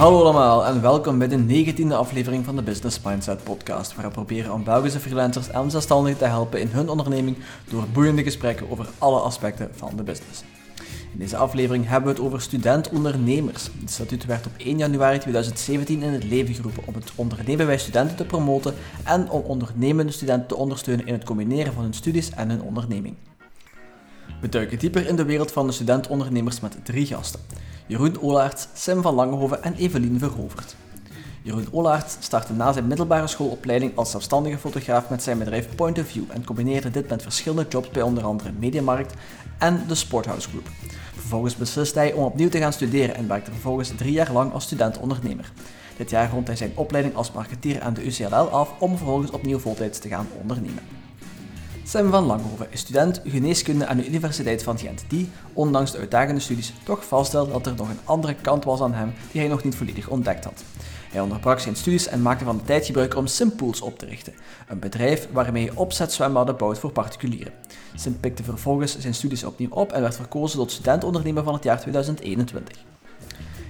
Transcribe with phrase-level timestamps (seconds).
[0.00, 4.10] Hallo allemaal en welkom bij de negentiende aflevering van de Business Mindset podcast, waar we
[4.10, 7.36] proberen om Belgische freelancers en zelfstandigen te helpen in hun onderneming
[7.68, 10.42] door boeiende gesprekken over alle aspecten van de business.
[11.12, 13.68] In deze aflevering hebben we het over student-ondernemers.
[13.80, 17.78] Het statuut werd op 1 januari 2017 in het leven geroepen om het ondernemen bij
[17.78, 18.74] studenten te promoten
[19.04, 23.14] en om ondernemende studenten te ondersteunen in het combineren van hun studies en hun onderneming.
[24.40, 27.40] We duiken dieper in de wereld van de student-ondernemers met drie gasten.
[27.90, 30.76] Jeroen Olaerts, Sim van Langehoven en Evelien Verhoverd.
[31.42, 36.06] Jeroen Olaerts startte na zijn middelbare schoolopleiding als zelfstandige fotograaf met zijn bedrijf Point of
[36.06, 39.14] View en combineerde dit met verschillende jobs bij onder andere Mediamarkt
[39.58, 40.68] en de Sporthouse Group.
[41.14, 44.64] Vervolgens besliste hij om opnieuw te gaan studeren en werkte vervolgens drie jaar lang als
[44.64, 45.52] student-ondernemer.
[45.96, 49.58] Dit jaar rond hij zijn opleiding als marketeer aan de UCLL af om vervolgens opnieuw
[49.58, 50.99] voltijds te gaan ondernemen.
[51.90, 56.40] Sam van Langhoven is student geneeskunde aan de Universiteit van Gent, die, ondanks de uitdagende
[56.40, 59.64] studies, toch vaststelde dat er nog een andere kant was aan hem die hij nog
[59.64, 60.64] niet volledig ontdekt had.
[61.10, 64.34] Hij onderbrak zijn studies en maakte van de tijd gebruik om Simpools op te richten,
[64.68, 67.52] een bedrijf waarmee hij opzetzwembaden bouwt voor particulieren.
[67.94, 71.80] Sim pikte vervolgens zijn studies opnieuw op en werd verkozen tot studentondernemer van het jaar
[71.80, 72.78] 2021.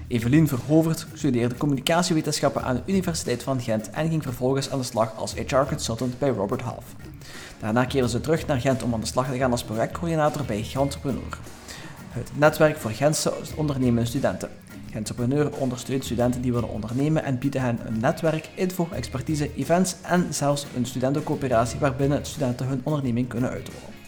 [0.08, 5.16] Evelien Verhoverd studeerde communicatiewetenschappen aan de Universiteit van Gent en ging vervolgens aan de slag
[5.16, 6.84] als HR-consultant bij Robert Half.
[7.60, 10.62] Daarna keerde ze terug naar Gent om aan de slag te gaan als projectcoördinator bij
[10.62, 11.38] Gentrepreneur,
[12.08, 14.48] het netwerk voor Gentse ondernemende studenten.
[14.90, 20.26] Gentrepreneur ondersteunt studenten die willen ondernemen en biedt hen een netwerk, info, expertise, events en
[20.30, 23.98] zelfs een studentencoöperatie waarbinnen studenten hun onderneming kunnen uitrollen.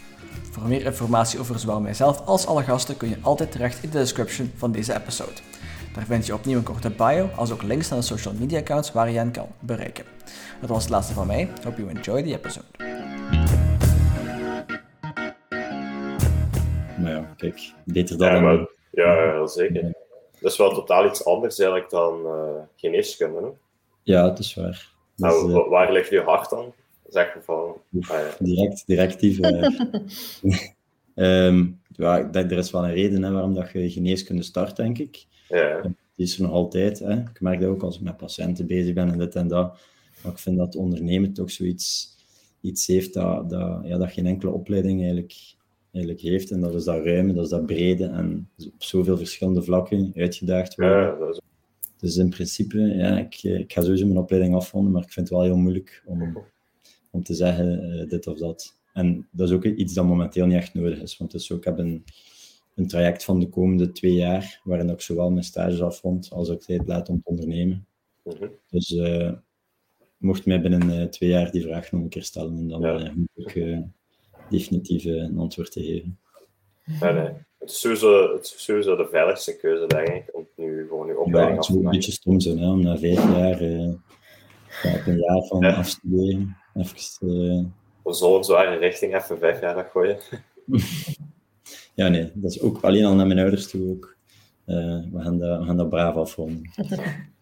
[0.51, 3.97] Voor meer informatie over zowel mijzelf als alle gasten kun je altijd terecht in de
[3.97, 5.41] description van deze episode.
[5.93, 8.91] Daar vind je opnieuw een korte bio, als ook links naar de social media accounts
[8.91, 10.05] waar je hen kan bereiken.
[10.61, 11.49] Dat was het laatste van mij.
[11.63, 12.92] Hope you enjoy the episode.
[16.97, 18.27] Nou ja, kijk, beter dan...
[18.27, 19.93] Ja, dan- maar, ja, ja, zeker.
[20.39, 23.39] Dat is wel totaal iets anders eigenlijk dan eh, geneeskunde.
[23.41, 23.47] Hè?
[24.03, 24.69] Ja, het is waar.
[24.69, 26.73] Dus, Nou, wa- waar ligt je hart dan?
[27.07, 28.29] Zeg je van, Oef, ah, ja.
[28.39, 29.39] direct, directief.
[29.39, 29.69] eh.
[31.15, 31.65] Ehm,
[31.95, 34.97] ja, ik denk, er is wel een reden hè, waarom dat je geneeskunde start, denk
[34.97, 35.25] ik.
[35.49, 36.99] ja, Die is er nog altijd.
[36.99, 37.11] Hè.
[37.19, 39.79] Ik merk dat ook als ik met patiënten bezig ben en dit en dat.
[40.21, 42.12] Maar ik vind dat ondernemen toch zoiets
[42.63, 45.55] iets heeft dat, dat, ja, dat geen enkele opleiding eigenlijk,
[45.91, 46.51] eigenlijk heeft.
[46.51, 50.75] En dat is dat ruime, dat is dat brede en op zoveel verschillende vlakken uitgedaagd
[50.75, 50.97] worden.
[50.97, 51.41] ja, dat is
[51.99, 55.37] Dus in principe, ja, ik, ik ga sowieso mijn opleiding afronden, maar ik vind het
[55.37, 56.37] wel heel moeilijk om,
[57.11, 58.79] om te zeggen eh, dit of dat.
[58.93, 61.17] En dat is ook iets dat momenteel niet echt nodig is.
[61.17, 62.03] Want is ook, ik heb een,
[62.75, 66.61] een traject van de komende twee jaar, waarin ik zowel mijn stages afrond als ook
[66.61, 67.85] tijd laat om te ondernemen.
[68.23, 68.47] Mhm.
[68.69, 69.31] Dus eh,
[70.23, 72.97] mocht mij binnen eh, twee jaar die vraag nog een keer stellen, en dan Ja.
[72.99, 73.79] eh, moet ik eh,
[74.49, 76.19] definitief eh, een antwoord te geven.
[77.01, 77.29] Nee, nee.
[77.59, 81.13] Het is sowieso, het is sowieso de veiligste keuze, denk ik, om nu gewoon je
[81.13, 83.61] Ja, opleiding het af zou te een beetje stom zijn hè, om na vijf jaar
[83.61, 83.93] eh,
[84.83, 85.73] ja, op een jaar van Ja.
[85.73, 87.63] afstuderen even eh,
[88.03, 90.17] We zullen zware richting even vijf jaar dat gooien.
[91.95, 94.15] Ja, nee, dat is ook alleen al naar mijn ouders toe ook.
[94.65, 96.61] Eh, we, gaan dat, we gaan dat braaf afronden.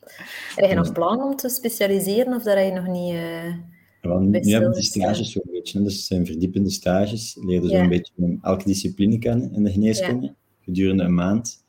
[0.55, 3.13] Heb je nog plan om te specialiseren of dat je nog niet...
[3.13, 3.55] eh,
[4.01, 7.37] want nu, nu hebben die stages zo'n beetje, dus het zijn verdiepende stages.
[7.45, 7.83] Leerde zo Ja.
[7.83, 11.63] een beetje elke discipline kennen in de geneeskunde, gedurende een maand.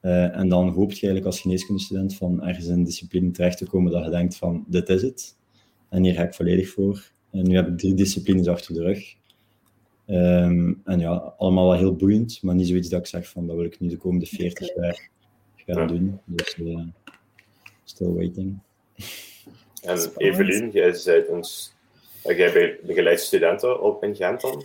[0.00, 3.66] Eh, en dan hoop je eigenlijk als geneeskundestudent van ergens in een discipline terecht te
[3.66, 5.36] komen dat je denkt van, dit is het.
[5.88, 7.10] En hier ga ik volledig voor.
[7.30, 9.14] En nu heb ik drie disciplines achter de rug.
[10.06, 13.56] Ehm, en ja, allemaal wel heel boeiend, maar niet zoiets dat ik zeg van, dat
[13.56, 15.10] wil ik nu de komende 40 jaar
[15.66, 16.20] gaan doen.
[16.26, 16.84] Dus eh,
[17.86, 18.58] still waiting.
[19.82, 20.12] En.
[20.16, 21.72] Evelien, jij, bent een, s-
[22.22, 24.64] eh, jij be- begeleidt studenten op in Gent dan?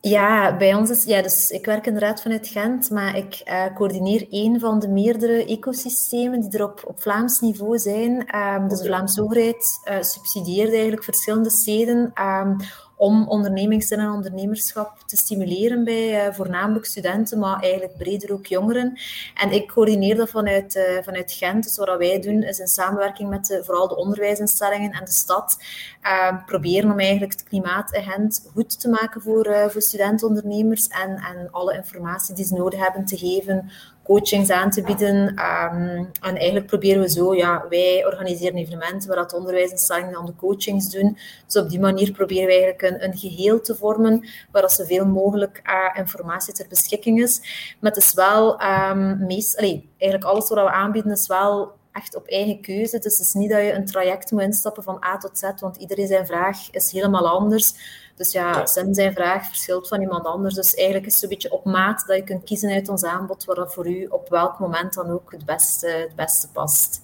[0.00, 1.04] Ja, bij ons is...
[1.04, 5.44] Ja, dus ik werk inderdaad vanuit Gent, maar ik eh, coördineer één van de meerdere
[5.44, 8.26] ecosystemen die er op, op Vlaams niveau zijn.
[8.26, 8.86] Ehm, dus de.
[8.86, 12.54] Vlaamse overheid eh, subsidieert eigenlijk verschillende steden ehm,
[13.02, 18.98] om ondernemingszin en ondernemerschap te stimuleren bij eh, voornamelijk studenten, maar eigenlijk breder ook jongeren.
[19.34, 21.64] En ik coördineer dat vanuit, eh, vanuit Gent.
[21.64, 25.56] Dus wat wij doen is in samenwerking met vooral de onderwijsinstellingen en de stad
[26.02, 30.88] eh, proberen om eigenlijk het klimaat in Gent goed te maken voor, eh, voor studentondernemers
[30.88, 33.70] en, en alle informatie die ze nodig hebben te geven,
[34.02, 35.34] coachings aan te bieden.
[35.34, 40.26] Ehm, en eigenlijk proberen we zo, ja, wij organiseren evenementen waar dat de onderwijsinstellingen dan
[40.26, 41.18] de coachings doen.
[41.46, 45.06] Dus op die manier proberen we eigenlijk een, een geheel te vormen waar dat zoveel
[45.06, 47.40] mogelijk eh, informatie ter beschikking is.
[47.80, 52.26] Maar het is wel ehm, meest, eigenlijk alles wat we aanbieden is wel echt op
[52.26, 52.98] eigen keuze.
[52.98, 55.76] Dus het is niet dat je een traject moet instappen van A tot Z, want
[55.76, 57.74] iedereen zijn vraag is helemaal anders.
[58.22, 58.66] Dus ja.
[58.66, 60.54] Sim zijn vraag verschilt van iemand anders.
[60.54, 63.44] Dus eigenlijk is het een beetje op maat dat je kunt kiezen uit ons aanbod,
[63.44, 67.02] wat dat voor u op welk moment dan ook het beste, het beste past.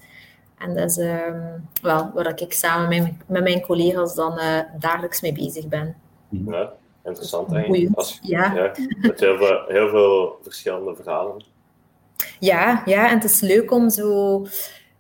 [0.59, 5.21] En dat is um, wel waar ik samen met, met mijn collega's dan uh, dagelijks
[5.21, 5.97] mee bezig ben.
[6.29, 6.73] Ja,
[7.05, 7.89] interessant eigenlijk.
[7.95, 8.55] Als, ja.
[8.55, 8.73] ja.
[9.01, 11.45] Met heel veel, heel veel verschillende verhalen.
[12.41, 14.47] Ja, ja, en het is leuk om zo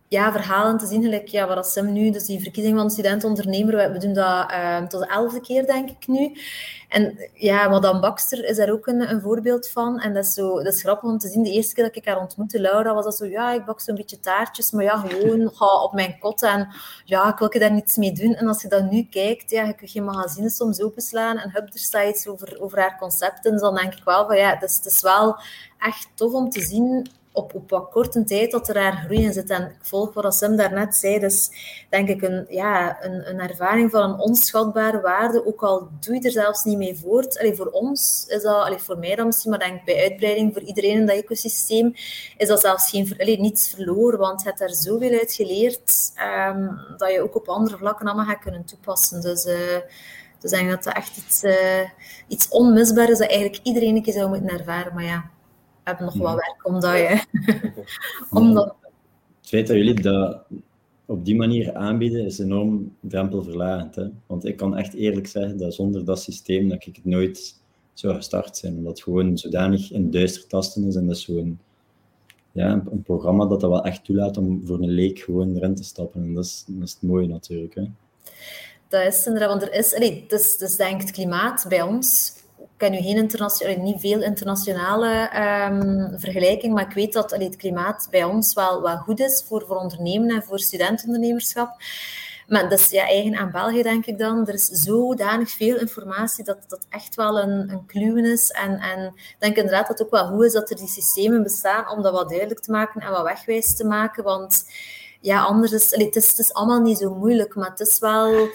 [0.08, 1.02] ja, verhalen te zien.
[1.02, 5.00] Gelijk, ja, wat Sim nu, dus die verkiezing van student-ondernemer, we doen dat uh, tot
[5.00, 6.37] de elfde keer, denk ik nu.
[6.88, 10.00] En ja, Madame Baxter is daar ook een, een, voorbeeld van.
[10.00, 11.43] En dat is, zo, dat is grappig om te zien.
[11.43, 13.94] De eerste keer dat ik haar ontmoette, Laura, was dat zo, ja, ik bak zo'n
[13.94, 16.69] beetje taartjes, maar ja, gewoon ga op mijn kot en
[17.04, 18.34] ja, ik wil daar niets mee doen.
[18.34, 21.72] En als je dat nu kijkt, ja, je kunt je magazine soms openslaan en heb
[21.72, 24.76] er sites over, over haar concepten, dus dan denk ik wel van, ja, het is,
[24.76, 25.37] het is wel
[25.78, 27.08] echt tof om te zien
[27.38, 29.50] op, op wat korte tijd dat er daar groei in zit.
[29.50, 31.50] En ik volg wat Sim daarnet zei, dus
[31.90, 36.20] denk ik een, ja, een, een ervaring van een onschatbare waarde, ook al doe je
[36.20, 37.38] er zelfs niet mee voort.
[37.38, 40.62] Allee, voor ons is dat, allee, voor mij dan misschien, maar denk bij uitbreiding voor
[40.62, 41.94] iedereen in dat ecosysteem,
[42.37, 46.12] is dat zelfs geen, allee, niets verloren, want je hebt daar zoveel uit geleerd
[46.49, 49.20] um, dat je ook op andere vlakken allemaal gaat kunnen toepassen.
[49.20, 49.46] Dus...
[49.46, 49.55] Uh,
[50.40, 51.90] dus denk dat dat echt iets, uh,
[52.29, 54.94] iets onmisbaar is dat eigenlijk iedereen een keer zou moeten ervaren.
[54.94, 55.31] Maar ja,
[55.88, 57.25] hebben nog wel werk omdat je...
[58.38, 58.75] omdat...
[59.40, 60.43] Het feit dat jullie dat
[61.06, 63.94] op die manier aanbieden is enorm drempelverlagend.
[63.94, 64.06] Hè?
[64.26, 67.61] Want ik kan echt eerlijk zeggen dat zonder dat systeem dat ik het nooit
[67.93, 68.76] zou gestart zijn.
[68.76, 71.58] Omdat het gewoon zodanig in duistertasten is en dat is zo'n
[72.52, 75.85] ja, een, programma dat dat wel echt toelaat om voor een leek gewoon erin te
[75.85, 76.23] stappen.
[76.23, 77.75] En dat is, dat is het mooie natuurlijk.
[77.75, 77.85] Hè?
[78.88, 82.32] Dat is inderdaad, want er is, allee, dus, dus denk het klimaat bij ons
[82.78, 85.30] ken nu geen internationale, niet veel internationale
[85.70, 89.64] um, vergelijking, maar ik weet dat het klimaat bij ons wel, wel goed is voor,
[89.66, 91.76] voor ondernemen en voor studentondernemerschap.
[92.46, 94.46] Maar dat is ja, eigen aan België, denk ik dan.
[94.46, 98.50] Er is zodanig veel informatie dat dat echt wel een, een kluwen is.
[98.50, 98.72] En,
[99.16, 102.02] ik denk inderdaad dat het ook wel goed is dat er die systemen bestaan om
[102.02, 104.25] dat wat duidelijk te maken en wat wegwijs te maken.
[104.25, 104.64] Want
[105.20, 108.48] ja, anders is het, is het is allemaal niet zo moeilijk, maar het is wel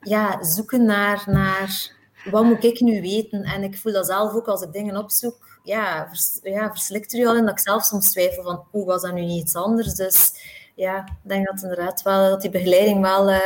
[0.00, 1.98] ja, zoeken naar, naar
[2.30, 3.42] wat moet ik nu weten?
[3.42, 5.58] En ik voel dat zelf ook als ik dingen opzoek.
[5.62, 8.84] Ja, vers, ja verslikt er je al in dat ik zelf soms twijfel van, hoe
[8.84, 9.94] was dat nu niet iets anders?
[9.94, 10.32] Dus
[10.74, 13.38] ja, ik denk dat inderdaad wel, dat die begeleiding wel uh,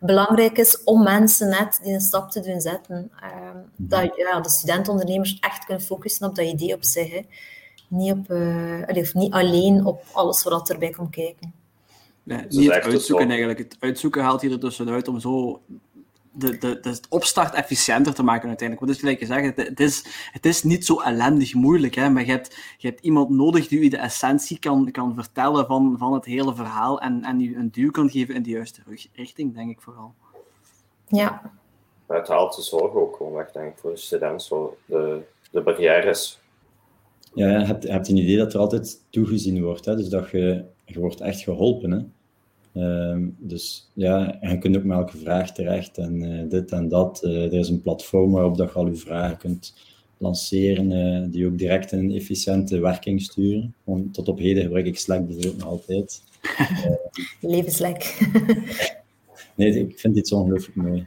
[0.00, 3.10] belangrijk is om mensen net die een stap te doen zetten.
[3.22, 7.10] Uh, dat ja, de studentondernemers echt kunnen focussen op dat idee op zich.
[7.10, 7.20] Hè.
[7.88, 11.54] Niet, op, uh, of niet alleen op alles wat erbij komt kijken.
[12.22, 13.58] Nee, niet het uitzoeken eigenlijk.
[13.58, 15.60] Het uitzoeken haalt hier er tussenuit om zo
[16.38, 18.86] de, de, de opstart efficiënter te maken uiteindelijk.
[18.86, 22.24] Wat is gelijk je zegt, het, is, het is niet zo ellendig moeilijk, hè, maar
[22.24, 26.12] je hebt, je hebt iemand nodig die je de essentie kan, kan vertellen van, van
[26.12, 28.80] het hele verhaal en, en je een duw kan geven in de juiste
[29.12, 30.14] richting, denk ik vooral.
[31.08, 31.52] Ja.
[32.06, 35.60] het haalt de zorgen ook gewoon weg, denk ik, voor de student, zo de, de
[35.60, 36.38] barrières.
[37.34, 39.96] Ja, je hebt, je hebt een idee dat er altijd toegezien wordt, hè?
[39.96, 41.90] dus dat je, je wordt echt geholpen.
[41.90, 41.98] Hè?
[42.76, 46.88] Um, dus ja, en je kunt ook met elke vraag terecht en uh, dit en
[46.88, 47.20] dat.
[47.24, 49.74] Uh, er is een platform waarop dat je al je vragen kunt
[50.18, 53.74] lanceren, uh, die ook direct een efficiënte werking sturen.
[53.84, 56.22] Want tot op heden gebruik ik Slack bijvoorbeeld nog altijd.
[57.40, 58.18] Leven Slack.
[59.56, 61.06] nee, ik vind dit zo ongelooflijk mooi.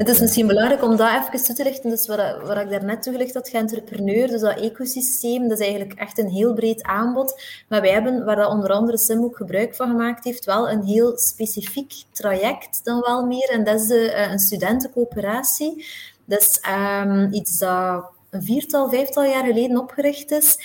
[0.00, 1.90] Het is misschien belangrijk om dat even toe te lichten.
[1.90, 6.18] Dus wat, wat ik daarnet toegelicht had, entrepreneur, dus dat ecosysteem, dat is eigenlijk echt
[6.18, 7.42] een heel breed aanbod.
[7.68, 10.82] Maar wij hebben, waar dat onder andere Sim ook gebruik van gemaakt heeft, wel een
[10.82, 13.50] heel specifiek traject dan wel meer.
[13.50, 15.86] En dat is de, uh, een studentencoöperatie.
[16.24, 16.60] Dat is
[17.02, 20.56] um, iets dat een viertal, vijftal jaar geleden opgericht is.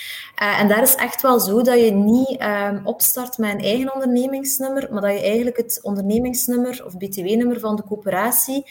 [0.42, 3.94] Uh, en daar is echt wel zo dat je niet um, opstart met een eigen
[3.94, 8.64] ondernemingsnummer, maar dat je eigenlijk het ondernemingsnummer of btw-nummer van de coöperatie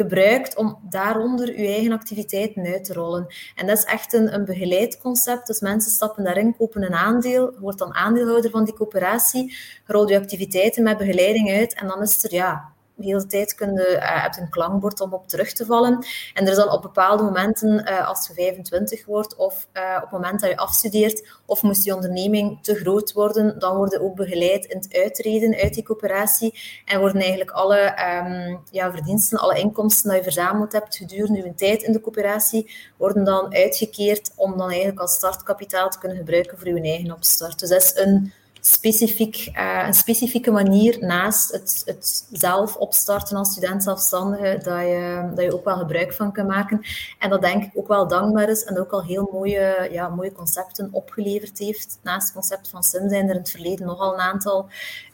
[0.00, 3.26] gebruikt om daaronder je eigen activiteiten uit te rollen.
[3.54, 5.46] En dat is echt een, een begeleid concept.
[5.46, 10.16] Dus mensen stappen daarin, kopen een aandeel, wordt dan aandeelhouder van die coöperatie, rolt je
[10.16, 12.69] activiteiten met begeleiding uit en dan is er ja,
[13.00, 16.06] de hele tijd je, uh, hebt een klankbord om op terug te vallen.
[16.34, 20.02] En er is dan op bepaalde momenten, uh, als je 25 wordt, of uh, op
[20.02, 24.14] het moment dat je afstudeert, of moest je onderneming te groot worden, dan worden ook
[24.14, 26.58] begeleid in het uitreden uit die coöperatie.
[26.84, 31.54] En worden eigenlijk alle um, ja, verdiensten, alle inkomsten die je verzameld hebt gedurende je
[31.54, 36.58] tijd in de coöperatie, worden dan uitgekeerd om dan eigenlijk als startkapitaal te kunnen gebruiken
[36.58, 37.58] voor je eigen opstart.
[37.58, 43.50] Dus dat is een specifiek, uh, een specifieke manier naast het, het zelf opstarten als
[43.50, 46.80] student zelfstandige, dat je, dat je ook wel gebruik van kan maken.
[47.18, 50.32] En dat denk ik ook wel dankbaar is en ook al heel mooie, ja, mooie
[50.32, 51.98] concepten opgeleverd heeft.
[52.02, 54.68] Naast het concept van SIM zijn er in het verleden nogal een aantal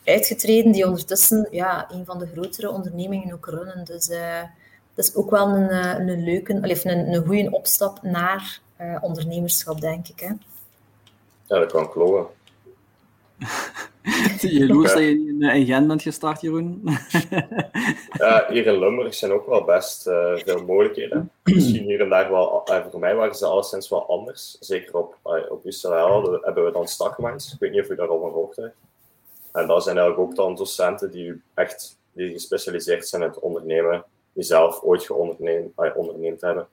[0.04, 3.84] uitgetreden die ondertussen ja, een van de grotere ondernemingen ook runnen.
[3.84, 4.42] Dus uh,
[4.94, 8.60] dat is ook wel een, eh, een leuke, een, een goede opstap naar
[9.00, 10.20] ondernemerschap, denk ik.
[10.20, 10.26] Hè.
[11.46, 12.35] Ja, dat kan kloppen.
[14.40, 16.82] Jaloers dat je in, in Gent bent gestart, Jeroen?
[18.18, 21.30] ja, hier in Limburg zijn ook wel best uh, veel mogelijkheden.
[21.42, 24.56] Misschien hier en daar wel, uh, voor mij waren ze alleszins wel anders.
[24.60, 27.52] Zeker op, uh, op UCL hebben we dan Startminds.
[27.52, 28.74] Ik weet niet of u daarover gehoord heeft.
[29.52, 34.04] En dat zijn eigenlijk ook dan docenten die echt die gespecialiseerd zijn in het ondernemen,
[34.32, 36.66] die zelf ooit geonderneemd hebben.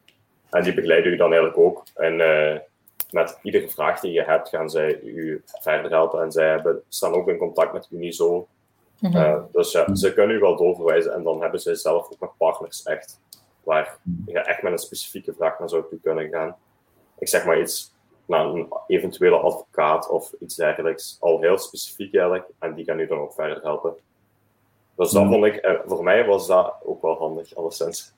[0.50, 1.84] En die begeleiden u dan eigenlijk ook.
[1.96, 2.22] En
[3.14, 6.22] met iedere vraag die je hebt, gaan zij u verder helpen.
[6.22, 8.48] En zij hebben, staan ook in contact met Unizo.
[9.00, 9.48] Mm -hmm.
[9.52, 11.14] dus ja, ze kunnen u wel doorverwijzen.
[11.14, 13.20] En dan hebben zij zelf ook nog partners echt,
[13.64, 16.56] waar je echt met een specifieke vraag naar zou toe kunnen gaan.
[17.18, 17.94] Ik zeg maar iets
[18.26, 21.18] naar een eventuele advocaat of iets dergelijks.
[21.20, 22.46] Al heel specifiek eigenlijk.
[22.60, 23.94] En die gaan u dan ook verder helpen.
[24.96, 28.14] Dus dat vond ik, eh, voor mij was dat ook wel handig, alleszins.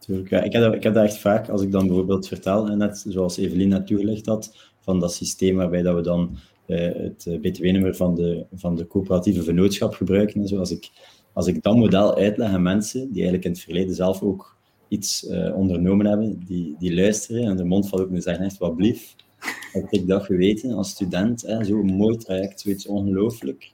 [0.00, 0.30] Tuurlijk.
[0.30, 3.36] Ik heb, dat, ik heb dat echt vaak, als ik dan bijvoorbeeld vertel, net zoals
[3.36, 7.94] Evelien net toegelicht had, van dat systeem waarbij dat we dan uh, het eh, btw-nummer
[7.94, 10.58] van de, van de coöperatieve vennootschap gebruiken en zo.
[10.58, 10.90] Als ik,
[11.32, 14.56] als ik dat model uitleg aan mensen die eigenlijk in het verleden zelf ook
[14.88, 18.58] iets uh, ondernomen hebben, die, die luisteren en de mond valt ook en zeggen echt,
[18.58, 19.14] wat blief,
[19.72, 23.72] heb ik dat geweten als student, zo'n mooi traject, zoiets ongelooflijk.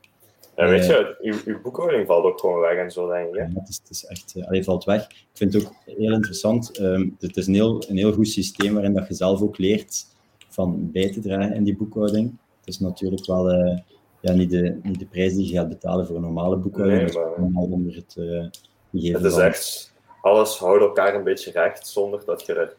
[0.57, 3.35] Ja, weet je, uw, uw boekhouding valt ook gewoon weg en zo, denk ik.
[3.35, 5.05] Ja, het, is, het is echt, uh, valt weg.
[5.07, 6.81] Ik vind het ook heel interessant.
[6.81, 10.07] Um, het is een heel, een heel goed systeem waarin dat je zelf ook leert
[10.49, 12.39] van bij te dragen in die boekhouding.
[12.59, 13.79] Het is natuurlijk wel uh,
[14.21, 17.25] ja, niet, de, niet de prijs die je gaat betalen voor een normale boekhouding, nee,
[17.25, 18.47] maar, maar onder het uh,
[18.91, 22.77] gegeven Het is echt, alles houdt elkaar een beetje recht zonder dat je er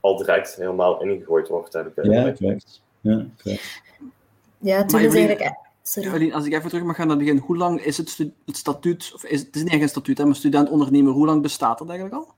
[0.00, 1.72] al direct helemaal ingegooid wordt.
[1.72, 2.82] Heb ik ja, correct.
[3.00, 3.82] Ja, correct.
[4.58, 6.32] Ja, het is eigenlijk Sorry.
[6.32, 8.16] als ik even terug mag gaan naar het begin, hoe lang is het,
[8.46, 11.42] het statuut, of is, het is niet echt een statuut, hè, maar student-ondernemer, hoe lang
[11.42, 12.34] bestaat dat eigenlijk al?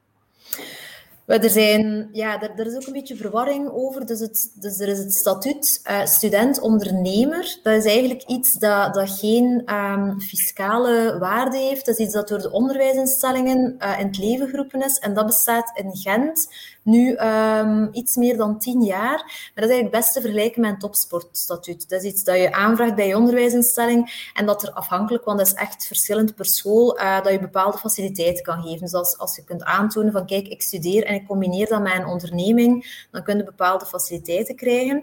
[1.29, 4.07] Er, zijn, ja, er, er, is ook een beetje verwarring over.
[4.07, 7.59] Dus, het, dus er is het statuut uh, student-ondernemer.
[7.63, 11.87] Dat is eigenlijk iets dat, dat geen um, fiscale waarde heeft.
[11.87, 14.99] Dat is iets dat door de onderwijsinstellingen uh, in het leven geroepen is.
[14.99, 16.49] En dat bestaat in Gent
[16.89, 19.17] nu um, iets meer dan tien jaar.
[19.19, 21.89] Maar dat is eigenlijk best te vergelijken met een topsportstatuut.
[21.89, 25.47] Dat is iets dat je aanvraagt bij je onderwijsinstelling en dat er afhankelijk, want dat
[25.47, 28.81] is echt verschillend per school, uh, dat je bepaalde faciliteiten kan geven.
[28.81, 31.95] Dus als, als je kunt aantonen van kijk, ik studeer en ik combineer dat met
[31.95, 35.03] een onderneming, dan kun je bepaalde faciliteiten krijgen.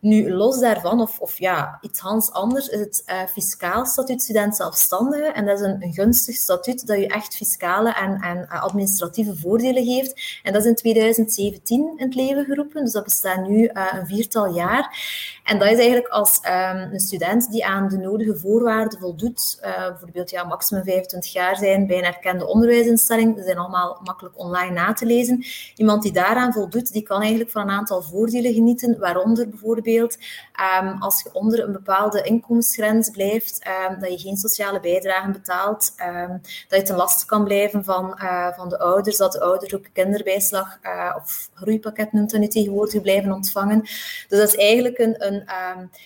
[0.00, 4.56] Nu, los daarvan, of, of ja, iets hans anders, is het uh, fiscaal statuut student
[4.56, 5.24] zelfstandige.
[5.24, 9.84] En dat is een, gunstig statuut dat je echt fiscale en, en uh, administratieve voordelen
[9.84, 10.40] geeft.
[10.42, 14.06] En dat is in 2017 in het leven geroepen, dus dat bestaat nu uh, een
[14.06, 14.98] viertal jaar.
[15.44, 20.30] En dat is eigenlijk als um, een student die aan de nodige voorwaarden voldoet, bijvoorbeeld
[20.30, 24.92] ja, maximum 25 jaar zijn bij een erkende onderwijsinstelling, die zijn allemaal makkelijk online na
[24.92, 25.44] te lezen.
[25.76, 31.02] Iemand die daaraan voldoet, die kan eigenlijk van een aantal voordelen genieten, waaronder bijvoorbeeld Um,
[31.02, 36.40] als je onder een bepaalde inkomensgrens blijft, um, dat je geen sociale bijdragen betaalt, um,
[36.68, 39.84] dat je ten laste kan blijven van, uh, van de ouders, dat de ouders ook
[39.92, 43.80] kinderbijslag uh, of groeipakket noemt dat nu tegenwoordig blijven ontvangen.
[43.80, 45.44] Dus dat is eigenlijk een, een,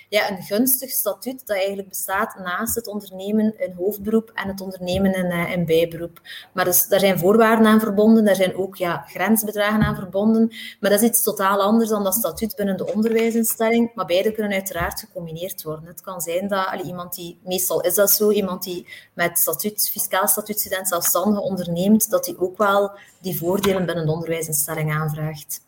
[0.08, 5.14] ja, een gunstig statuut dat eigenlijk bestaat naast het ondernemen in hoofdberoep en het ondernemen
[5.14, 6.20] in, uh, in bijberoep.
[6.52, 10.90] Maar dus, daar zijn voorwaarden aan verbonden, daar zijn ook ja, grensbedragen aan verbonden, maar
[10.90, 13.58] dat is iets totaal anders dan dat statuut binnen de onderwijsinstelling
[13.94, 15.86] maar beide kunnen uiteraard gecombineerd worden.
[15.86, 20.28] Het kan zijn dat iemand die, meestal is dat zo, iemand die met statuut, fiscaal
[20.28, 25.60] statuutstudent zelfstandig onderneemt, dat hij ook wel die voordelen binnen de onderwijsinstelling aanvraagt.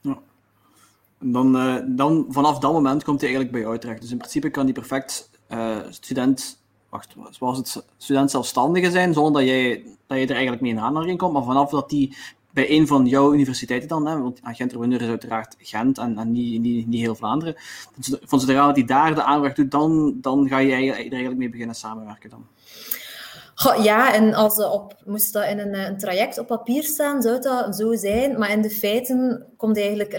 [0.00, 0.18] Ja.
[1.20, 4.00] Dan, uh, dan, vanaf dat moment komt hij eigenlijk bij jou terecht.
[4.00, 9.32] Dus in principe kan die perfect uh, student, wacht, zoals het student zelfstandige zijn, zonder
[9.32, 11.32] dat jij, dat je er eigenlijk mee in aanraking komt.
[11.32, 12.16] Maar vanaf dat die
[12.52, 16.60] bij een van jouw universiteiten dan, hè, want Gent-Reneur is uiteraard Gent en, en niet,
[16.60, 17.56] niet, niet, heel Vlaanderen.
[18.20, 21.74] Van zodra die daar de aanvraag doet, dan, dan ga je er eigenlijk mee beginnen
[21.74, 22.46] samenwerken dan.
[23.82, 27.76] ja, en als op, moest dat in een, een, traject op papier staan, zou dat
[27.76, 28.38] zo zijn.
[28.38, 30.12] Maar in de feiten komt eigenlijk,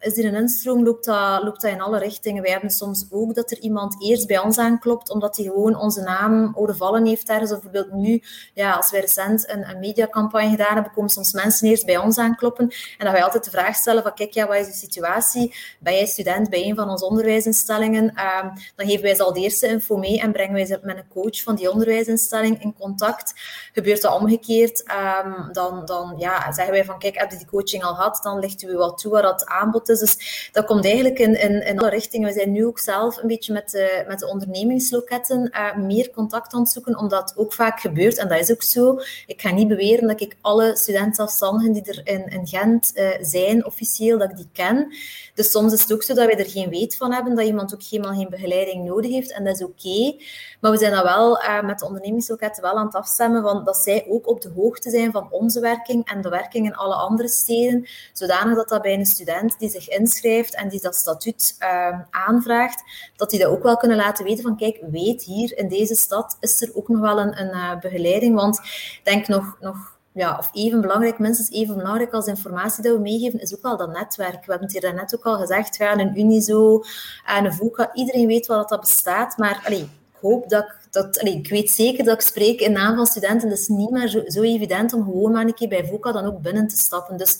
[0.00, 2.42] is er een instroom, loopt dat, dat in alle richtingen.
[2.42, 6.00] Wij hebben soms ook dat er iemand eerst bij ons aanklopt, omdat hij gewoon onze
[6.00, 7.52] naam overvallen heeft ergens.
[7.52, 8.22] Of bijvoorbeeld nu,
[8.54, 12.18] ja, als wij recent een, een mediacampagne gedaan hebben, komen soms mensen eerst bij ons
[12.18, 12.68] aankloppen.
[12.98, 15.54] En dan wij altijd de vraag stellen van, kijk, ja, wat is de situatie?
[15.80, 18.04] Ben jij student bij een van onze onderwijsinstellingen?
[18.04, 20.96] Um, dan geven wij ze al de eerste info mee en brengen wij ze met
[20.96, 23.32] een coach van die onderwijsinstelling in contact.
[23.72, 24.84] Gebeurt dat omgekeerd,
[25.24, 28.20] um, dan, dan ja, zeggen wij van, kijk, heb je die coaching al gehad?
[28.22, 29.98] Dan ligt u wat toe waar dat aanbod is.
[29.98, 32.28] Dus dat komt eigenlijk in, in, in alle richtingen.
[32.28, 36.52] We zijn nu ook zelf een beetje met de, met de ondernemingsloketten uh, meer contact
[36.52, 39.00] aan het zoeken, omdat ook vaak gebeurt, en dat is ook zo.
[39.26, 43.66] Ik ga niet beweren dat ik alle studentafstandigen die er in, in Gent uh, zijn,
[43.66, 44.92] officieel, dat ik die ken.
[45.38, 47.74] Dus soms is het ook zo dat wij er geen weet van hebben, dat iemand
[47.74, 50.16] ook helemaal geen begeleiding nodig heeft, en dat is oké.
[50.60, 53.76] Maar we zijn dan wel uh, met de ondernemingsloketten wel aan het afstemmen van dat
[53.76, 57.28] zij ook op de hoogte zijn van onze werking en de werking in alle andere
[57.28, 62.00] steden, zodanig dat dat bij een student die zich inschrijft en die dat statuut uh,
[62.10, 62.82] aanvraagt,
[63.16, 66.36] dat die dat ook wel kunnen laten weten van kijk, weet hier in deze stad
[66.40, 68.60] is er ook nog wel een, een uh, begeleiding, want
[69.02, 73.40] denk nog, nog ja, of even belangrijk, minstens even belangrijk als informatie dat we meegeven,
[73.40, 74.44] is ook wel dat netwerk.
[74.44, 76.82] We hebben het hier daarnet ook al gezegd, ja, een Unizo,
[77.26, 81.20] een VUCA, iedereen weet wel dat dat bestaat, maar allee, ik hoop dat ik dat,
[81.20, 83.50] allee, ik weet zeker dat ik spreek in naam van studenten.
[83.50, 86.42] Is niet meer zo, zo, evident om gewoon maar een keer bij VOCA dan ook
[86.42, 87.16] binnen te stappen.
[87.16, 87.38] Dus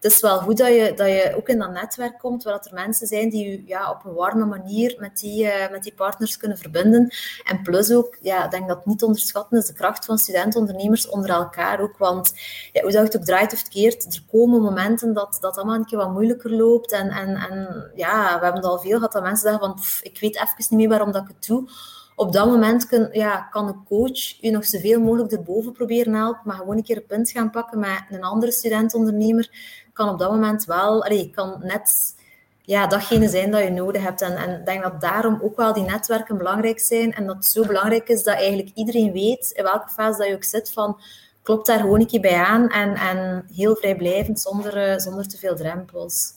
[0.00, 2.74] het is wel goed dat je, dat je ook in dat netwerk komt, waar er
[2.74, 6.36] mensen zijn die je ja, op een warme manier met die, uh, met die partners
[6.36, 7.14] kunnen verbinden.
[7.44, 11.08] En plus ook, ja, ik denk dat het niet onderschatten is de kracht van studentondernemers
[11.08, 11.98] onder elkaar ook.
[11.98, 12.32] Want
[12.72, 15.86] ja, hoe dat het ook draait of keert, er komen momenten dat dat allemaal een
[15.86, 16.92] keer wat moeilijker loopt.
[16.92, 20.20] En, en, en ja, we hebben het al veel gehad dat mensen zeggen van, ik
[20.20, 21.68] weet even niet meer waarom dat ik het doe
[22.16, 26.42] op dat moment kun, ja, kan een coach je nog zoveel mogelijk erboven proberen helpen,
[26.44, 29.50] maar gewoon een keer een punt gaan pakken met een andere student-ondernemer
[29.96, 32.14] kan op dat moment wel, allee, kan net
[32.62, 34.22] ja, datgene zijn dat je nodig hebt.
[34.22, 37.44] En, en ik denk dat daarom ook wel die netwerken belangrijk zijn en dat het
[37.44, 41.00] zo belangrijk is dat eigenlijk iedereen weet in welke fase dat je ook zit van
[41.42, 45.38] klopt daar gewoon een keer bij aan en, en heel vrijblijvend zonder, uh, zonder te
[45.38, 46.32] veel drempels.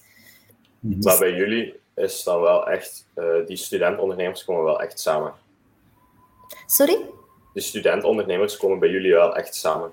[0.79, 5.33] Maar bij jullie is dan wel echt, uh, die studentondernemers komen wel echt samen.
[6.65, 6.99] Sorry?
[7.53, 9.91] De studentondernemers komen bij jullie wel echt samen.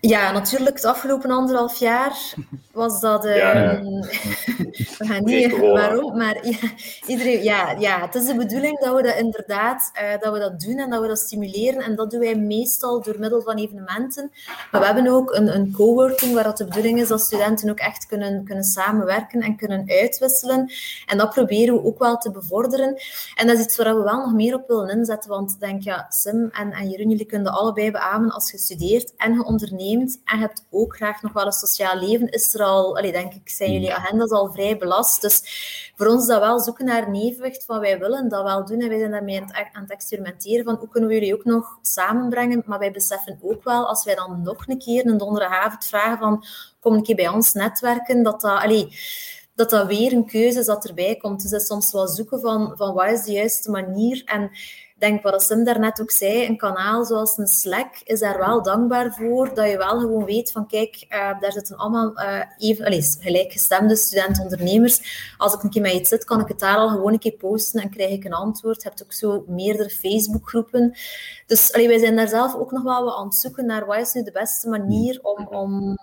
[0.00, 0.76] Ja, natuurlijk.
[0.76, 2.34] Het afgelopen anderhalf jaar
[2.72, 3.24] was dat...
[3.24, 3.80] Uh, ja, ja.
[4.98, 6.56] we gaan niet waarom, maar ja,
[7.06, 10.60] iedereen, ja, ja, het is de bedoeling dat we dat inderdaad uh, dat we dat
[10.60, 11.82] doen en dat we dat stimuleren.
[11.82, 14.30] En dat doen wij meestal door middel van evenementen.
[14.70, 17.78] Maar we hebben ook een, een coworking waar dat de bedoeling is dat studenten ook
[17.78, 20.72] echt kunnen, kunnen samenwerken en kunnen uitwisselen.
[21.06, 23.00] En dat proberen we ook wel te bevorderen.
[23.34, 25.30] En dat is iets waar we wel nog meer op willen inzetten.
[25.30, 29.12] Want ik denk, ja, Sim en, en Jeroen, jullie kunnen allebei beamen als je studeert
[29.16, 32.62] en je onderneemt en je hebt ook graag nog wel een sociaal leven, is er
[32.62, 35.20] al, allee, denk ik, zijn jullie agendas al vrij belast.
[35.20, 35.42] Dus
[35.96, 38.80] voor ons is dat wel zoeken naar een evenwicht van wij willen dat wel doen
[38.80, 42.62] en wij zijn daarmee aan het experimenteren van hoe kunnen we jullie ook nog samenbrengen.
[42.66, 46.44] Maar wij beseffen ook wel, als wij dan nog een keer een donderdagavond vragen van
[46.80, 48.62] kom een keer bij ons netwerken, dat dat...
[48.62, 48.88] Allee,
[49.54, 51.42] dat dat weer een keuze is dat erbij komt.
[51.42, 54.22] Dus dat is soms wel zoeken van, van wat is de juiste manier.
[54.24, 54.50] En
[55.00, 59.14] denk wat Sim daarnet ook zei, een kanaal zoals een Slack is daar wel dankbaar
[59.14, 63.16] voor, dat je wel gewoon weet van kijk, uh, daar zitten allemaal uh, even, allez,
[63.20, 65.34] gelijkgestemde student-ondernemers.
[65.38, 67.36] Als ik een keer met iets zit, kan ik het daar al gewoon een keer
[67.36, 68.82] posten en krijg ik een antwoord.
[68.82, 70.96] Je hebt ook zo meerdere Facebookgroepen.
[71.46, 74.12] Dus allee, wij zijn daar zelf ook nog wel aan het zoeken naar wat is
[74.12, 75.98] nu de beste manier om, om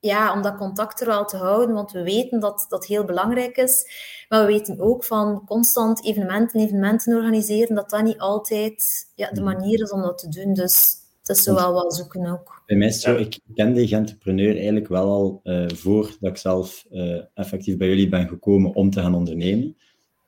[0.00, 3.56] ja, om dat contact er wel te houden, want we weten dat dat heel belangrijk
[3.56, 3.84] is.
[4.28, 9.42] Maar we weten ook van constant evenementen, evenementen organiseren, dat dat niet altijd ja, de
[9.42, 10.54] manier is om dat te doen.
[10.54, 12.62] Dus dat is zo wel wat zoeken ook.
[12.66, 16.86] Bij mij is zo, ik ken die entrepreneur eigenlijk wel al uh, voordat ik zelf
[16.90, 19.76] uh, effectief bij jullie ben gekomen om te gaan ondernemen.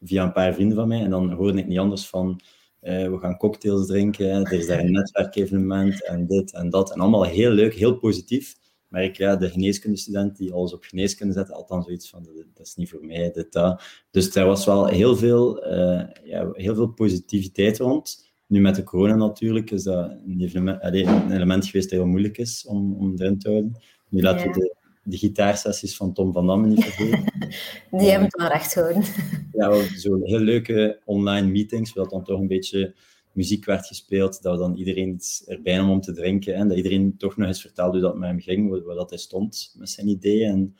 [0.02, 1.00] Via een paar vrienden van mij.
[1.00, 2.40] En dan hoorde ik niet anders van,
[2.82, 6.92] uh, we gaan cocktails drinken, er is daar een netwerkevenement en dit en dat.
[6.92, 8.54] En allemaal heel leuk, heel positief.
[8.92, 12.66] Maar ik, ja, de geneeskundestudent die alles op geneeskunde zet, had dan zoiets van, dat
[12.66, 13.82] is niet voor mij, dit, dat.
[14.10, 18.32] Dus er was wel heel veel, uh, ja, heel veel positiviteit rond.
[18.46, 22.38] Nu met de corona natuurlijk is dat een, element, een element geweest dat heel moeilijk
[22.38, 23.82] is om, om erin te houden.
[24.08, 24.52] Nu laten ja.
[24.52, 27.24] we de, de gitaarsessies van Tom van Damme niet vergeten.
[27.98, 29.04] Die hebben het wel recht gehouden.
[29.52, 32.94] Ja, zo'n heel leuke online meetings, waar dan toch een beetje
[33.32, 36.54] muziek werd gespeeld, dat dan iedereen erbij nam om te drinken.
[36.54, 39.18] En dat iedereen toch nog eens vertelde hoe dat met hem ging, waar, dat hij
[39.18, 40.50] stond met zijn ideeën.
[40.50, 40.76] En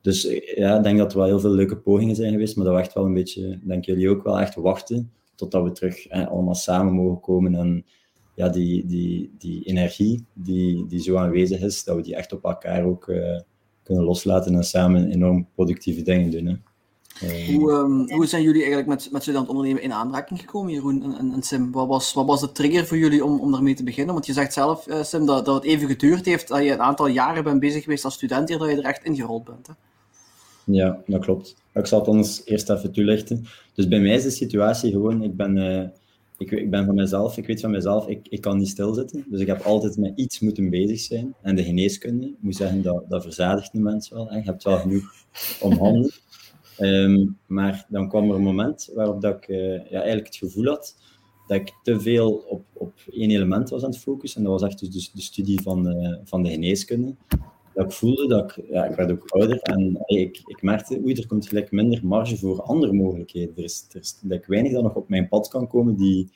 [0.00, 0.22] dus
[0.54, 2.80] ja, ik denk dat er wel heel veel leuke pogingen zijn geweest, maar dat we
[2.80, 6.92] echt wel een beetje, denk jullie ook wel, echt wachten totdat we terug allemaal samen
[6.92, 7.54] mogen komen.
[7.54, 7.84] En
[8.34, 12.44] ja, die, die, die energie die, die zo aanwezig is, dat we die echt op
[12.44, 13.40] elkaar ook uh,
[13.82, 16.46] kunnen loslaten en samen enorm productieve dingen doen.
[16.46, 16.54] Hè.
[17.20, 21.18] Hoe, um, hoe zijn jullie eigenlijk met, met student ondernemen in aanraking gekomen, Jeroen en,
[21.18, 21.72] en, en, Sim?
[21.72, 24.14] Wat was, wat was de trigger voor jullie om, om daarmee te beginnen?
[24.14, 26.80] Want je zegt zelf, uh, Sim, dat, dat het even geduurd heeft, dat je een
[26.80, 29.66] aantal jaren bent bezig geweest als student hier, dat je er echt ingerold bent.
[29.66, 29.72] Hè?
[30.64, 31.56] Ja, dat klopt.
[31.72, 33.46] Ik zal het ons eerst even toelichten.
[33.74, 35.82] Dus bij mij is de situatie gewoon, ik ben, uh,
[36.38, 39.24] ik, ik, ben van mezelf, ik weet van mezelf, ik, ik kan niet stilzitten.
[39.28, 41.34] Dus ik heb altijd met iets moeten bezig zijn.
[41.42, 44.28] En de geneeskunde, ik moet zeggen, dat, dat verzadigt de mens wel.
[44.28, 44.36] Hè.
[44.36, 45.14] Je hebt wel genoeg
[45.60, 46.12] om handen.
[46.76, 50.66] Ehm, maar dan kwam er een moment waarop dat ik uh, ja, eigenlijk het gevoel
[50.66, 50.96] had
[51.46, 54.38] dat ik te veel op, op één element was aan het focussen.
[54.40, 57.14] En dat was echt dus de, studie van, uh, van de geneeskunde.
[57.74, 61.14] Dat ik voelde dat ik, ja, ik werd ook ouder en ik, ik merkte, oei,
[61.14, 63.56] er komt gelijk minder marge voor andere mogelijkheden.
[63.56, 66.30] Er is, er is dat ik weinig dat nog op mijn pad kan komen die,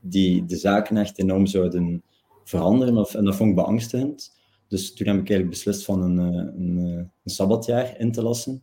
[0.00, 2.02] die de zaken echt enorm zouden
[2.44, 2.96] veranderen.
[2.96, 4.36] Of, en dat vond ik beangstigend.
[4.68, 6.78] Dus toen heb ik eigenlijk beslist van een, eh, een,
[7.24, 8.62] een sabbatjaar in te lassen.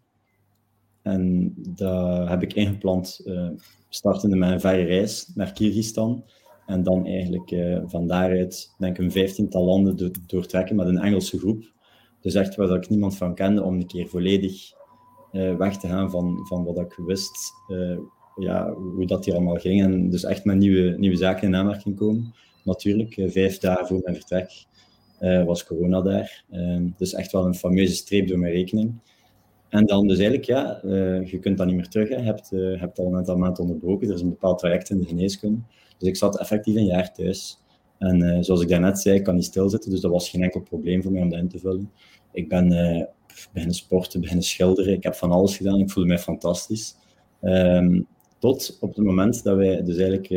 [1.06, 3.50] En dat heb ik ingepland, uh,
[3.90, 6.24] startende met een reis naar Kyrgyzstan.
[6.66, 10.98] En dan eigenlijk uh, van daaruit, denk ik, een vijftiental landen do doortrekken met een
[10.98, 11.72] Engelse groep.
[12.22, 14.74] Dus echt waar ik niemand van kende, om een keer volledig
[15.32, 17.54] uh, weg te gaan van, van wat ik wist,
[18.36, 19.82] ja, hoe dat hier allemaal ging.
[19.82, 22.34] En dus echt met nieuwe, nieuwe zaken in aanmerking komen.
[22.64, 24.66] Natuurlijk, vijf dagen voor mijn vertrek
[25.46, 26.44] was corona daar.
[26.98, 29.00] dus echt wel een fameuze streep door mijn rekening.
[29.70, 32.10] En dan dus eigenlijk, ja, uh, je kunt dat niet meer terug.
[32.10, 34.08] Je hebt, uh, hebt al een aantal maanden onderbroken.
[34.08, 35.60] Er is een bepaald traject in de geneeskunde.
[35.98, 37.60] Dus ik zat effectief een jaar thuis.
[37.98, 39.92] En uh, zoals ik daarnet zei, ik kan niet stilzitten.
[39.92, 41.92] Dus dat was geen enkel probleem voor mij om dat in te vullen.
[42.32, 42.68] Ik ben
[43.54, 44.94] beginnen sporten, beginnen schilderen.
[44.94, 45.80] Ik heb van alles gedaan.
[45.80, 46.96] Ik voelde mij fantastisch.
[47.42, 48.08] Um,
[48.40, 50.30] tot op het moment dat wij dus eigenlijk...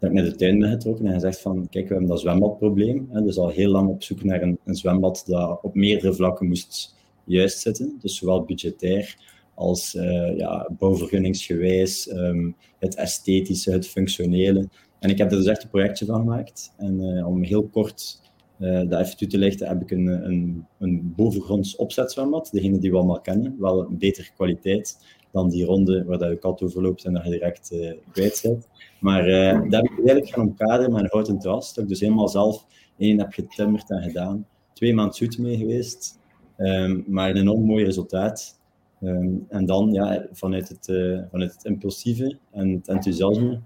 [0.00, 3.08] dat ik naar de tuin ben getrokken en gezegd van, kijk, we hebben dat zwembadprobleem.
[3.12, 6.46] Hè, dus al heel lang op zoek naar een, een zwembad dat op meerdere vlakken
[6.46, 6.94] moest
[7.26, 7.96] juist zitten.
[8.00, 9.16] Dus zowel budgetair
[9.54, 14.68] als uh, ja, bouwvergunningsgewijs, um, het esthetische, het functionele.
[14.98, 16.72] En ik heb er dus echt een projectje van gemaakt.
[16.76, 18.20] En uh, om heel kort
[18.58, 22.48] uh, dat even toe te lichten, heb ik een, een, een bovengronds opzetzwembad.
[22.52, 23.56] Degene die we allemaal kennen.
[23.58, 24.98] Wel een betere kwaliteit
[25.32, 27.76] dan die ronde waar dat je kat overloopt en dat je direct
[28.12, 28.68] kwijt zit.
[29.00, 29.24] Maar
[29.68, 31.74] dat heb ik eigenlijk gaan omkaderen met een houten terras.
[31.74, 32.66] Dat ik dus helemaal zelf
[32.98, 34.46] één heb getimmerd en gedaan.
[34.72, 36.18] Twee maanden zoet mee geweest.
[36.58, 38.60] Um, maar een enorm mooi resultaat.
[39.00, 40.84] Um, en dan ja, vanuit, het,
[41.30, 43.60] vanuit het impulsieve en het enthousiasme,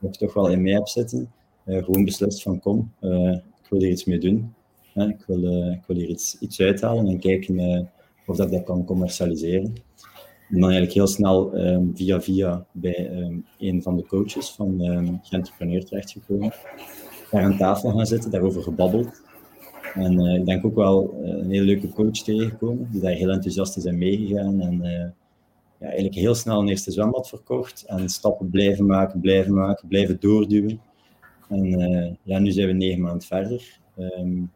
[0.00, 1.32] dat ik toch wel in mij heb zitten,
[1.66, 4.54] uh, gewoon beslist van kom, uh, ik wil hier iets mee doen.
[4.94, 7.90] ik, wil, ik wil hier iets, iets uithalen en kijken
[8.26, 9.72] of dat dat kan commercialiseren.
[10.48, 13.10] En dan eigenlijk heel snel um, via via bij
[13.58, 16.52] een van de coaches van um, Entrepreneur terechtgekomen.
[17.30, 19.22] Daar aan tafel gaan zitten, daarover gebabbeld.
[19.94, 23.30] En uh, ik denk ook wel uh, een hele leuke coach tegengekomen, die daar heel
[23.30, 24.60] enthousiast is in meegegaan.
[24.60, 24.90] En uh,
[25.78, 27.84] ja, eigenlijk heel snel een eerste zwembad verkocht.
[27.86, 30.80] En stappen blijven maken, blijven maken, blijven doorduwen.
[31.48, 33.78] En ja, nu zijn we negen maanden verder.
[33.98, 34.50] Um,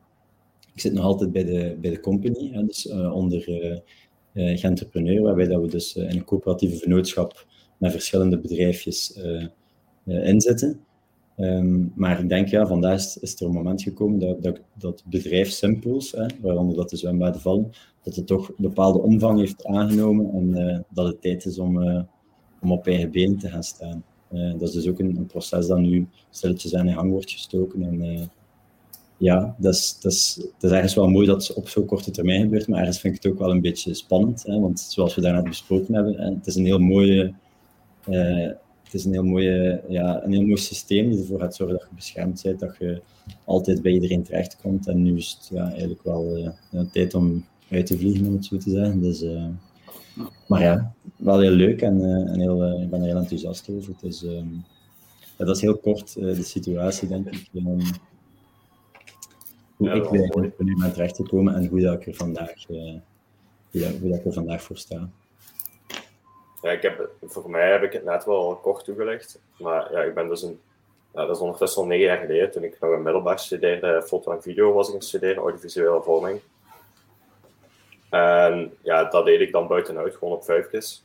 [0.75, 3.49] ik zit nog altijd bij de, bij de company, hè, dus onder
[4.33, 7.46] uh, Gentrepreneur, waarbij dat we dus in een coöperatieve vennootschap
[7.77, 9.20] met verschillende bedrijfjes
[10.05, 10.81] inzitten.
[11.38, 15.03] Um, maar ik denk, ja, vandaag is, is, er een moment gekomen dat, dat, dat
[15.07, 17.70] bedrijf Simples, hè, waaronder dat de zwembaden vallen,
[18.03, 21.83] dat het toch een bepaalde omvang heeft aangenomen en uh, dat het tijd is om,
[21.83, 22.03] uh,
[22.61, 24.05] om op eigen benen te gaan staan.
[24.33, 27.83] Uh, dat is dus ook een, proces dat nu stilletjes aan in gang wordt gestoken.
[27.83, 28.31] En
[29.16, 32.11] ja, dat is, dat, is, dat is ergens wel mooi dat het op zo'n korte
[32.11, 35.14] termijn gebeurt, maar ergens vind ik het ook wel een beetje spannend, hè, want zoals
[35.14, 37.35] we daarnet besproken hebben, het is een heel mooie
[38.99, 41.95] is een heel, mooie, ja, een heel mooi systeem die ervoor gaat zorgen dat je
[41.95, 43.03] beschermd bent, dat je
[43.45, 44.89] altijd bij iedereen terechtkomt.
[44.89, 48.45] En nu is het ja, eigenlijk wel uh, tijd om uit te vliegen, om het
[48.45, 49.03] zo te zeggen.
[49.03, 49.47] Dus, uh,
[50.49, 53.95] maar ja, wel heel leuk en, en heel, ik ben er heel enthousiast over.
[54.01, 54.65] Dus, um,
[55.39, 57.49] ja, dat is heel kort de situatie, denk ik.
[57.55, 57.79] Um,
[59.77, 63.01] hoe ja, ik bij nu ben terechtgekomen en hoe dat ik er vandaag, hoe
[63.71, 65.11] dat, hoe dat ik er vandaag voor sta.
[66.73, 69.41] Ik heb, voor mij heb ik het net wel kort toegelicht.
[69.59, 70.61] Maar ja, ik ben dus een,
[71.15, 74.33] ja, dat is ondertussen al negen jaar geleden, toen ik nog een middelbaar studeerde, foto
[74.33, 76.41] en video was ik aan het studeren, audiovisuele vorming.
[78.11, 81.05] En ja, dat deed ik dan buitenuit, gewoon op vijfjes.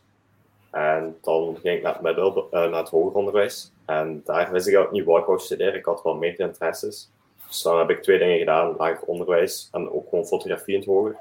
[0.71, 3.71] En dan ging ik naar het, middel, uh, naar het hoger onderwijs.
[3.86, 5.76] En daar wist ik ook niet wat ik wou studeren.
[5.76, 7.10] Ik had wel meer interesses.
[7.47, 10.89] Dus dan heb ik twee dingen gedaan, lager onderwijs en ook gewoon fotografie in het
[10.89, 11.15] hoger.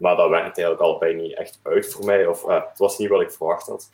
[0.00, 2.26] Maar dat werkte eigenlijk allebei niet echt uit voor mij.
[2.26, 3.90] Of uh, het was niet wat ik verwacht had.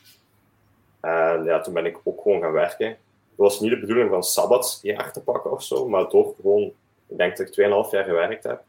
[1.01, 2.87] En ja, toen ben ik ook gewoon gaan werken.
[2.87, 2.99] Het
[3.37, 6.63] was niet de bedoeling van sabbatsjaar te pakken of zo, maar door gewoon,
[7.07, 8.63] ik denk dat ik 2,5 jaar gewerkt heb.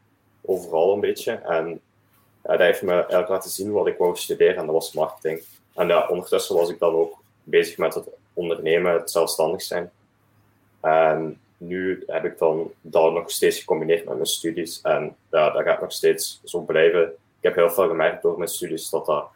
[0.44, 1.32] Overal een beetje.
[1.32, 1.80] En
[2.42, 5.42] ja, dat heeft me eigenlijk laten zien wat ik wou studeren en dat was marketing.
[5.74, 9.90] En ja, ondertussen was ik dan ook bezig met het ondernemen, het zelfstandig zijn.
[10.80, 14.80] En nu heb ik dan dat nog steeds gecombineerd met mijn studies.
[14.80, 18.90] En ja, dat gaat nog steeds zo blijven heb heel veel gemerkt door mijn studies
[18.90, 19.28] dat dat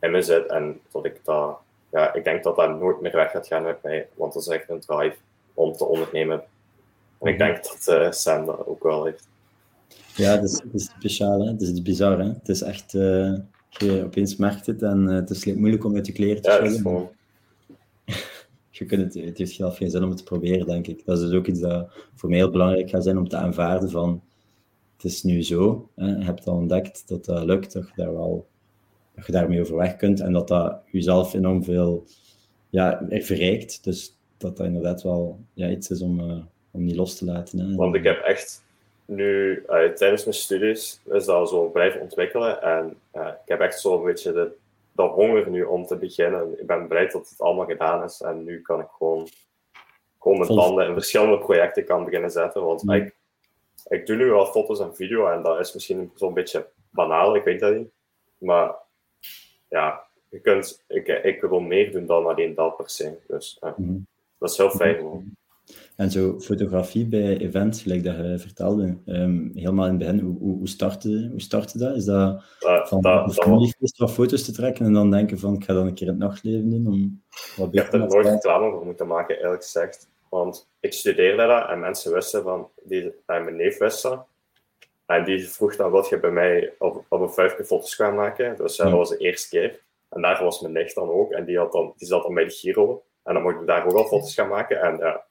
[0.00, 1.58] in me zit en dat ik dat
[1.90, 4.48] ja, ik denk dat dat nooit meer weg gaat gaan met mij, want dat is
[4.48, 5.16] echt een drive
[5.54, 6.42] om te ondernemen.
[7.20, 9.28] En ik denk dat uh, Sam dat ook wel heeft.
[10.14, 11.50] Ja, het is, het is speciaal, hè?
[11.50, 12.18] het is bizar.
[12.18, 12.28] Hè?
[12.28, 13.34] Het is echt, uh,
[13.68, 16.72] je opeens merkt het en uh, het is moeilijk om uit je kleren te schudden.
[16.72, 17.10] Ja, gewoon...
[18.70, 21.04] je kunt het, het heeft zelf geen zin om het te proberen, denk ik.
[21.04, 23.90] Dat is dus ook iets dat voor mij heel belangrijk gaat zijn om te aanvaarden
[23.90, 24.22] van
[24.98, 25.88] het is nu zo.
[25.94, 26.06] Hè?
[26.06, 28.46] Je hebt al ontdekt dat dat lukt, dat je, daar wel,
[29.14, 32.04] dat je daarmee overweg kunt en dat dat jezelf enorm veel
[32.70, 33.84] ja, verrijkt.
[33.84, 36.36] Dus dat dat inderdaad wel ja, iets is om, uh,
[36.70, 37.58] om niet los te laten.
[37.58, 37.76] Hè?
[37.76, 38.64] Want ik heb echt
[39.04, 42.62] nu, uh, tijdens mijn studies, is dat zo blijven ontwikkelen.
[42.62, 44.50] En uh, ik heb echt zo'n beetje de,
[44.92, 46.60] de honger nu om te beginnen.
[46.60, 48.20] Ik ben blij dat het allemaal gedaan is.
[48.20, 49.28] En nu kan ik gewoon,
[50.18, 52.64] gewoon mijn tanden in verschillende projecten kan beginnen zetten.
[52.64, 52.92] Want mm.
[52.92, 53.14] ik,
[53.88, 57.44] ik doe nu wel foto's en video en dat is misschien zo'n beetje banaal, ik
[57.44, 57.90] weet dat niet.
[58.38, 58.74] Maar
[59.68, 63.18] ja, je kunt, ik, ik wil meer doen dan alleen dat per se.
[63.26, 64.06] Dus uh, mm.
[64.38, 65.04] dat is heel fijn.
[65.04, 65.36] Mm.
[65.96, 70.38] En zo fotografie bij events, gelijk dat je vertelde, um, helemaal in het begin, hoe,
[70.38, 71.96] hoe, hoe, startte, hoe startte dat?
[71.96, 75.72] Is dat van dat, familiefeest wat foto's te trekken en dan denken van ik ga
[75.72, 76.86] dan een keer het nachtleven doen?
[76.86, 77.22] Om
[77.56, 80.08] wat ik heb er nooit reclame voor moeten maken, eerlijk gezegd.
[80.30, 84.26] Want ik studeerde dat en mensen wisten van, die, mijn neef wist dat.
[85.06, 88.56] En die vroeg dan, wat je bij mij op, op een vijfje foto's gaan maken?
[88.56, 88.84] Dus ja.
[88.84, 89.80] dat was de eerste keer.
[90.08, 91.32] En daar was mijn nicht dan ook.
[91.32, 93.02] En die, had dan, die zat dan bij de Giro.
[93.22, 94.80] En dan mocht ik daar ook al foto's gaan maken.
[94.80, 95.24] En ja,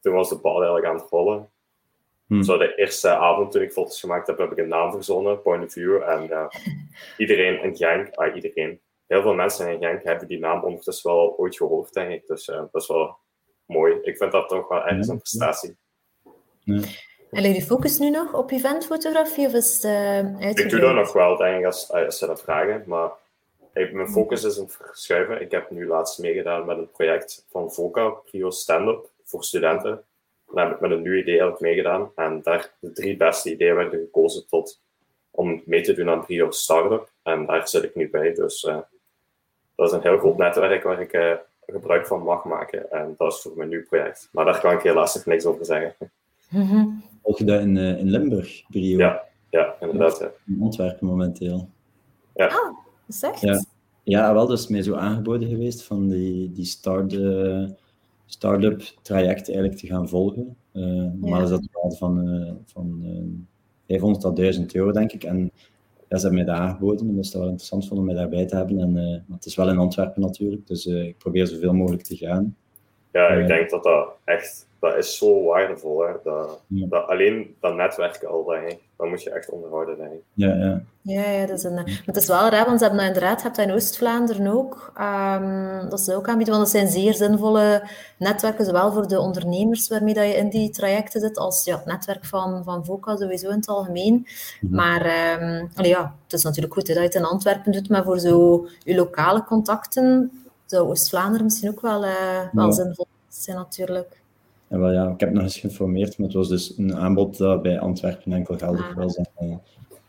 [0.00, 1.48] toen was de bal eigenlijk aan het rollen.
[2.26, 2.42] Hmm.
[2.42, 5.64] Zo de eerste avond toen ik foto's gemaakt heb, heb ik een naam verzonnen, Point
[5.64, 6.02] of View.
[6.02, 6.48] En
[7.16, 11.34] iedereen in Genk, ah, iedereen, heel veel mensen in Genk hebben die naam ondertussen wel
[11.38, 12.26] ooit gehoord, denk ik.
[12.26, 13.16] Dus uh, dat is wel
[13.66, 13.98] mooi.
[14.02, 15.76] Ik vind dat toch wel ergens een prestatie.
[16.60, 16.80] Ja.
[17.30, 20.94] En leg je focus nu nog op eventfotografie of is het uh, Ik doe dat
[20.94, 22.82] nog wel, denk ik, als, als ze dat vragen.
[22.86, 23.10] Maar
[23.72, 25.40] ik, mijn focus is aan het verschuiven.
[25.40, 30.04] Ik heb nu laatst meegedaan met een project van VOCA, Prio Stand-up voor studenten.
[30.52, 32.10] Daar heb ik met een nieuw idee ook meegedaan.
[32.14, 34.80] En daar de drie beste ideeën werden gekozen tot,
[35.30, 37.10] om mee te doen aan Brio Startup.
[37.22, 38.34] En daar zit ik nu bij.
[38.34, 38.78] Dus uh,
[39.74, 41.32] dat is een heel groot netwerk waar ik uh,
[41.66, 42.90] gebruik van mag maken.
[42.90, 44.28] En dat is voor mijn nieuw project.
[44.32, 45.94] Maar daar kan ik helaas nog niks over zeggen.
[47.22, 48.98] Volg je dat in, uh, in Limburg, Brio?
[48.98, 50.18] Ja, ja inderdaad.
[50.18, 50.30] Ja.
[50.46, 51.68] In Antwerpen momenteel.
[52.34, 52.46] Ja.
[52.46, 53.64] Ah, is Ja.
[54.02, 54.46] ja, wel.
[54.46, 57.12] Dat is mij zo aangeboden geweest van die, die start
[58.26, 60.56] start-up traject eigenlijk te gaan volgen.
[60.72, 63.46] Uh, normaal is dat van, uh, van uh,
[63.86, 65.24] 500 tot 1000 euro, denk ik.
[65.24, 65.50] En
[66.14, 68.46] ja, ze hebben mij dat aangeboden en dat is wel interessant vond om mij daarbij
[68.46, 68.78] te hebben.
[68.78, 72.56] En, uh, het is wel in Antwerpen natuurlijk, dus ik probeer zoveel mogelijk te gaan.
[73.12, 76.06] Ja, ik denk dat dat echt dat is zo waardevol.
[76.06, 76.12] Hè?
[76.22, 78.44] Dat, dat, alleen dat netwerk al,
[78.96, 80.22] dat moet je echt onderhouden, ik.
[80.34, 80.82] Ja, ja.
[81.00, 83.42] Ja, ja dat is een, maar het is wel raar, want ze hebben dat inderdaad,
[83.42, 88.64] hebt in Oost-Vlaanderen ook, um, dat ze ook aanbieden, want dat zijn zeer zinvolle netwerken,
[88.64, 92.24] zowel voor de ondernemers waarmee dat je in die trajecten zit, als ja, het netwerk
[92.24, 94.26] van, van VOCA sowieso in het algemeen.
[94.60, 94.74] Mhm.
[94.74, 95.00] Maar
[95.40, 98.04] um, allee, ja, het is natuurlijk goed hè, dat je het in Antwerpen doet, maar
[98.04, 100.30] voor zo je lokale contacten
[100.66, 102.72] zou Oost-Vlaanderen misschien ook wel, uh, wel ja.
[102.72, 104.22] zinvol zijn natuurlijk.
[104.74, 107.62] Ja, wel, ja, ik heb nog eens geïnformeerd, maar het was dus een aanbod dat
[107.62, 108.96] bij Antwerpen enkel geldig ah.
[108.96, 109.16] was.
[109.16, 109.56] En, uh,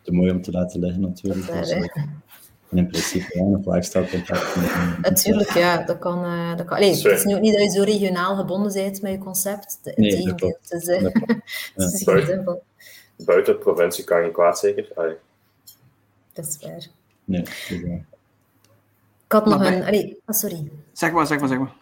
[0.02, 1.48] te mooi om te laten liggen natuurlijk.
[1.48, 2.04] Dat is, dus, uh,
[2.70, 4.56] in principe ja, nog wel extra contact
[5.02, 5.84] Natuurlijk, ja.
[5.84, 6.78] Dat kan, uh, dat kan.
[6.78, 9.80] Allee, het is nu ook niet dat je zo regionaal gebonden bent met je concept.
[9.84, 10.70] Het nee, dat klopt.
[10.70, 10.98] Het is,
[11.76, 12.60] het is buiten,
[13.18, 14.92] buiten de provincie kan je kwaad, zeker?
[14.96, 15.16] Allee.
[16.34, 16.88] Dat is waar.
[17.26, 18.06] Nee, dat is waar.
[19.26, 19.84] Ik had nog een...
[19.84, 20.72] Allee, oh, sorry.
[20.94, 21.76] Zeg maar, zeg maar, zeg maar.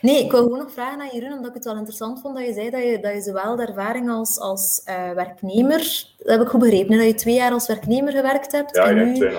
[0.00, 2.46] Nee, ik wil gewoon nog vragen aan Jeroen, omdat ik het wel interessant vond dat
[2.46, 5.78] je zei dat je, dat je zowel de ervaring als, als uh, werknemer,
[6.18, 9.12] dat heb ik goed begrepen, dat je twee jaar als werknemer gewerkt hebt ja, en
[9.12, 9.36] nu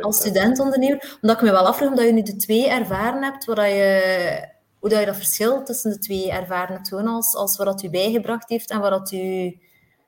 [0.00, 1.18] als student-ondernemer.
[1.20, 4.48] Omdat ik me wel afvraag, omdat je nu de twee ervaren hebt, wat dat je,
[4.78, 7.82] hoe dat je dat verschil tussen de twee ervaren hebt, gewoon als, als wat dat
[7.82, 9.58] u bijgebracht heeft en wat dat u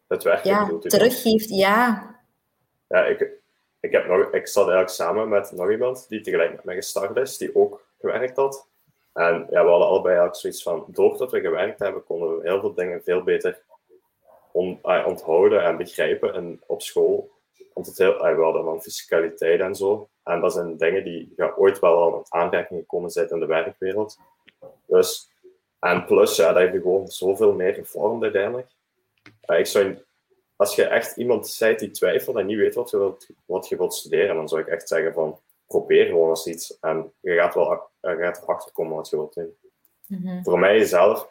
[0.09, 1.49] het werk ja, teruggeeft.
[1.49, 2.09] Ja.
[2.89, 3.31] Ja, ik,
[3.81, 7.17] ik, heb nog, ik zat eigenlijk samen met nog iemand die tegelijk met mij gestart
[7.17, 8.69] is, die ook gewerkt had.
[9.21, 12.61] En ja, we hadden allebei eigenlijk zoiets van, doordat we gewerkt hebben, konden we heel
[12.61, 13.63] veel dingen veel beter
[14.53, 17.31] on, uh, onthouden en begrijpen en op school.
[17.75, 20.09] Want heel, uh, we hadden van fiscaliteit en zo.
[20.23, 24.19] En dat zijn dingen die ja, ooit wel aan aanraking gekomen zijn in de werkwereld.
[24.87, 25.31] Dus,
[25.79, 28.69] en plus, ja, dat je gewoon zoveel meer gevormd uiteindelijk.
[29.47, 29.99] Ik zou,
[30.57, 33.77] als je echt iemand bent die twijfelt en niet weet wat je wilt, wat je
[33.77, 36.79] wilt studeren, dan zou ik echt zeggen van, probeer gewoon eens iets.
[36.81, 39.55] En je gaat wel je gaat erachter komen wat je wilt doen.
[40.07, 40.43] Mhm.
[40.43, 41.31] Voor mij zelf,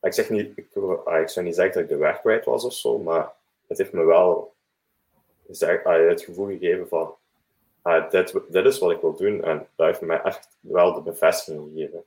[0.00, 0.66] ik, zeg niet, ik,
[1.04, 3.32] ah, ik zou niet zeggen dat ik de weg kwijt was of zo, maar
[3.66, 4.54] het heeft me wel
[5.48, 7.14] zeg, ah, het gevoel gegeven van
[7.82, 9.44] ah, dit, dit is wat ik wil doen.
[9.44, 12.04] En dat heeft mij echt wel de bevestiging gegeven.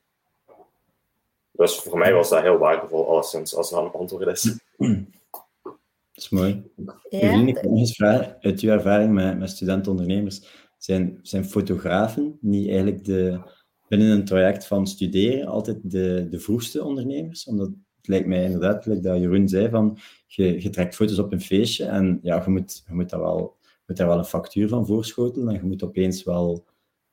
[1.51, 4.58] Dus voor mij was dat heel waardevol, alleszins, als dat een antwoord is.
[4.82, 5.77] Dat
[6.13, 6.71] is mooi.
[7.10, 12.67] Ja, ik nog eens vragen, uit uw ervaring met, met studenten-ondernemers, zijn, zijn fotografen niet
[12.67, 13.39] eigenlijk de,
[13.88, 17.46] binnen een traject van studeren altijd de, de vroegste ondernemers?
[17.46, 21.41] Omdat het lijkt mij inderdaad, dat Jeroen zei, van je, je trekt foto's op een
[21.41, 24.86] feestje en ja, je moet, je moet, daar, wel, moet daar wel een factuur van
[24.86, 26.65] voorschotelen en je moet opeens wel...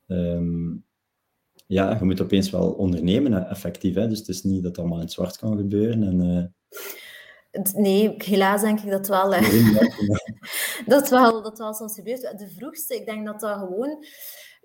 [0.07, 0.75] Ehm,
[1.67, 3.95] ja, je moet opeens wel ondernemen, effectief.
[3.95, 4.07] Hè?
[4.07, 6.03] Dus het is niet dat het allemaal in het zwart kan gebeuren.
[6.03, 6.43] En, uh...
[7.73, 9.29] Nee, helaas denk ik dat wel.
[10.85, 12.21] dat wel, dat wel soms gebeurt.
[12.21, 14.05] De vroegste, ik denk dat dat gewoon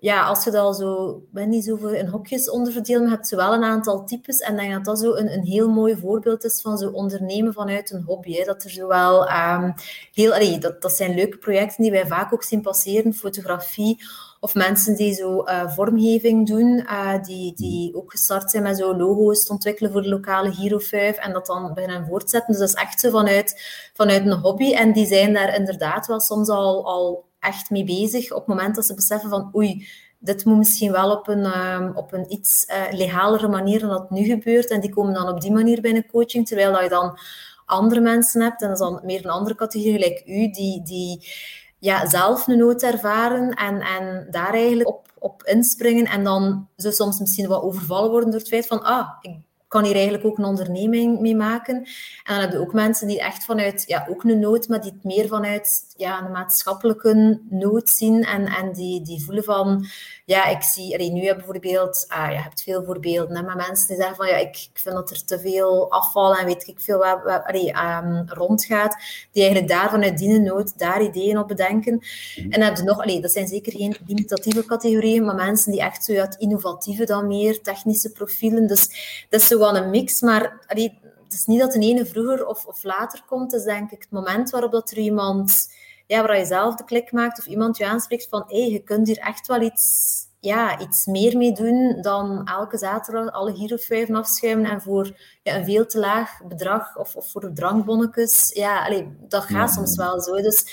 [0.05, 3.53] ja, als je dat zo, ben niet zo in hokjes onderverdelen, maar hebt zo wel
[3.53, 4.39] een aantal types.
[4.39, 7.53] En ik denk dat dat zo een, een heel mooi voorbeeld is van zo ondernemen
[7.53, 8.33] vanuit een hobby.
[8.33, 8.43] Hè.
[8.43, 9.73] Dat er zo wel um,
[10.13, 14.03] heel, allee, dat, dat zijn leuke projecten die wij vaak ook zien passeren, fotografie.
[14.45, 18.95] Of mensen die zo uh, vormgeving doen, uh, die, die ook gestart zijn met zo
[18.97, 22.51] logo's te ontwikkelen voor de lokale Hero 5 en dat dan beginnen voortzetten.
[22.51, 23.61] Dus dat is echt zo vanuit,
[23.93, 24.73] vanuit een hobby.
[24.73, 28.75] En die zijn daar inderdaad wel soms al, al echt mee bezig op het moment
[28.75, 29.87] dat ze beseffen van oei,
[30.19, 34.09] dit moet misschien wel op een, um, op een iets uh, legalere manier dan dat
[34.09, 34.69] nu gebeurt.
[34.69, 37.19] En die komen dan op die manier binnen coaching, terwijl dat je dan
[37.65, 41.27] andere mensen hebt, en dat is dan meer een andere categorie, gelijk u, die, die
[41.85, 46.91] ja, zelf een nood ervaren en, en daar eigenlijk op, op inspringen en dan zo
[46.91, 50.37] soms misschien wat overvallen worden door het feit van ah, ik kan hier eigenlijk ook
[50.37, 51.75] een onderneming mee maken.
[51.75, 54.91] En dan heb je ook mensen die echt vanuit, ja, ook een nood, maar die
[54.91, 59.85] het meer vanuit ja, een maatschappelijke nood zien en, en die, die voelen van,
[60.25, 63.95] ja, ik zie, nu heb bijvoorbeeld, ah, je hebt veel voorbeelden, hè, maar mensen die
[63.95, 66.97] zeggen van, ja, ik, ik vind dat er te veel afval en weet ik veel
[66.97, 68.95] wat, wat allee, um, rondgaat,
[69.31, 72.01] die eigenlijk daar vanuit die nood daar ideeën op bedenken.
[72.35, 75.81] En dan heb je nog, allee, dat zijn zeker geen limitatieve categorieën, maar mensen die
[75.81, 78.87] echt zo ja, het innovatieve dan meer, technische profielen, dus
[79.29, 82.47] dat is zo wel een mix, maar allee, het is niet dat de ene vroeger
[82.47, 85.67] of, of later komt, het is denk ik het moment waarop dat er iemand
[86.07, 88.79] ja, waar je zelf de klik maakt of iemand je aanspreekt van hé, hey, je
[88.79, 94.15] kunt hier echt wel iets, ja, iets meer mee doen dan elke zaterdag alle girofuiven
[94.15, 98.51] afschuimen en voor ja, een veel te laag bedrag of, of voor drankbonnetjes.
[98.53, 100.41] Ja, allee, dat gaat soms wel zo.
[100.41, 100.65] Dus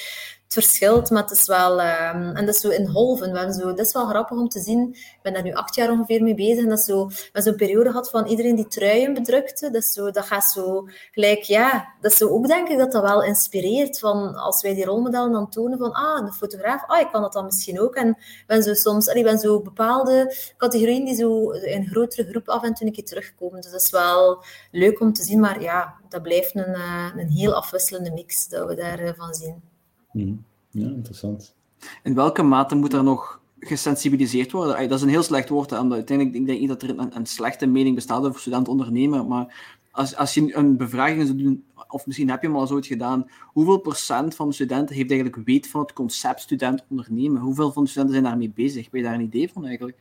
[0.52, 1.72] verschilt, maar het is wel...
[1.72, 4.88] Um, en dat is zo in hebben zo, dat is wel grappig om te zien.
[4.92, 6.62] Ik ben daar nu acht jaar ongeveer mee bezig.
[6.62, 7.10] En dat is zo...
[7.32, 9.70] We zo'n periode gehad van iedereen die truien bedrukte.
[9.70, 11.42] Dat, zo, dat gaat zo gelijk...
[11.42, 13.98] Ja, dat is zo ook denk ik dat dat wel inspireert.
[13.98, 15.92] Van als wij die rolmodellen dan tonen van...
[15.92, 16.84] Ah, de fotograaf.
[16.86, 17.94] Ah, ik kan dat dan misschien ook.
[17.94, 19.06] En ben zo soms...
[19.06, 23.04] Ik ben zo bepaalde categorieën die zo in grotere groep af en toe een keer
[23.04, 23.60] terugkomen.
[23.60, 25.40] Dus dat is wel leuk om te zien.
[25.40, 29.71] Maar ja, dat blijft een, eh, een heel afwisselende mix dat we daarvan zien.
[30.12, 30.34] Mhm.
[30.70, 31.54] Ja, interessant.
[32.02, 34.88] In welke mate moet er nog gesensibiliseerd worden?
[34.88, 35.72] Dat is een heel slecht woord.
[35.72, 39.26] Omdat uiteindelijk ik denk niet dat er een, een slechte mening bestaat over student-ondernemer.
[39.26, 42.88] Maar als, als je een bevraging zou doen, of misschien heb je hem al zoiets
[42.88, 47.40] gedaan, hoeveel procent van de studenten heeft eigenlijk weet van het concept student-ondernemen?
[47.40, 48.90] Hoeveel van de studenten zijn daarmee bezig?
[48.90, 49.96] Ben je daar een idee van eigenlijk?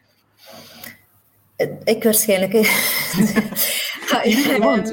[1.83, 2.53] Ik waarschijnlijk.
[4.11, 4.23] ja,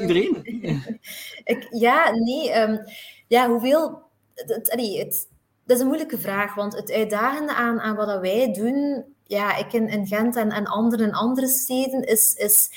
[0.01, 0.37] iedereen.
[1.43, 2.55] Ik, ja, nee.
[2.55, 2.79] Um,
[3.27, 4.08] ja, hoeveel
[4.45, 5.27] het, het,
[5.65, 9.73] dat is een moeilijke vraag, want het uitdagende aan, aan wat wij doen, ja, ik
[9.73, 12.69] in, Gent en, en anderen in andere steden, is, is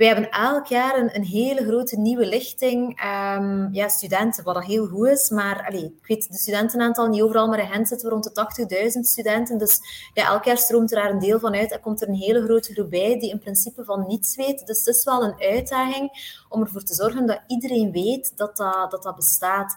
[0.00, 4.86] wij hebben elk jaar een, een hele grote nieuwe lichting um, ja, studenten, wat heel
[4.86, 5.30] goed is.
[5.30, 9.00] Maar allee, ik weet de studentenaantal niet overal, maar in Gent zitten rond de 80.000
[9.00, 9.58] studenten.
[9.58, 9.78] Dus
[10.14, 12.42] ja, elk jaar stroomt er daar een deel van uit en komt er een hele
[12.42, 14.66] grote groep bij die in principe van niets weet.
[14.66, 16.10] Dus het is wel een uitdaging
[16.48, 19.76] om ervoor te zorgen dat iedereen weet dat, dat, dat bestaat.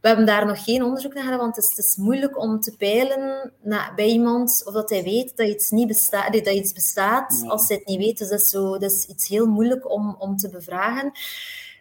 [0.00, 2.60] We hebben daar nog geen onderzoek naar gedaan, want het is, het is moeilijk om
[2.60, 6.72] te peilen naar, bij iemand of dat hij weet dat iets, niet bestaat, dat iets
[6.72, 8.18] bestaat als hij het niet weet.
[8.18, 11.12] Dus dat is, zo, dat is iets heel moeilijk om, om te bevragen.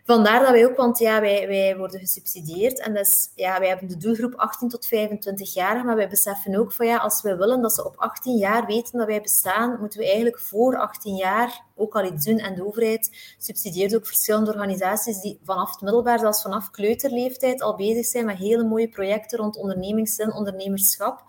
[0.06, 3.88] Vandaar dat wij ook, want ja, wij, wij worden gesubsidieerd en dus, ja, wij hebben
[3.88, 7.62] de doelgroep 18 tot 25 jaar, maar wij beseffen ook van ja, als we willen
[7.62, 11.62] dat ze op 18 jaar weten dat wij bestaan, moeten we eigenlijk voor 18 jaar
[11.76, 12.40] ook al iets doen.
[12.40, 17.76] En de overheid subsidieert ook verschillende organisaties die vanaf het middelbaar, zelfs vanaf kleuterleeftijd, al
[17.76, 21.24] bezig zijn met hele mooie projecten rond ondernemingszin, ondernemerschap.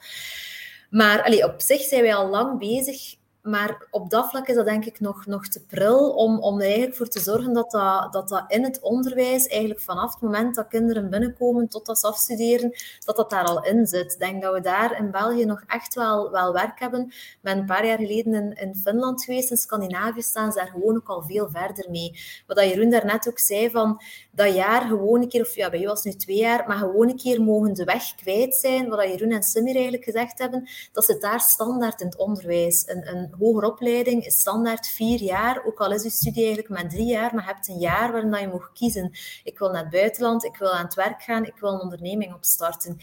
[0.90, 3.16] Maar allee, op zich zijn wij al lang bezig
[3.46, 6.64] maar op dat vlak is dat denk ik nog, nog te pril om, om er
[6.64, 10.54] eigenlijk voor te zorgen dat dat, dat dat in het onderwijs, eigenlijk vanaf het moment
[10.54, 12.74] dat kinderen binnenkomen tot dat ze afstuderen,
[13.04, 14.12] dat dat daar al in zit.
[14.12, 17.06] Ik denk dat we daar in België nog echt wel, wel werk hebben.
[17.06, 20.68] Ik ben een paar jaar geleden in, in Finland geweest, in Scandinavië staan ze daar
[20.68, 22.20] gewoon ook al veel verder mee.
[22.46, 24.00] Wat Jeroen daarnet ook zei, van
[24.36, 26.76] dat jaar gewoon een keer, of ja, bij jou was het nu twee jaar, maar
[26.76, 30.68] gewoon een keer mogen de weg kwijt zijn, wat Jeroen en Simir eigenlijk gezegd hebben,
[30.92, 32.88] dat zit daar standaard in het onderwijs.
[32.88, 36.88] Een, een hogere opleiding is standaard vier jaar, ook al is je studie eigenlijk maar
[36.88, 39.10] drie jaar, maar je hebt een jaar waarin dat je mag kiezen.
[39.44, 42.34] Ik wil naar het buitenland, ik wil aan het werk gaan, ik wil een onderneming
[42.34, 42.98] opstarten.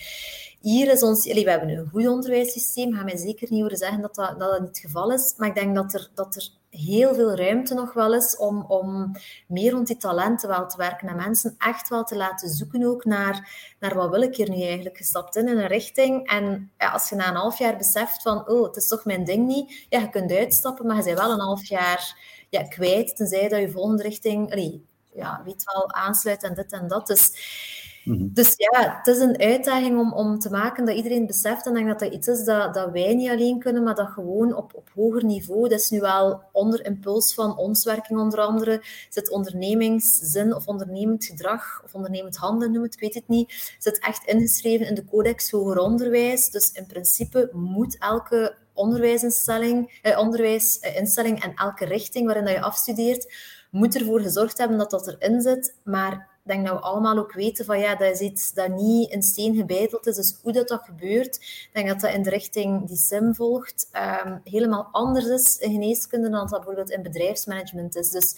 [0.61, 4.15] Hier is ons, we hebben een goed onderwijssysteem, ga mij zeker niet horen zeggen dat
[4.15, 7.15] dat, dat dat niet het geval is, maar ik denk dat er, dat er heel
[7.15, 9.11] veel ruimte nog wel is om, om
[9.47, 13.05] meer rond die talenten wel te werken en mensen echt wel te laten zoeken ook
[13.05, 13.49] naar,
[13.79, 16.29] naar wat wil ik hier nu eigenlijk gestapt in, in een richting.
[16.29, 19.23] En ja, als je na een half jaar beseft van, oh, het is toch mijn
[19.23, 22.17] ding niet, ja, je kunt uitstappen, maar je bent wel een half jaar
[22.49, 24.53] ja, kwijt, tenzij dat je volgende richting,
[25.13, 27.07] ja, weet wel, aansluit en dit en dat.
[27.07, 27.31] Dus
[28.03, 28.27] Mhm.
[28.31, 31.65] Dus ja, het is een uitdaging om, om te maken dat iedereen beseft.
[31.65, 34.71] En dat dat iets is dat, dat wij niet alleen kunnen, maar dat gewoon op,
[34.75, 35.69] op hoger niveau.
[35.69, 38.83] Dat is nu wel onder impuls van ons werking onder andere.
[39.09, 43.75] Zit ondernemingszin of ondernemend gedrag of ondernemend handelen, noem het, ik weet het niet.
[43.79, 46.49] Zit echt ingeschreven in de Codex Hoger Onderwijs.
[46.49, 53.33] Dus in principe moet elke onderwijsinstelling, eh, onderwijsinstelling en elke richting waarin dat je afstudeert,
[53.71, 55.75] moet ervoor gezorgd hebben dat dat erin zit.
[55.83, 59.11] Maar ik denk dat we allemaal ook weten van ja, dat is iets dat niet
[59.11, 60.15] in steen gebeiteld is.
[60.15, 63.89] Dus hoe dat, dat gebeurt, ik denk dat dat in de richting die SIM volgt,
[64.25, 68.09] um, helemaal anders is in geneeskunde dan dat bijvoorbeeld in bedrijfsmanagement is.
[68.09, 68.35] Dus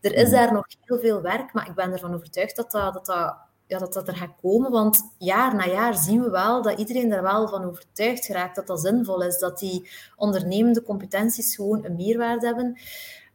[0.00, 3.06] er is daar nog heel veel werk, maar ik ben ervan overtuigd dat dat, dat,
[3.06, 3.36] dat
[3.66, 4.70] ja, dat dat er gaat komen.
[4.70, 8.66] Want jaar na jaar zien we wel dat iedereen daar wel van overtuigd geraakt dat
[8.66, 9.38] dat zinvol is.
[9.38, 12.78] Dat die ondernemende competenties gewoon een meerwaarde hebben.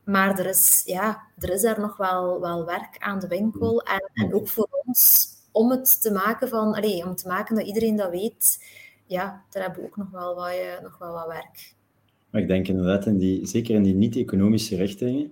[0.08, 3.82] Maar er is, ja, er is daar nog wel, wel werk aan de winkel.
[3.82, 7.66] En, en ook voor ons om het te maken van, allee, om te maken dat
[7.66, 8.66] iedereen dat weet,
[9.06, 11.74] ja, daar hebben we ook nog wel wat, uh, nog wel wat werk.
[12.30, 15.32] Maar ik denk inderdaad, in die, zeker in die niet-economische richtingen,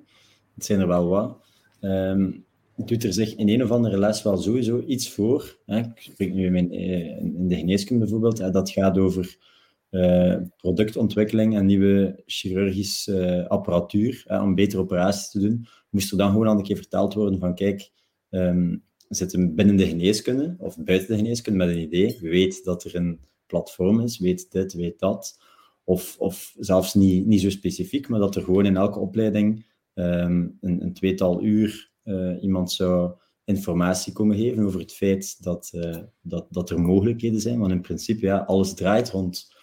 [0.56, 1.38] het zijn er wel wat,
[1.82, 2.46] um,
[2.76, 5.58] doet er zich in een of andere les wel sowieso iets voor.
[5.66, 5.80] Hè?
[5.80, 9.38] Ik spreek nu in, mijn, eh, in de geneeskunde bijvoorbeeld, hè, dat gaat over
[9.96, 16.32] uh, productontwikkeling en nieuwe chirurgische apparatuur uh, om betere operaties te doen, moest er dan
[16.32, 17.92] gewoon al een keer verteld worden van kijk,
[18.30, 22.18] um, we zitten binnen de geneeskunde of buiten de geneeskunde met een idee.
[22.22, 25.40] We weten dat er een platform is, weet dit, weet dat.
[25.84, 30.58] Of, of zelfs niet, niet zo specifiek, maar dat er gewoon in elke opleiding um,
[30.62, 33.12] een, een, tweetal uur uh, iemand zou
[33.44, 35.72] informatie komen geven over het feit dat,
[36.22, 37.60] dat, dat er mogelijkheden zijn.
[37.60, 39.55] Want in principe, ja, alles draait rond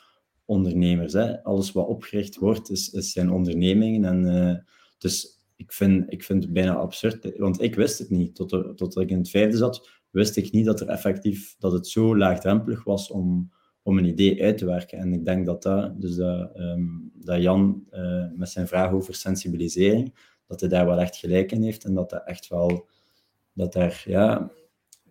[0.52, 1.12] ondernemers.
[1.12, 1.42] Hè.
[1.42, 4.04] Alles wat opgericht wordt, is, zijn ondernemingen.
[4.04, 4.56] En, uh,
[4.98, 8.34] dus ik vind, ik vind het bijna absurd, want ik wist het niet.
[8.34, 11.86] Tot, tot ik in het vijfde zat, wist ik niet dat, er effectief, dat het
[11.86, 14.98] zo laagdrempelig was om, om een idee uit te werken.
[14.98, 19.14] En ik denk dat, dat, dus dat, um, dat Jan uh, met zijn vraag over
[19.14, 20.14] sensibilisering,
[20.46, 22.88] dat hij daar wel echt gelijk in heeft en dat dat echt wel,
[23.52, 24.50] dat daar, ja,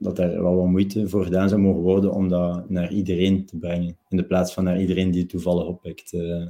[0.02, 3.58] dat er wel wat moeite voor gedaan zou mogen worden om dat naar iedereen te
[3.58, 6.14] brengen, in de plaats van naar iedereen die het toevallig oppikt.
[6.14, 6.48] Uh.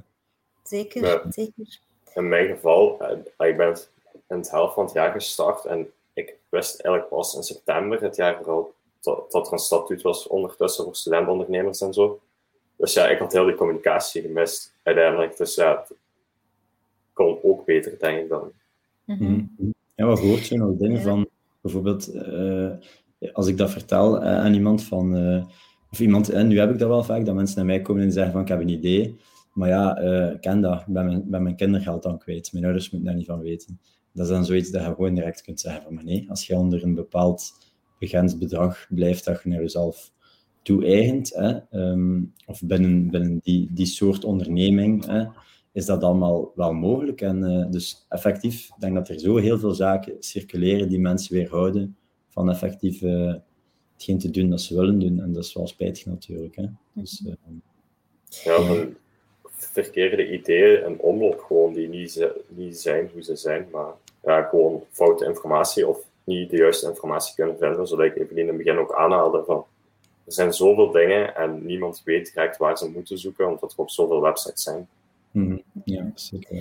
[0.64, 1.80] Zeker, zeker.
[2.14, 3.78] In mijn geval, uh, ik ben
[4.28, 8.16] in het helft van het jaar gestart en ik wist eigenlijk pas in september het
[8.16, 12.20] jaar vooral dat, dat er een statuut was ondertussen voor studentondernemers en zo.
[12.76, 15.38] Dus ja, ik had heel die communicatie gemist uiteindelijk.
[15.38, 15.98] Dus ja, het
[17.14, 18.52] kon ook beter, denk ik dan.
[19.06, 19.74] Mm -hmm.
[19.96, 21.30] Ja, wat hoort je nog dingen van
[21.62, 22.72] bijvoorbeeld uh,
[23.34, 25.44] als ik dat vertel uh, aan iemand van, uh,
[25.92, 28.12] of iemand, en nu heb ik dat wel vaak, dat mensen naar mij komen en
[28.12, 29.20] zeggen van ik heb een idee,
[29.54, 29.98] maar ja,
[30.34, 33.28] ik ken dat, ik ben mijn, mijn kindergeld dan kwijt, mijn ouders moeten daar niet
[33.28, 33.80] van weten.
[34.14, 36.56] Dat is dan zoiets dat je gewoon direct kunt zeggen van, maar nee, als je
[36.56, 37.52] onder een bepaald
[38.00, 40.12] begrensd bedrag blijft dat je naar jezelf
[40.62, 41.38] toe-eigent,
[41.72, 45.26] um, of binnen, binnen die, die soort onderneming, hè,
[45.74, 47.22] is dat allemaal wel mogelijk.
[47.22, 51.96] En dus effectief, ik denk dat er zo heel veel zaken circuleren die mensen weerhouden
[52.32, 53.34] van effectief uh,
[53.94, 55.20] hetgeen te doen dat ze willen doen.
[55.20, 56.56] En dat is wel spijtig natuurlijk.
[56.56, 56.66] Hè.
[56.94, 57.34] Dus, uh,
[58.44, 58.96] ja, van
[59.52, 63.92] verkeerde ideeën en omloop gewoon die niet, niet zijn hoe ze zijn, maar
[64.24, 68.48] ja, gewoon foute informatie of niet de juiste informatie kunnen vinden, zodat ik even in
[68.48, 69.66] het begin ook aanhaalde van
[70.26, 73.90] er zijn zoveel dingen en niemand weet direct waar ze moeten zoeken, omdat er op
[73.90, 74.88] zoveel websites zijn.
[75.32, 75.62] -hmm.
[75.84, 76.58] Ja, zeker.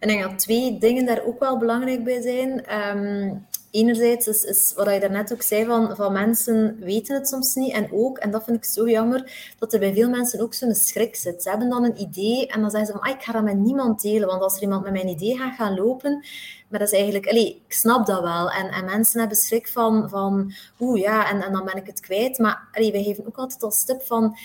[0.00, 2.78] En ik denk dat twee dingen daar ook wel belangrijk bij zijn.
[2.98, 7.54] Um, enerzijds is, is wat je daarnet ook zei, van, van mensen weten het soms
[7.54, 7.72] niet.
[7.72, 10.74] En ook, en dat vind ik zo jammer, dat er bij veel mensen ook zo'n
[10.74, 11.42] schrik zit.
[11.42, 13.58] Ze hebben dan een idee en dan zeggen ze van, ah, ik ga dat met
[13.58, 14.28] niemand delen.
[14.28, 16.24] Want als er iemand met mijn idee gaat gaan lopen,
[16.68, 18.50] maar dat is eigenlijk, allee, ik snap dat wel.
[18.50, 22.00] En, en mensen hebben schrik van, van oeh ja, en, en dan ben ik het
[22.00, 22.38] kwijt.
[22.38, 24.36] Maar allee, wij geven ook altijd als tip van,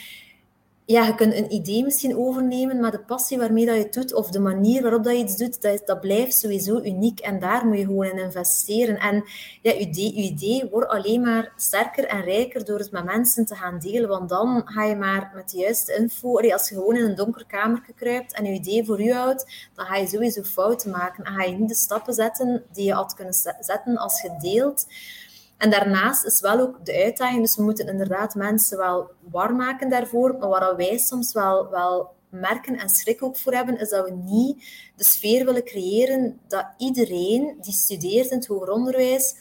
[0.87, 4.13] ja, je kunt een idee misschien overnemen, maar de passie waarmee dat je het doet,
[4.13, 7.19] of de manier waarop dat je iets doet, dat, dat blijft sowieso uniek.
[7.19, 8.99] En daar moet je gewoon in investeren.
[8.99, 9.23] En
[9.61, 13.45] ja, je idee, je idee wordt alleen maar sterker en rijker door het met mensen
[13.45, 14.09] te gaan delen.
[14.09, 16.33] Want dan ga je maar met de juiste info...
[16.35, 19.85] Als je gewoon in een donker kamer kruipt en je idee voor je houdt, dan
[19.85, 21.23] ga je sowieso fouten maken.
[21.23, 24.85] En ga je niet de stappen zetten die je had kunnen zetten als je deelt.
[25.57, 29.89] En daarnaast is wel ook de uitdaging, dus we moeten inderdaad mensen wel warm maken
[29.89, 34.09] daarvoor, maar waar wij soms wel, wel merken en schrik ook voor hebben, is dat
[34.09, 34.63] we niet
[34.95, 39.35] de sfeer willen creëren dat iedereen die studeert in het hoger onderwijs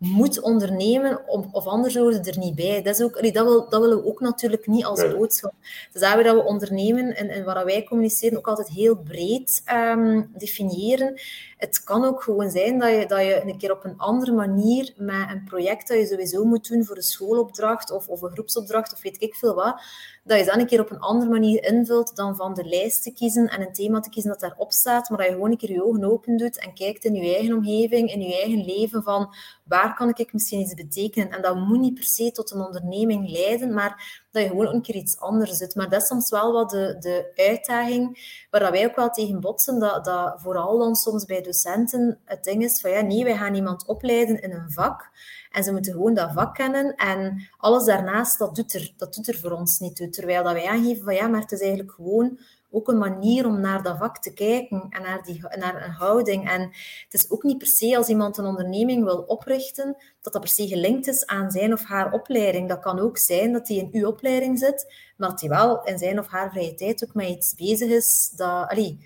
[0.00, 2.82] moet ondernemen, of anders horen er niet bij.
[2.82, 5.52] Dat, is ook, dat, wil, dat willen we ook natuurlijk niet als boodschap.
[5.92, 10.30] Dus daar dat we ondernemen en, en wat wij communiceren ook altijd heel breed um,
[10.36, 11.20] definiëren.
[11.60, 14.92] Het kan ook gewoon zijn dat je, dat je een keer op een andere manier
[14.96, 18.92] met een project dat je sowieso moet doen voor een schoolopdracht of, of een groepsopdracht
[18.92, 19.82] of weet ik veel wat,
[20.24, 23.12] dat je dan een keer op een andere manier invult dan van de lijst te
[23.12, 25.72] kiezen en een thema te kiezen dat daarop staat, maar dat je gewoon een keer
[25.72, 29.34] je ogen open doet en kijkt in je eigen omgeving, in je eigen leven van
[29.64, 31.30] waar kan ik misschien iets betekenen.
[31.30, 34.82] En dat moet niet per se tot een onderneming leiden, maar dat je gewoon een
[34.82, 35.74] keer iets anders doet.
[35.74, 38.18] Maar dat is soms wel wat de, de uitdaging
[38.50, 42.64] waar wij ook wel tegen botsen, dat, dat vooral dan soms bij docenten het ding
[42.64, 45.10] is van ja, nee, wij gaan iemand opleiden in een vak
[45.50, 49.28] en ze moeten gewoon dat vak kennen en alles daarnaast, dat doet er, dat doet
[49.28, 50.08] er voor ons niet toe.
[50.08, 52.38] Terwijl dat wij aangeven van ja, maar het is eigenlijk gewoon
[52.70, 56.50] ook een manier om naar dat vak te kijken en naar, die, naar een houding.
[56.50, 56.60] En
[57.04, 60.50] het is ook niet per se als iemand een onderneming wil oprichten, dat dat per
[60.50, 62.68] se gelinkt is aan zijn of haar opleiding.
[62.68, 65.98] Dat kan ook zijn dat hij in uw opleiding zit, maar dat hij wel in
[65.98, 68.98] zijn of haar vrije tijd ook met iets bezig is dat, allee,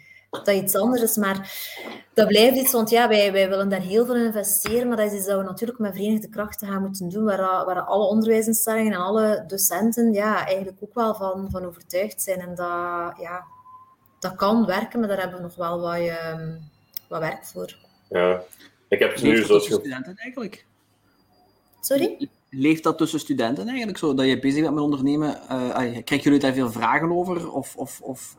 [0.46, 1.16] iets anders is.
[1.16, 1.52] Maar
[2.14, 5.12] dat blijft iets, want ja, wij, wij willen daar heel veel in investeren, maar dat
[5.12, 8.98] is dat we natuurlijk met verenigde krachten gaan moeten doen, waar, waar alle onderwijsinstellingen en
[8.98, 12.40] alle docenten ja, eigenlijk ook wel van, van overtuigd zijn.
[12.40, 13.44] En dat, ja,
[14.24, 16.38] dat kan werken, maar daar hebben we nog wel wat, uh,
[17.08, 17.76] wat werk voor.
[18.08, 18.42] Ja,
[18.88, 19.58] ik heb het nu zo...
[19.58, 20.66] studenten eigenlijk?
[21.80, 22.28] Sorry?
[22.50, 25.40] Leeft dat tussen studenten eigenlijk zo, dat je bezig bent met ondernemen?
[25.50, 27.52] Uh, krijgen jullie daar veel vragen over?
[27.52, 28.36] Of, of, of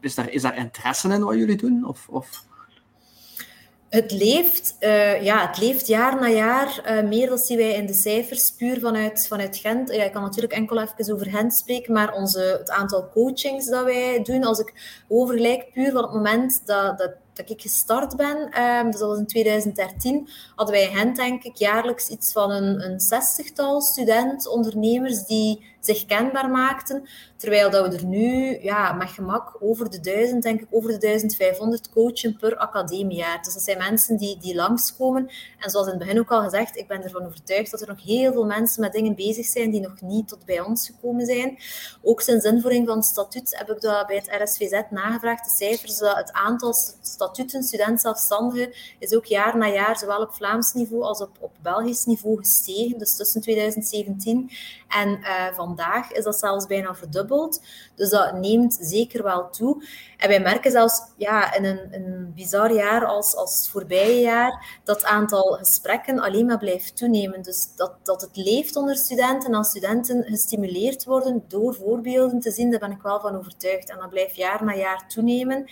[0.00, 1.84] is, daar, is daar interesse in wat jullie doen?
[1.84, 2.44] Of, of...
[3.94, 6.82] Het leeft, uh, ja, het leeft jaar na jaar.
[6.86, 9.94] Uh, meer dan zien wij in de cijfers, puur vanuit, vanuit Gent.
[9.94, 13.84] Ja, ik kan natuurlijk enkel even over Gent spreken, maar onze, het aantal coachings dat
[13.84, 14.72] wij doen, als ik
[15.08, 19.18] overgelijk puur van het moment dat, dat dat ik gestart ben, um, dus dat was
[19.18, 24.48] in 2013, hadden wij in Gent denk ik jaarlijks iets van een, een zestigtal student,
[24.48, 27.08] ondernemers die zich kenbaar maakten.
[27.36, 30.98] Terwijl dat we er nu ja, met gemak over de duizend, denk ik, over de
[30.98, 33.42] 1500 coachen per academiejaar.
[33.42, 35.30] Dus dat zijn mensen die, die langskomen.
[35.58, 38.02] En zoals in het begin ook al gezegd, ik ben ervan overtuigd dat er nog
[38.02, 41.58] heel veel mensen met dingen bezig zijn die nog niet tot bij ons gekomen zijn.
[42.02, 45.44] Ook sinds invoering van het statuut heb ik bij het RSVZ nagevraagd.
[45.44, 50.72] De cijfers, het aantal statuten, student zelfstandigen, is ook jaar na jaar, zowel op Vlaams
[50.72, 52.98] niveau als op, op Belgisch niveau gestegen.
[52.98, 54.50] Dus tussen 2017
[54.94, 57.62] en uh, vandaag is dat zelfs bijna verdubbeld.
[57.94, 59.84] Dus dat neemt zeker wel toe.
[60.16, 64.80] En wij merken zelfs ja, in een, een bizar jaar als, als het voorbije jaar
[64.84, 67.42] dat het aantal gesprekken alleen maar blijft toenemen.
[67.42, 72.50] Dus dat, dat het leeft onder studenten en als studenten gestimuleerd worden door voorbeelden te
[72.50, 73.90] zien, daar ben ik wel van overtuigd.
[73.90, 75.64] En dat blijft jaar na jaar toenemen.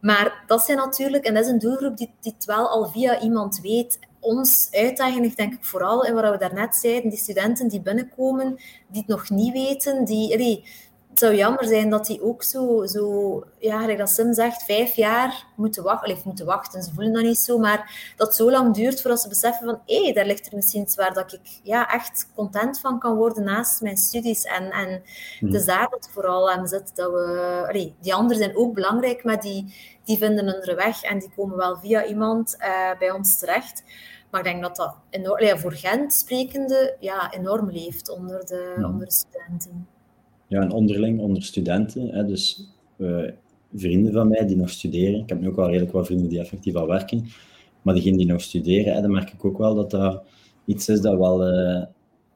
[0.00, 3.20] Maar dat zijn natuurlijk, en dat is een doelgroep die, die het wel al via
[3.20, 3.98] iemand weet.
[4.22, 8.56] Ons uitdaging ligt denk ik vooral in wat we daarnet zeiden, die studenten die binnenkomen,
[8.88, 10.36] die het nog niet weten, die,
[11.12, 14.94] het zou jammer zijn dat die ook zo, zo ja, gelijk dat Sim zegt, vijf
[14.94, 16.12] jaar moeten wachten.
[16.12, 19.28] Of moeten wachten, ze voelen dat niet zo, maar dat zo lang duurt voordat ze
[19.28, 22.80] beseffen van hé, hey, daar ligt er misschien iets waar dat ik ja, echt content
[22.80, 24.44] van kan worden naast mijn studies.
[24.44, 25.02] En, en
[25.40, 26.96] het is daar dat vooral aan zit.
[26.96, 31.18] Dat we, allee, die anderen zijn ook belangrijk, maar die, die vinden hun weg en
[31.18, 33.82] die komen wel via iemand uh, bij ons terecht.
[34.32, 38.74] Maar ik denk dat dat enorm, ja, voor Gent sprekende ja, enorm leeft onder de,
[38.78, 38.88] ja.
[38.88, 39.86] onder de studenten
[40.52, 42.08] ja, en onderling, onder studenten.
[42.08, 43.30] Hè, dus uh,
[43.74, 45.20] vrienden van mij die nog studeren.
[45.20, 47.26] Ik heb nu ook wel redelijk wat vrienden die effectief al werken.
[47.82, 50.22] Maar diegenen die nog studeren, hè, dan merk ik ook wel dat dat
[50.64, 51.82] iets is dat wel uh,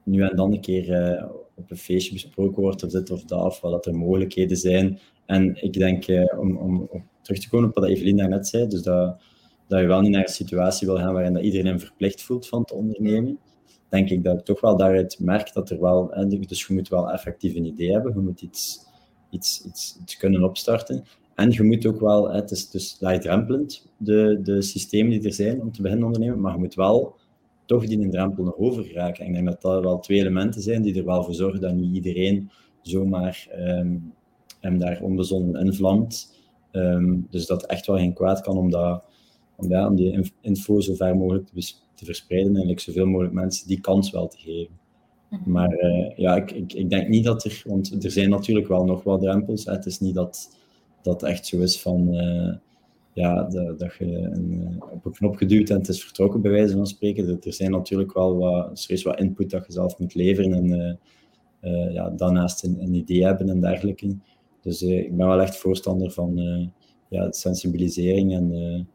[0.03, 1.25] nu en dan een keer uh,
[1.55, 4.99] op een feestje besproken wordt, of dit of dat, of wat dat er mogelijkheden zijn.
[5.27, 6.05] En ik denk,
[6.39, 9.21] om, om, om terug te komen op wat Evelien daarnet zei, dus dat
[9.69, 12.65] dat je wel niet naar een situatie wil gaan waarin dat iedereen verplicht voelt van
[12.65, 13.39] te ondernemen,
[13.89, 17.11] denk ik dat ik toch wel daaruit merk dat er wel, dus je moet wel
[17.11, 18.87] effectief een idee hebben, je moet iets,
[19.31, 21.05] iets, iets, kunnen opstarten.
[21.35, 25.61] En je moet ook wel, het is dus laagdrempelend, de, de systemen die er zijn
[25.61, 27.17] om te beginnen ondernemen, maar je moet wel
[27.67, 29.25] toch die drempel nog over geraken.
[29.25, 31.75] En ik denk dat dat wel twee elementen zijn die er wel voor zorgen dat
[31.75, 32.51] niet iedereen
[32.83, 34.15] zomaar um,
[34.61, 36.35] hem daar onbezonnen invlamt.
[36.73, 39.03] Um, dus dat echt wel geen kwaad kan om, dat,
[39.57, 43.35] om, ja, om die info zo ver mogelijk te, te verspreiden en eigenlijk zoveel mogelijk
[43.35, 44.79] mensen die kans wel te geven.
[45.31, 45.51] Mhm.
[45.51, 48.85] Maar uh, ja, ik, ik, ik, denk niet dat er, want er zijn natuurlijk wel
[48.85, 49.65] nog wat drempels.
[49.65, 49.73] Hè.
[49.73, 50.57] Het is niet dat
[51.03, 52.55] dat echt zo is van, uh,
[53.13, 56.77] ja, de, dat je een, op een knop geduwd en het is vertrokken, bij wijze
[56.77, 57.39] van spreken.
[57.43, 60.99] Er zijn natuurlijk wel wat, er wat input dat je zelf moet leveren en
[61.61, 64.17] uh, ja, daarnaast een, een, idee hebben en dergelijke.
[64.61, 66.37] Dus ik ben wel echt voorstander van
[67.09, 68.89] ja, sensibilisering en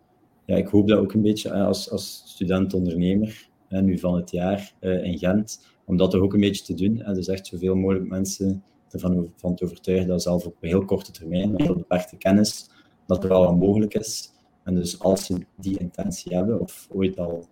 [0.52, 5.18] ja, ik hoop dat ook een beetje als, als student-ondernemer, nu van het jaar in
[5.18, 7.14] Gent, om dat toch ook een beetje te doen.
[7.14, 11.12] Dus echt zoveel mogelijk mensen ervan van te overtuigen dat zelf op een heel korte
[11.12, 12.70] termijn, met beperkte kennis,
[13.08, 14.32] dat er wel wat mogelijk is.
[14.64, 17.46] En dus als ze die intentie hebben, of ooit al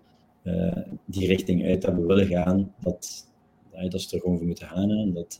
[1.05, 3.31] die richting uit hebben willen gaan, dat,
[3.89, 4.91] dat ze er gewoon voor moeten gaan.
[4.91, 5.39] En dat,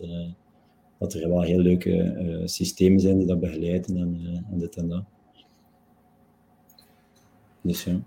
[0.97, 5.03] dat er wel heel leuke systemen zijn die dat begeleiden en, en dit en dat.
[7.61, 7.99] Dus ja.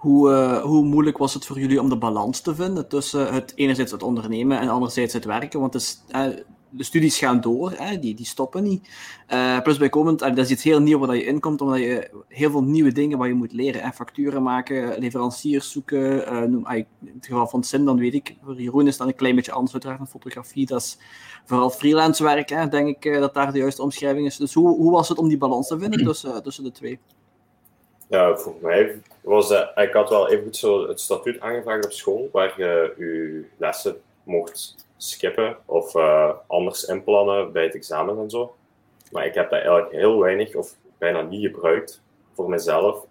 [0.00, 3.52] Hoe, uh, hoe moeilijk was het voor jullie om de balans te vinden tussen het
[3.54, 5.60] enerzijds het ondernemen en anderzijds het werken?
[5.60, 6.26] Want het is, uh,
[6.70, 8.88] de studies gaan door, hè, die, die stoppen niet.
[9.28, 12.62] Uh, plus bijkomend, dat is iets heel nieuws waar je inkomt, omdat je heel veel
[12.62, 13.82] nieuwe dingen waar je moet leren.
[13.82, 13.90] Hè.
[13.90, 16.50] Facturen maken, leveranciers zoeken.
[16.50, 19.34] Noem, in het geval van Sim, dan weet ik, voor Jeroen is dat een klein
[19.34, 20.66] beetje anders uiteraard dan fotografie.
[20.66, 20.98] Dat is
[21.44, 24.36] vooral freelance werk, hè, denk ik dat daar de juiste omschrijving is.
[24.36, 26.98] Dus hoe, hoe was het om die balans te vinden tussen, tussen de twee?
[28.10, 32.28] Ja, voor mij was uh, ik had wel even zo het statuut aangevraagd op school,
[32.32, 38.56] waar je je lessen mocht skippen of uh, anders inplannen bij het examen en zo.
[39.12, 42.02] Maar ik heb dat eigenlijk heel weinig of bijna niet gebruikt
[42.34, 43.06] voor mezelf.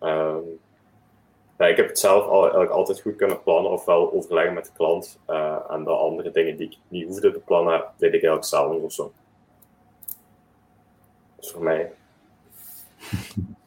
[1.57, 4.71] Ja, ik heb het zelf al, eigenlijk altijd goed kunnen plannen, ofwel overleggen met de
[4.73, 5.19] klant.
[5.29, 8.81] Uh, en de andere dingen die ik niet hoefde te plannen, deed ik eigenlijk zelf
[8.81, 9.11] of zo.
[11.35, 11.91] Dus voor mij.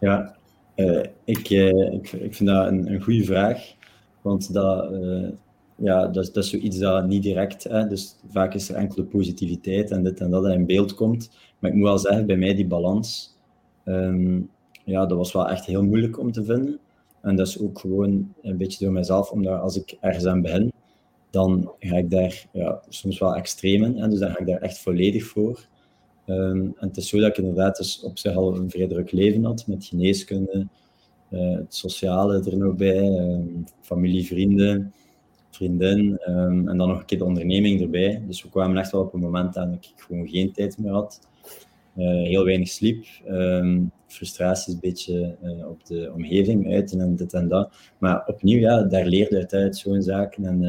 [0.00, 0.36] Ja,
[0.76, 3.74] uh, ik, ik, ik vind dat een, een goede vraag.
[4.22, 4.90] Want dat,
[5.76, 9.90] ja, dat, dat is zoiets dat niet direct, hè, dus vaak is er enkele positiviteit
[9.90, 11.30] en dit en dat in beeld komt.
[11.58, 13.36] Maar ik moet wel zeggen, bij mij die balans,
[13.84, 14.50] um,
[14.84, 16.78] ja, dat was wel echt heel moeilijk om te vinden.
[17.22, 20.72] En dat is ook gewoon een beetje door mezelf, omdat als ik ergens aan begin,
[21.30, 24.10] dan ga ik daar ja, soms wel extreem in.
[24.10, 25.66] Dus dan ga ik daar echt volledig voor.
[26.26, 29.12] Um, en het is zo dat ik inderdaad dus op zich al een vrij druk
[29.12, 30.66] leven had, met geneeskunde,
[31.30, 34.92] uh, het sociale er nog bij, um, familie, vrienden
[35.54, 38.22] vriendin um, en dan nog een keer de onderneming erbij.
[38.26, 41.20] Dus we kwamen echt wel op een moment dat ik gewoon geen tijd meer had.
[41.96, 43.04] Uh, heel weinig sliep,
[44.06, 47.74] frustraties een beetje uh, op de omgeving uiten en dit en dat.
[47.98, 50.44] Maar opnieuw, ja, daar leerde je uit zo'n zaken.
[50.44, 50.62] En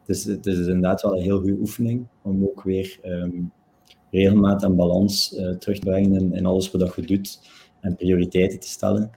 [0.00, 2.98] het, is, het is inderdaad wel een heel goede oefening om ook weer
[4.14, 7.40] regelmaat en balans uh, terug in, alles wat je doet
[7.80, 9.10] en prioriteiten te stellen.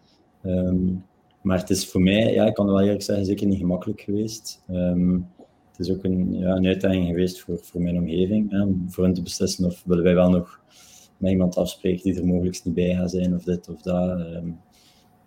[1.41, 4.63] Maar het is voor mij, ja, ik kan wel eerlijk zeggen, zeker niet gemakkelijk geweest.
[4.71, 5.27] Um,
[5.71, 8.51] het is ook een, ja, een uitdaging geweest voor, voor mijn omgeving.
[8.51, 10.61] Hè, om voor hen te beslissen of willen wij wel nog
[11.17, 14.19] met iemand afspreken die er mogelijk niet bij gaat zijn, of dit of dat.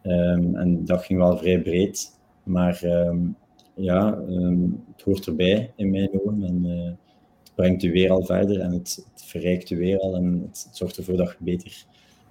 [0.02, 2.18] Um, en dat ging wel vrij breed.
[2.42, 2.80] Maar
[3.74, 4.22] ja,
[4.92, 6.42] het hoort erbij in mijn ogen.
[6.42, 7.09] En het
[7.60, 10.14] brengt u weer al verder en het, het verrijkt u weer al.
[10.14, 11.84] En het, zorgt ervoor dat je beter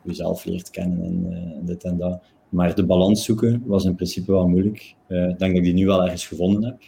[0.04, 2.24] jezelf leert kennen en, uh, en dit en dat.
[2.50, 4.96] Maar de balans zoeken was in principe wel moeilijk.
[5.08, 6.82] Uh, ik denk dat ik die nu al ergens gevonden heb,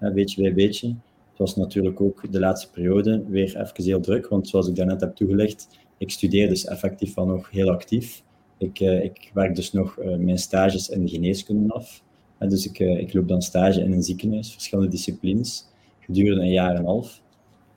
[0.00, 0.88] uh, beetje bij beetje.
[0.88, 5.00] Het was natuurlijk ook de laatste periode weer even heel druk, want zoals ik daarnet
[5.00, 5.68] heb toegelicht,
[5.98, 8.22] ik studeer dus effectief wel nog heel actief.
[8.58, 12.02] Ik, uh, ik werk dus nog mijn stages in de geneeskunde af.
[12.38, 15.66] dus ik, ik loop dan stage in een ziekenhuis, verschillende disciplines,
[16.00, 17.22] gedurende een jaar en een half.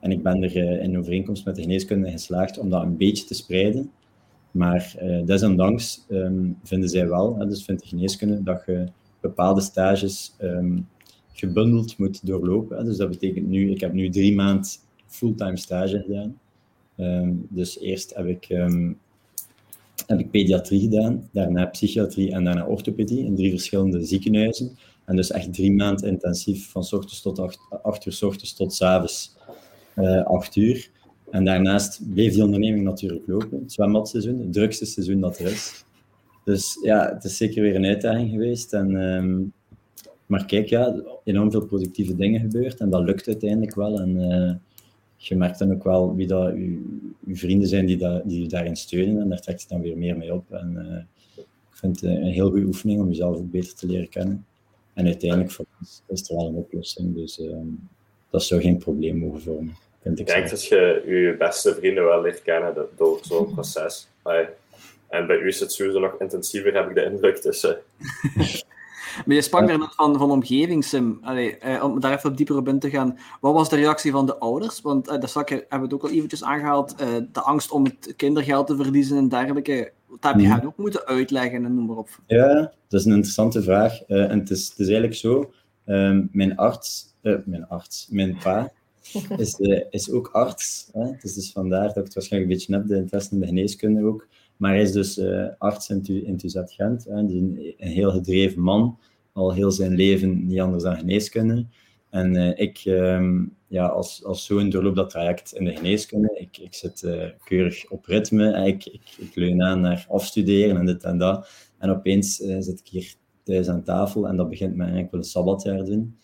[0.00, 3.34] En ik ben er in overeenkomst met de geneeskunde geslaagd om dat een beetje te
[3.34, 3.90] spreiden.
[4.50, 8.84] Maar uh, desondanks um, vinden zij wel, dus vindt de geneeskunde, dat je
[9.20, 10.88] bepaalde stages um,
[11.32, 12.84] gebundeld moet doorlopen.
[12.84, 14.70] Dus dat betekent nu, ik heb nu drie maanden
[15.06, 16.38] fulltime stage gedaan.
[16.96, 18.44] Um, dus eerst heb ik,
[20.06, 24.76] heb ik pediatrie gedaan, daarna psychiatrie en daarna orthopedie in drie verschillende ziekenhuizen.
[25.04, 29.36] En dus echt drie maanden intensief, van s ochtends tot acht, ochtends tot avonds
[29.98, 30.90] uh, acht uur.
[31.30, 33.60] En daarnaast bleef die onderneming natuurlijk lopen.
[33.60, 35.84] Het zwembadseizoen, het drukste seizoen dat er is.
[36.44, 38.72] Dus ja, het is zeker weer een uitdaging geweest.
[38.72, 39.40] En, ehm,
[40.26, 44.00] maar kijk, ja, enorm veel productieve dingen gebeurd en dat lukt uiteindelijk wel.
[44.00, 44.54] En uh,
[45.16, 46.78] je merkt dan ook wel wie dat uw,
[47.26, 50.16] vrienden zijn die, dat, die je daarin steunen en daar trekt je dan weer meer
[50.16, 50.52] mee op.
[50.52, 54.08] En uh, ik vind het een heel goede oefening om jezelf ook beter te leren
[54.08, 54.46] kennen.
[54.94, 55.66] En uiteindelijk voor
[56.06, 57.56] is er wel een oplossing, dus uh,
[58.30, 59.74] dat zou geen probleem mogen vormen.
[60.02, 64.08] Vind ik, ik denk dat je je beste vrienden wel leert kennen door zo'n proces.
[65.08, 67.42] En bij u is het sowieso nog intensiever, heb ik de indruk.
[67.42, 67.70] Dus, uh...
[69.26, 71.18] maar je sprak daar net van, van omgeving, Sim.
[71.22, 73.18] Allee, eh, om daar even op dieper op in te gaan.
[73.40, 74.80] Wat was de reactie van de ouders?
[74.80, 76.94] Want uh, daar hebben we het ook al eventjes aangehaald.
[77.00, 79.92] Uh, de angst om het kindergeld te verliezen en dergelijke.
[80.20, 82.08] Dat heb je hen ook moeten uitleggen en noem maar op.
[82.26, 84.02] Ja, dat is een interessante vraag.
[84.02, 85.52] en het is, het is eigenlijk zo.
[85.84, 88.72] Ehm, mijn arts, mijn arts, mijn pa,
[89.36, 89.58] is,
[89.90, 90.88] is ook arts.
[90.92, 91.10] Hè?
[91.20, 94.04] Dus, dus vandaar dat ik het waarschijnlijk een beetje heb, de interesse in de geneeskunde
[94.04, 94.28] ook.
[94.56, 97.04] Maar hij is dus uh, arts in, in Tuzet Gent.
[97.04, 98.98] Hè, een, een, heel gedreven man,
[99.32, 101.66] al heel zijn leven niet anders dan geneeskunde.
[102.10, 106.30] En uh, ik, um, ja, als, als zoon doorloop dat traject in de geneeskunde.
[106.34, 107.06] Ik, ik zit
[107.44, 108.66] keurig op ritme.
[108.66, 111.48] Ik, ik, ik leun aan naar afstuderen en dit en dat.
[111.78, 115.26] En opeens zit ik hier thuis aan tafel en dat begint met eigenlijk wel een
[115.26, 116.18] sabbatjaar doen.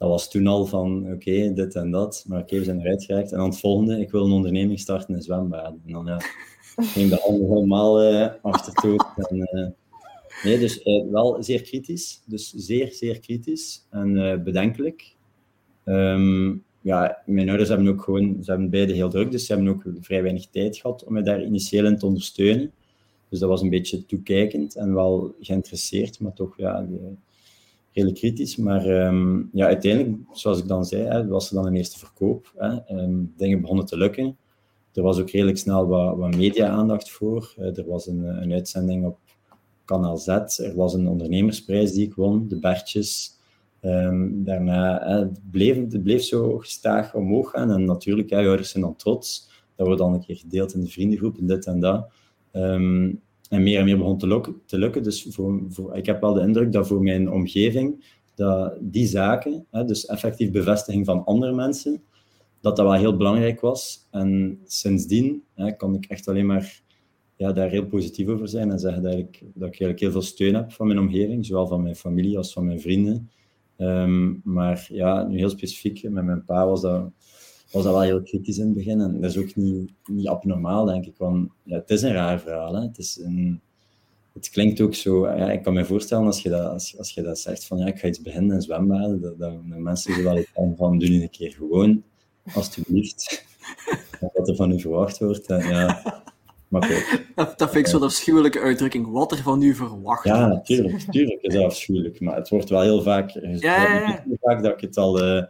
[0.00, 2.24] Dat was toen al van, oké, okay, dit en dat.
[2.28, 3.32] Maar oké, okay, we zijn eruit geraakt.
[3.32, 5.82] En dan het volgende, ik wil een onderneming starten in zwembaden.
[5.86, 6.20] En dan, ja,
[6.94, 8.96] ging de handen helemaal uh, achtertoe.
[9.16, 9.68] En, uh,
[10.44, 12.22] nee, dus uh, wel zeer kritisch.
[12.26, 15.16] Dus zeer, zeer kritisch en bedenkelijk.
[15.84, 19.72] Um, ja, mijn ouders hebben ook gewoon, ze hebben beide heel druk, dus ze hebben
[19.72, 22.72] ook vrij weinig tijd gehad om mij daar initieel in te ondersteunen.
[23.28, 26.86] Dus dat was een beetje toekijkend en wel geïnteresseerd, maar toch ja,
[27.92, 28.56] redelijk kritisch.
[28.56, 32.52] Maar um, ja, uiteindelijk, zoals ik dan zei, hè, was er dan een eerste verkoop.
[32.56, 34.36] Hè, um, dingen begonnen te lukken.
[34.92, 37.54] Er was ook redelijk snel wat, wat media-aandacht voor.
[37.58, 39.18] Uh, er was een, een, uitzending op
[39.84, 40.28] Kanaal Z.
[40.28, 43.38] Er was een ondernemersprijs die ik won, de Bertjes.
[43.82, 47.70] Um, daarna uh, het bleef het bleef zo gestaag omhoog gaan.
[47.70, 49.48] En natuurlijk, je ouders zijn dan trots.
[49.76, 52.10] Dat wordt dan een keer gedeeld in de vriendengroep en dit en dat.
[53.50, 54.60] En meer en meer begon te lukken.
[54.66, 55.02] Te lukken.
[55.02, 59.66] Dus voor, voor, ik heb wel de indruk dat voor mijn omgeving dat die zaken,
[59.70, 62.02] hè, dus effectief bevestiging van andere mensen,
[62.60, 64.06] dat dat wel heel belangrijk was.
[64.10, 66.82] En sindsdien hè, kon ik echt alleen maar
[67.36, 70.22] ja, daar heel positief over zijn en zeggen dat ik, dat ik eigenlijk heel veel
[70.22, 73.30] steun heb van mijn omgeving, zowel van mijn familie als van mijn vrienden.
[73.76, 77.10] Um, maar ja, nu heel specifiek, met mijn pa was dat,
[77.70, 79.00] was dat wel heel kritisch in het begin.
[79.00, 81.14] En dat is ook niet, niet abnormaal, denk ik.
[81.16, 82.74] Want ja, het is een raar verhaal.
[82.74, 82.80] Hè.
[82.80, 83.60] Het, is een,
[84.32, 85.26] het klinkt ook zo...
[85.26, 87.86] Ja, ik kan me voorstellen, als je dat, als, als je dat zegt, van ja,
[87.86, 91.30] ik ga iets beginnen in zwembaden, dat, dat, mensen er wel iets van, doen een
[91.30, 92.02] keer gewoon
[92.54, 93.44] alsjeblieft.
[94.34, 95.46] wat er van u verwacht wordt.
[95.46, 96.22] En, ja.
[96.68, 99.10] Maar dat, dat vind ik zo'n afschuwelijke uitdrukking.
[99.10, 100.68] Wat er van u verwacht ja, wordt.
[100.68, 102.20] Ja, tuurlijk, tuurlijk is dat afschuwelijk.
[102.20, 105.42] Maar het wordt wel heel vaak, ja, ja, heel vaak dat ik het al, uh,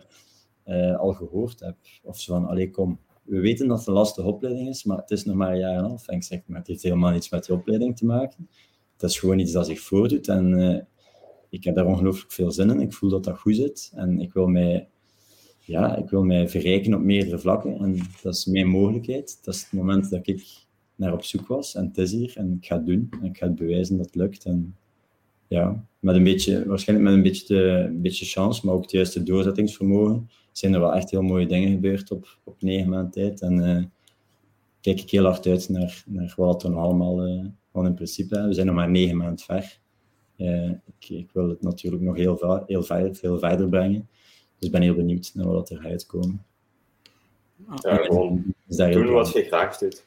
[0.70, 1.76] uh, al gehoord heb.
[2.02, 2.98] Of zo van, allee, kom.
[3.22, 5.76] We weten dat het een lastige opleiding is, maar het is nog maar een jaar
[5.76, 6.08] en half.
[6.08, 8.48] En ik zeg, maar het heeft helemaal niets met die opleiding te maken.
[8.92, 10.28] Het is gewoon iets dat zich voordoet.
[10.28, 10.80] En uh,
[11.48, 12.80] ik heb daar ongelooflijk veel zin in.
[12.80, 13.92] Ik voel dat dat goed zit.
[13.94, 14.88] En ik wil mij
[15.70, 19.38] ja, ik wil mij verrijken op meerdere vlakken en dat is mijn mogelijkheid.
[19.42, 20.44] Dat is het moment dat ik
[20.94, 23.36] naar op zoek was en het is hier en ik ga het doen en ik
[23.36, 24.44] ga het bewijzen dat het lukt.
[24.44, 24.76] En
[25.48, 28.90] ja, met een beetje, waarschijnlijk met een beetje, de, een beetje chance, maar ook het
[28.90, 30.30] juiste doorzettingsvermogen,
[30.60, 33.40] zijn er wel echt heel mooie dingen gebeurd op, op negen maanden tijd.
[33.40, 33.84] En uh,
[34.80, 38.52] kijk ik heel hard uit naar, naar wat er nog allemaal uh, in principe We
[38.52, 39.78] zijn nog maar negen maanden ver.
[40.36, 44.08] Uh, ik, ik, wil het natuurlijk nog heel, heel, ver, veel verder brengen.
[44.58, 46.44] Dus ik ben heel benieuwd naar wat er gaat uitkomen.
[47.82, 50.04] Ja, gewoon doen wat je graag doet.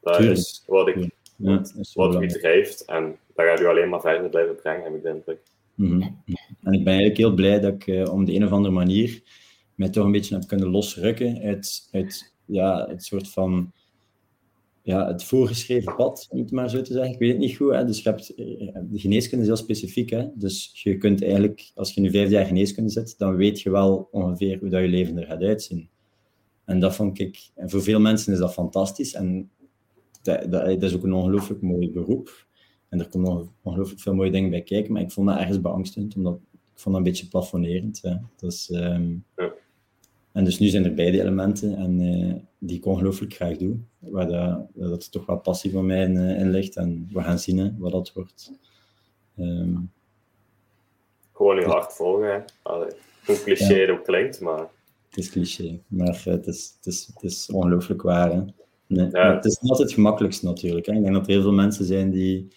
[0.00, 1.62] Dat is wat, ik, ja,
[1.94, 5.08] wat u drijft en dat gaat u alleen maar verder blijven brengen, heb ik de
[5.08, 5.40] indruk.
[5.74, 6.22] Mm -hmm.
[6.62, 9.22] En ik ben eigenlijk heel blij dat ik uh, om de een of andere manier
[9.76, 13.72] mij toch een beetje heb kunnen losrukken uit, uit ja, het soort van
[14.86, 17.12] ja, het voorgeschreven pad, om het maar zo te zeggen.
[17.12, 17.72] Ik weet het niet goed.
[17.72, 17.84] Hè?
[17.84, 20.10] Dus je hebt, eh, de geneeskunde is heel specifiek.
[20.10, 20.26] Hè?
[20.34, 24.08] Dus je kunt eigenlijk, als je nu vijf jaar geneeskunde zit, dan weet je wel
[24.10, 25.88] ongeveer hoe dat je leven er gaat uitzien.
[26.64, 29.14] En dat vond ik, en voor veel mensen is dat fantastisch.
[29.14, 29.50] En
[30.22, 32.46] dat, dat, is ook een ongelooflijk mooi beroep.
[32.88, 34.92] En er komen nog ongelooflijk veel mooie dingen bij kijken.
[34.92, 38.02] Maar ik vond dat ergens beangstigend, omdat ik vond dat een beetje plafonnerend.
[38.02, 38.14] Hè?
[38.36, 39.52] Dus, um, ja.
[40.36, 43.76] En dus nu zijn er beide elementen en uh, die ik ongelooflijk graag doe.
[43.98, 46.76] Waar dat, dat er toch wel passie van mij in, uh, in ligt.
[46.76, 48.52] En we gaan zien hè, wat dat wordt.
[49.38, 49.92] Um,
[51.32, 52.44] Gewoon je hart volgen.
[52.62, 52.90] Allee,
[53.26, 53.92] hoe cliché ja.
[53.92, 54.68] ook klinkt, maar...
[55.08, 58.32] Het is cliché, maar uh, het, is, het, is, het is ongelooflijk waar.
[58.32, 58.42] Hè.
[58.86, 59.34] Nee, ja.
[59.34, 60.86] Het is niet altijd het gemakkelijkst natuurlijk.
[60.86, 60.92] Hè.
[60.92, 62.48] Ik denk dat er heel veel mensen zijn die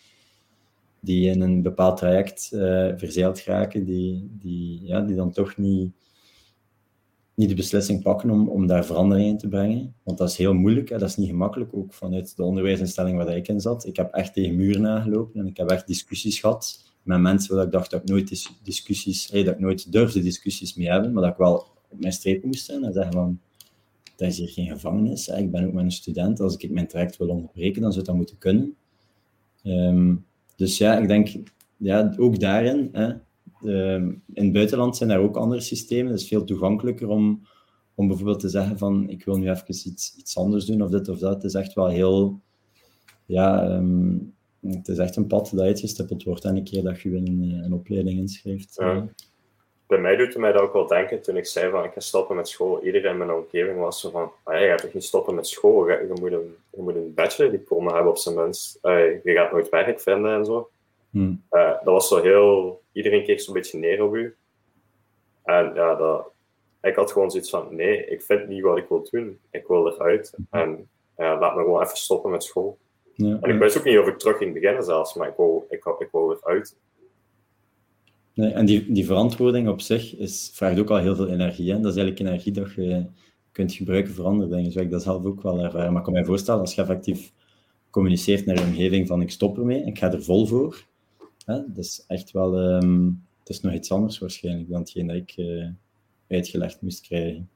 [0.99, 5.91] die in een bepaald traject uh, verzeild raken, die, die, ja, die dan toch niet,
[7.39, 9.93] niet de beslissing pakken om, om daar verandering in te brengen.
[10.03, 10.97] Want dat is heel moeilijk, hè?
[10.97, 13.85] dat is niet gemakkelijk, ook vanuit de onderwijsinstelling waar ik in zat.
[13.85, 17.65] Ik heb echt tegen muren aangelopen en ik heb echt discussies gehad met mensen waar
[17.65, 21.23] ik dacht dat ik nooit discussies, hey, dat ik nooit durfde discussies mee hebben, maar
[21.23, 23.39] dat ik wel op mijn streep moest zijn en zeggen van,
[24.15, 25.27] dat is hier geen gevangenis.
[25.27, 26.39] Ik ben ook maar een student.
[26.39, 28.75] Als ik mijn traject wil onderbreken, dan zou dat moeten kunnen.
[29.63, 30.15] Ehm,
[30.55, 31.29] dus ja, ik denk
[31.77, 33.13] ja, ook daarin, hè,
[33.61, 36.11] in het buitenland zijn er ook andere systemen.
[36.11, 37.47] Het is veel toegankelijker om,
[37.95, 41.09] om bijvoorbeeld te zeggen van ik wil nu even iets, iets anders doen of dit
[41.09, 41.33] of dat.
[41.33, 42.41] Het is echt wel heel,
[43.25, 44.17] ja, ehm,
[44.61, 47.73] het is echt een pad dat uitgestippeld wordt en een keer dat je een, een
[47.73, 48.75] opleiding inschrijft.
[48.75, 49.07] Ja.
[49.87, 51.99] Bij mij doet het mij dat ook wel denken toen ik zei van ik ga
[51.99, 52.83] stoppen met school.
[52.83, 55.89] Iedereen in mijn omgeving was zo van, ah, je gaat toch niet stoppen met school,
[55.89, 58.79] je, moet een, je moet een bachelordiploma hebben op zijn minst.
[58.81, 60.69] je gaat nooit werk vinden en zo.
[61.09, 61.43] Hmm.
[61.51, 62.81] Uh, dat was zo heel...
[62.91, 64.35] Iedereen keek zo'n beetje neer op u.
[65.43, 66.31] En ja, dat,
[66.81, 69.39] ik had gewoon zoiets van, nee, ik vind niet wat ik wil doen.
[69.51, 70.37] Ik wil eruit.
[70.49, 72.77] En laat me gewoon even stoppen met school.
[73.13, 75.65] Ja, en ik wist ook niet of ik terug ging beginnen zelfs, maar ik wil,
[75.69, 76.77] ik, ik wil eruit.
[78.33, 81.71] Nee, en die, die verantwoording op zich is, vraagt ook al heel veel energie.
[81.71, 81.79] Hè?
[81.79, 83.05] Dat is eigenlijk energie dat je
[83.51, 84.63] kunt gebruiken voor andere dingen.
[84.63, 85.91] Dus ik dat zelf ook wel ervaren.
[85.91, 87.33] Maar ik kan me voorstellen, als je effectief
[87.89, 90.85] communiceert naar je omgeving van ik stop ermee, ik ga er vol voor,
[91.49, 91.61] Hè?
[91.75, 92.59] Is echt wel...
[92.59, 95.67] Um, het is nog iets anders waarschijnlijk dan hetgeen dat ik uh,
[96.27, 97.49] uitgelegd moest krijgen.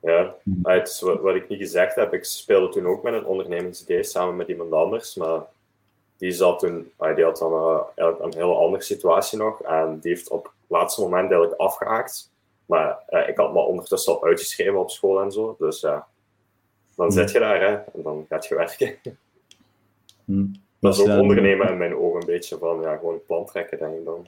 [0.00, 2.12] Ja, het is wat, ik niet gezegd heb.
[2.12, 5.42] Ik speelde toen ook met een ondernemingsidee samen met iemand anders, maar
[6.16, 7.80] die, zat toen, die had dan uh,
[8.20, 12.30] een hele andere situatie nog en die heeft op het laatste moment eigenlijk afgehaakt.
[12.66, 16.06] Maar uh, ik had me ondertussen al uitgeschreven op school en zo, dus ja,
[16.94, 17.12] dan hm.
[17.12, 18.98] zit je daar hè, en dan gaat je werken.
[20.24, 20.46] Hm.
[20.82, 23.78] Dat is ook ondernemen in mijn ogen een beetje van, ja, gewoon een plan trekken,
[23.78, 24.26] denk ik dan.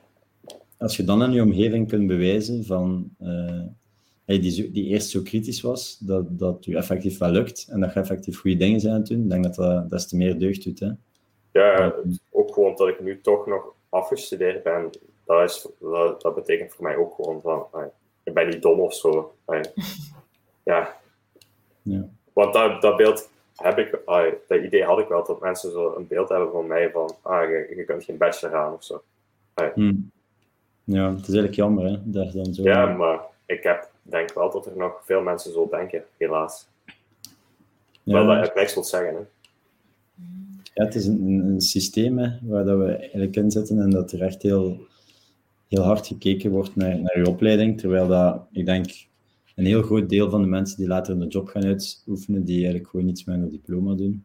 [0.78, 3.62] Als je dan aan je omgeving kunt bewijzen van, uh,
[4.24, 8.00] die, die eerst zo kritisch was, dat, dat je effectief wel lukt en dat je
[8.00, 10.64] effectief goede dingen zijn aan het doen, ik denk dat dat des te meer deugd
[10.64, 10.80] doet.
[10.80, 10.90] Hè?
[11.52, 11.94] Ja,
[12.30, 14.90] ook gewoon dat ik nu toch nog afgestudeerd ben,
[15.24, 17.66] dat, is, dat, dat betekent voor mij ook gewoon van,
[18.22, 19.34] ik ben niet dom of zo.
[20.62, 20.96] ja.
[21.82, 22.08] ja.
[22.32, 25.94] Want dat, dat beeld heb ik, ah, dat idee had ik wel, dat mensen zo
[25.96, 29.02] een beeld hebben van mij van, ah, je, je kunt geen bachelor gaan of zo.
[29.74, 30.10] Hmm.
[30.84, 32.62] Ja, het is eigenlijk jammer, hè, dat dan zo...
[32.62, 36.66] Ja, maar ik heb, denk wel dat er nog veel mensen zo denken, helaas.
[38.02, 38.12] Ja.
[38.12, 39.20] Wel dat het niks wil zeggen, hè.
[40.74, 44.12] Ja, het is een, een systeem hè, waar dat we eigenlijk in zitten en dat
[44.12, 44.86] er echt heel,
[45.68, 49.06] heel hard gekeken wordt naar, naar je opleiding, terwijl dat, ik denk,
[49.54, 52.88] een heel groot deel van de mensen die later een job gaan uitoefenen, die eigenlijk
[52.88, 54.24] gewoon niets met een diploma doen.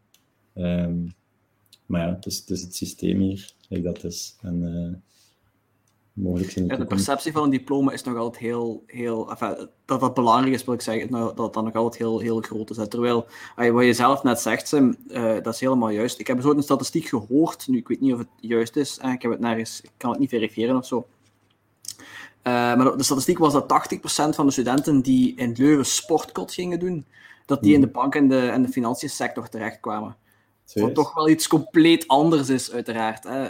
[0.54, 0.96] Ehm,
[1.86, 4.36] maar ja, het is, het is, het systeem hier, like dat is.
[4.40, 4.96] En, uh,
[6.12, 10.00] mogelijk zijn ja, de perceptie van een diploma is nog altijd heel, heel enfin, dat
[10.00, 12.88] dat belangrijk is, wil ik zeggen, dat dat nog altijd heel, heel groot is.
[12.88, 13.26] Terwijl,
[13.56, 16.18] wat je zelf net zegt, Sim, uh, dat is helemaal juist.
[16.18, 19.22] Ik heb zo een statistiek gehoord, nu ik weet niet of het juist is, ik,
[19.22, 21.06] heb het nergens, ik kan het niet verifiëren of zo,
[22.42, 26.78] uh, maar de statistiek was dat 80% van de studenten die in Leuven sportkot gingen
[26.78, 27.06] doen,
[27.46, 27.94] dat die in de hmm.
[27.94, 30.16] bank- en de, en de financiën sector terechtkwamen.
[30.74, 33.24] Wat toch wel iets compleet anders is, uiteraard.
[33.24, 33.44] Hè.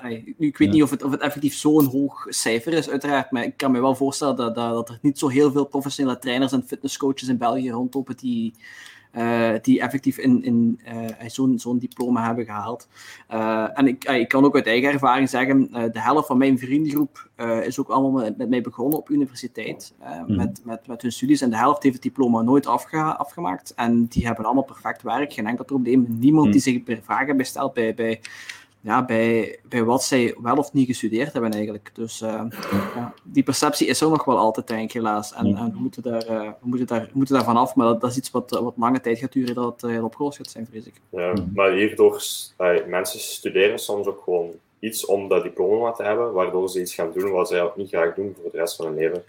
[0.00, 3.30] Uh, nu, ik weet niet of het, of het effectief zo'n hoog cijfer is, uiteraard,
[3.30, 6.18] maar ik kan me wel voorstellen dat, dat, dat er niet zo heel veel professionele
[6.18, 8.54] trainers en fitnesscoaches in België rondlopen die,
[9.12, 12.88] uh, die effectief in, in uh, zo'n zo'n diploma hebben gehaald.
[13.30, 17.28] Uh, en ik, ik kan ook uit eigen ervaring zeggen, de helft van mijn vriendengroep
[17.62, 19.94] is ook allemaal met, met mij begonnen op universiteit,
[20.26, 20.36] mm.
[20.36, 21.40] met, met, met hun studies.
[21.40, 23.74] En de helft heeft het diploma nooit afge afgemaakt.
[23.74, 26.06] En die hebben allemaal perfect werk, geen enkel probleem.
[26.08, 26.52] Niemand mm.
[26.52, 28.20] die zich vragen bij stelt bij, bij
[28.80, 31.90] ja, bij, bij wat zij wel of niet gestudeerd hebben eigenlijk.
[31.92, 32.42] Dus uh,
[32.94, 35.32] ja, die perceptie is er nog wel altijd, denk ik, helaas.
[35.32, 38.00] En, en we, moeten daar, uh, we, moeten daar, we moeten daar vanaf, maar dat,
[38.00, 40.66] dat, is iets wat, wat lange tijd gaat duren dat het heel opgelost gaat zijn,
[40.70, 40.94] vrees ik.
[41.08, 42.22] Ja, maar hierdoor,
[42.58, 46.94] uh, mensen studeren soms ook gewoon iets om dat diploma te hebben, waardoor ze iets
[46.94, 49.24] gaan doen wat ze niet graag doen voor de rest van hun leven.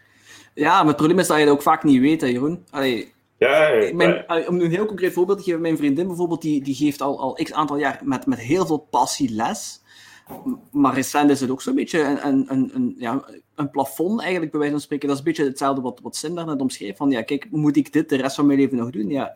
[0.54, 2.66] Ja, maar het probleem is dat je dat ook vaak niet weet, hè, Jeroen.
[2.70, 6.76] Allee, ja, mijn, om een heel concreet voorbeeld te geven, mijn vriendin bijvoorbeeld, die, die
[6.76, 9.82] geeft al, al x aantal jaar met, met heel veel passie les.
[10.72, 13.24] Maar recent is het ook zo'n beetje een, een, een, ja,
[13.56, 15.08] een plafond, eigenlijk, bij wijze van spreken.
[15.08, 16.98] Dat is een beetje hetzelfde wat, wat Sim net omschreef.
[16.98, 19.10] Van, ja, kijk, moet ik dit de rest van mijn leven nog doen?
[19.10, 19.36] Ja.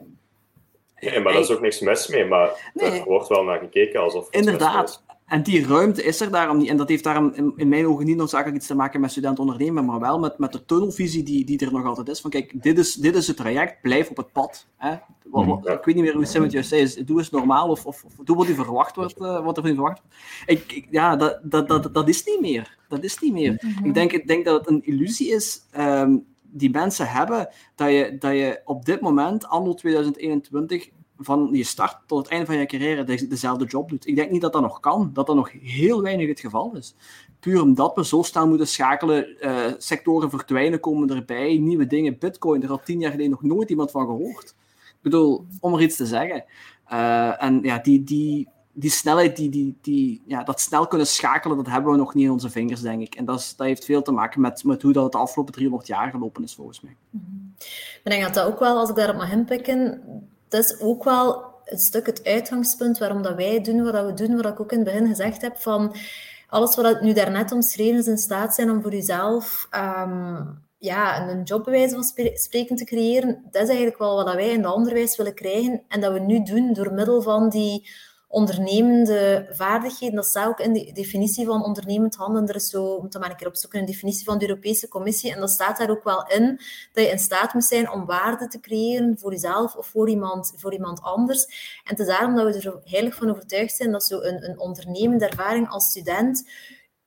[0.99, 2.25] Nee, maar daar is ook niks mis mee.
[2.25, 5.03] Maar er wordt wel naar gekeken alsof Inderdaad.
[5.33, 6.69] En die ruimte is er daarom niet.
[6.69, 9.39] En dat heeft daarom in, in mijn ogen niet noodzakelijk iets te maken met student
[9.39, 12.21] ondernemen, maar wel met, met de tunnelvisie die, die er nog altijd is.
[12.21, 14.67] Van kijk, dit is, dit is het traject, blijf op het pad.
[14.77, 14.95] Hè?
[15.23, 17.85] Wat, wat, ik weet niet meer hoe Sim het juist zei, doe eens normaal of,
[17.85, 20.15] of, of doe wat, u verwacht wordt, uh, wat er van u verwacht wordt.
[20.45, 22.77] Ik, ik, ja, dat, dat, dat, dat is niet meer.
[22.87, 23.51] Dat is niet meer.
[23.51, 23.85] Mm -hmm.
[23.85, 28.15] ik, denk, ik denk dat het een illusie is um, die mensen hebben, dat je,
[28.19, 32.65] dat je op dit moment, anno 2021, van je start tot het einde van je
[32.65, 34.07] carrière de, dezelfde job doet.
[34.07, 36.95] Ik denk niet dat dat nog kan, dat dat nog heel weinig het geval is.
[37.39, 42.59] Puur omdat we zo snel moeten schakelen, uh, sectoren verdwijnen, komen erbij, nieuwe dingen, bitcoin,
[42.59, 44.55] daar had tien jaar geleden nog nooit iemand van gehoord.
[44.87, 46.45] Ik bedoel, om er iets te zeggen.
[46.91, 51.57] Uh, en ja, die, die, die snelheid, die, die, die, ja, dat snel kunnen schakelen,
[51.57, 53.15] dat hebben we nog niet in onze vingers, denk ik.
[53.15, 55.87] En dat, is, dat heeft veel te maken met, met hoe dat de afgelopen 300
[55.87, 56.95] jaar gelopen is, volgens mij.
[58.03, 60.01] Ik denk dat dat ook wel, als ik daarop mag inpikken,
[60.53, 64.35] dat is ook wel een stuk het uitgangspunt waarom dat wij doen wat we doen,
[64.35, 65.95] wat ik ook in het begin gezegd heb, van
[66.47, 71.43] alles wat nu daarnet omschreven is in staat zijn om voor jezelf um, ja, een
[71.43, 74.73] job bij wijze van spreken te creëren, dat is eigenlijk wel wat wij in het
[74.73, 77.89] onderwijs willen krijgen en dat we nu doen door middel van die
[78.33, 80.15] ondernemende vaardigheden.
[80.15, 82.47] Dat staat ook in de definitie van ondernemend handelen.
[82.47, 85.33] Er is zo, moet dat maar een keer opzoeken, een definitie van de Europese Commissie.
[85.33, 86.59] En dat staat daar ook wel in,
[86.93, 90.53] dat je in staat moet zijn om waarde te creëren voor jezelf of voor iemand,
[90.55, 91.45] voor iemand anders.
[91.45, 94.59] En het is daarom dat we er heilig van overtuigd zijn dat zo een, een
[94.59, 96.49] ondernemende ervaring als student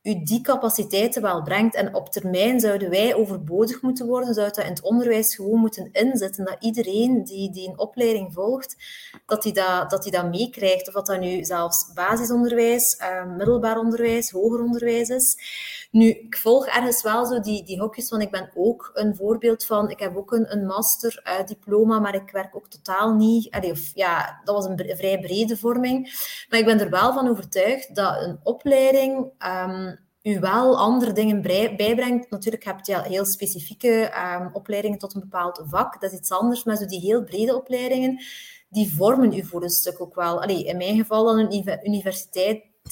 [0.07, 1.75] u die capaciteiten wel brengt.
[1.75, 5.89] En op termijn zouden wij overbodig moeten worden, zou dat in het onderwijs gewoon moeten
[5.91, 6.45] inzetten.
[6.45, 8.75] Dat iedereen die, die een opleiding volgt,
[9.25, 10.87] dat hij dat, dat, dat meekrijgt.
[10.87, 15.37] Of dat dat nu zelfs basisonderwijs, uh, middelbaar onderwijs, hoger onderwijs is.
[15.91, 19.65] Nu, ik volg ergens wel zo die, die hokjes, want ik ben ook een voorbeeld
[19.65, 19.89] van...
[19.89, 23.51] Ik heb ook een, een master uh, diploma, maar ik werk ook totaal niet...
[23.51, 26.03] Allee, ja, dat was een vrij brede vorming.
[26.49, 29.31] Maar ik ben er wel van overtuigd dat een opleiding...
[29.67, 31.41] Um, u wel andere dingen
[31.77, 32.29] bijbrengt.
[32.29, 36.01] Natuurlijk heb je heel specifieke um, opleidingen tot een bepaald vak.
[36.01, 36.63] Dat is iets anders.
[36.63, 38.23] Maar zo die heel brede opleidingen,
[38.69, 40.41] die vormen u voor een stuk ook wel.
[40.41, 42.01] Allee, in mijn geval dan een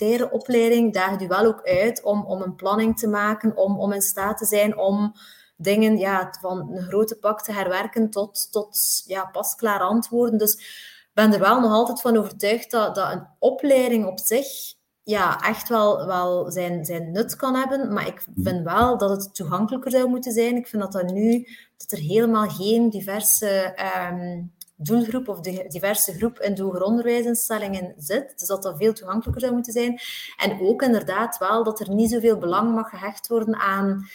[0.02, 3.92] universitaire opleiding daagt u wel ook uit om, om een planning te maken, om, om
[3.92, 5.14] in staat te zijn om
[5.58, 10.38] dingen ja, van een grote pak te herwerken tot, tot ja, pasklaar antwoorden.
[10.38, 14.74] Dus ik ben er wel nog altijd van overtuigd dat, dat een opleiding op zich
[15.04, 17.94] ja, echt wel, wel zijn, zijn nut kan hebben.
[17.94, 20.56] Maar ik vind wel dat het toegankelijker zou moeten zijn.
[20.56, 23.76] Ik vind dat dat nu dat er helemaal geen diverse
[24.12, 28.34] um, doelgroep of de diverse groep in de hoger onderwijsinstellingen zit.
[28.40, 30.00] Dus dat dat veel toegankelijker zou moeten zijn.
[30.38, 34.08] En ook inderdaad wel dat er niet zoveel belang mag gehecht worden aan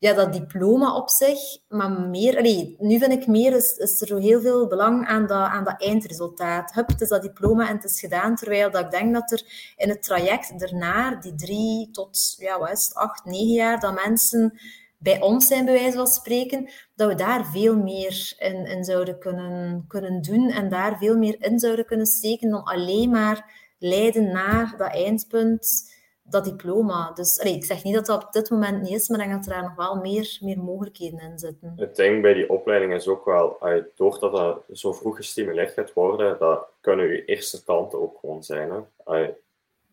[0.00, 1.38] ja, dat diploma op zich,
[1.68, 2.42] maar meer...
[2.78, 6.72] Nu vind ik meer, is, is er heel veel belang aan dat, aan dat eindresultaat.
[6.72, 9.72] Hup, het is dat diploma en het is gedaan, terwijl dat ik denk dat er
[9.76, 14.04] in het traject daarna, die drie tot, ja, wat is het, acht, negen jaar, dat
[14.06, 14.58] mensen
[14.98, 19.18] bij ons zijn, bij wijze van spreken, dat we daar veel meer in, in zouden
[19.18, 24.32] kunnen, kunnen doen en daar veel meer in zouden kunnen steken dan alleen maar leiden
[24.32, 27.12] naar dat eindpunt dat diploma.
[27.12, 29.36] Dus allee, ik zeg niet dat dat op dit moment niet is, maar ik denk
[29.36, 31.72] dat er daar nog wel meer, meer mogelijkheden in zitten.
[31.76, 33.58] Het ding bij die opleiding is ook wel,
[33.94, 38.70] doordat dat zo vroeg gestimuleerd gaat worden, dat kunnen je eerste kanten ook gewoon zijn.
[39.04, 39.34] Hè.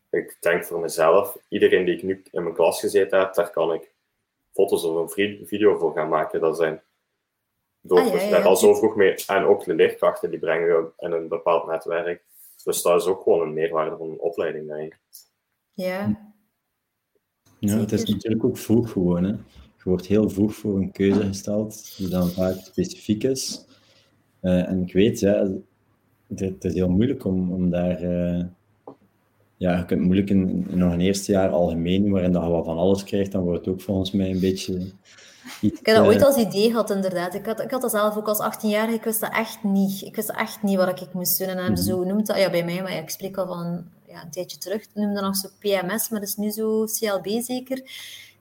[0.10, 3.74] Ik denk voor mezelf, iedereen die ik nu in mijn klas gezeten heb, daar kan
[3.74, 3.92] ik
[4.56, 6.42] foto's of een video voor gaan maken.
[6.42, 6.82] Dat zijn
[7.82, 9.16] door ah, ja, ja, al zo vroeg mee.
[9.28, 12.24] En ook de leerkrachten die brengen je in een bepaald netwerk.
[12.64, 15.00] Dus dat is ook gewoon een meerwaarde van een opleiding, denk ik.
[15.74, 16.34] Ja.
[17.60, 19.24] Ja, het is natuurlijk ook vroeg gewoon.
[19.24, 19.30] Hè.
[19.30, 23.66] Je wordt heel vroeg voor een keuze gesteld, die dan vaak specifiek is.
[24.42, 25.52] Uh, en ik weet, ja,
[26.28, 28.04] het, is heel moeilijk om, om daar...
[28.04, 28.44] Uh,
[29.58, 32.66] ja, je kunt moeilijk in, in, nog een eerste jaar algemeen, waarin dat je wat
[32.66, 34.92] van alles krijgt, dan wordt het ook volgens mij een beetje...
[35.62, 37.34] Iets, ik heb dat ooit als idee gehad, inderdaad.
[37.34, 40.02] Ik had, ik had dat zelf ook als 18-jarige, ik wist dat echt niet.
[40.02, 41.48] Ik wist echt niet wat ik moest doen.
[41.48, 41.84] En dan mm -hmm.
[41.84, 44.58] zo noemt dat, ja, bij mij, maar ja, ik spreek al van ja, een tijdje
[44.58, 47.82] terug, noemde nog zo PMS, maar dat is nu zo CLB zeker.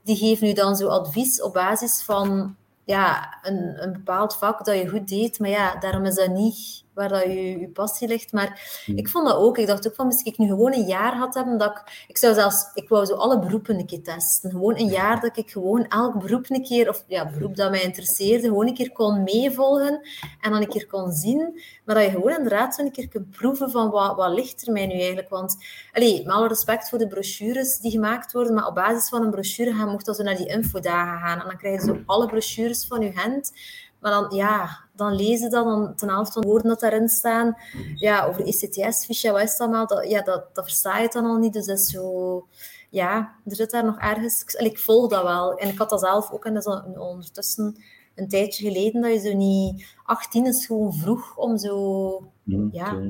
[0.03, 4.77] Die geven nu dan zo advies op basis van ja, een, een bepaald vak dat
[4.77, 5.39] je goed deed.
[5.39, 8.33] Maar ja, daarom is dat niet waar dat je, je passie ligt.
[8.33, 8.97] Maar hmm.
[8.97, 9.59] ik vond dat ook.
[9.59, 12.05] Ik dacht ook van, misschien ik nu gewoon een jaar had hebben dat ik...
[12.09, 12.71] Ik zou zelfs...
[12.75, 14.51] Ik wou zo alle beroepen een keer testen.
[14.51, 16.89] Gewoon een jaar dat ik gewoon elk beroep een keer...
[16.89, 20.01] Of ja, beroep dat mij interesseerde, gewoon een keer kon meevolgen.
[20.41, 21.61] En dan een keer kon zien.
[21.85, 24.73] Maar dat je gewoon inderdaad zo een keer kunt proeven van wat, wat ligt er
[24.73, 25.29] mij nu eigenlijk.
[25.29, 25.57] Want,
[25.93, 29.31] allee, met alle respect voor de brochures die gemaakt worden, maar op basis van een
[29.31, 31.41] brochure gaan, mocht dat zo naar die infodagen gaan.
[31.41, 33.53] En dan krijg je zo alle brochures van je hand.
[34.01, 37.57] Maar dan, ja, dan lezen dat, dan ten helft van de woorden dat daarin staan,
[37.95, 41.25] ja, over ECTS, fiche, wat is dat allemaal, dat, ja, dat, dat versta je dan
[41.25, 41.53] al niet.
[41.53, 42.47] Dus dat is zo,
[42.91, 45.55] ja, er zit daar nog ergens, ik volg dat wel.
[45.55, 47.77] En ik had dat zelf ook, en dat is ondertussen
[48.15, 52.33] een tijdje geleden, dat je zo niet, 18 is gewoon vroeg om zo,
[52.71, 53.01] ja,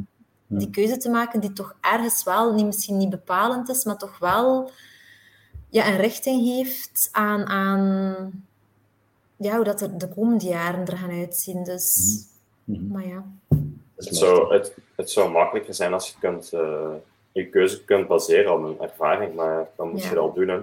[0.48, 4.18] die keuze te maken die toch ergens wel, niet, misschien niet bepalend is, maar toch
[4.18, 4.70] wel
[5.74, 8.44] ja, een richting heeft aan, aan
[9.44, 11.64] ja, hoe dat er de komende jaren er gaan uitzien.
[11.64, 12.16] Dus,
[12.64, 12.88] mm -hmm.
[12.92, 13.24] maar ja.
[13.96, 16.92] Het zou, het, het zou makkelijker zijn als je kunt, uh,
[17.32, 20.08] je keuze kunt baseren op een ervaring, maar dan moet ja.
[20.08, 20.48] je dat al doen.
[20.48, 20.60] Hè.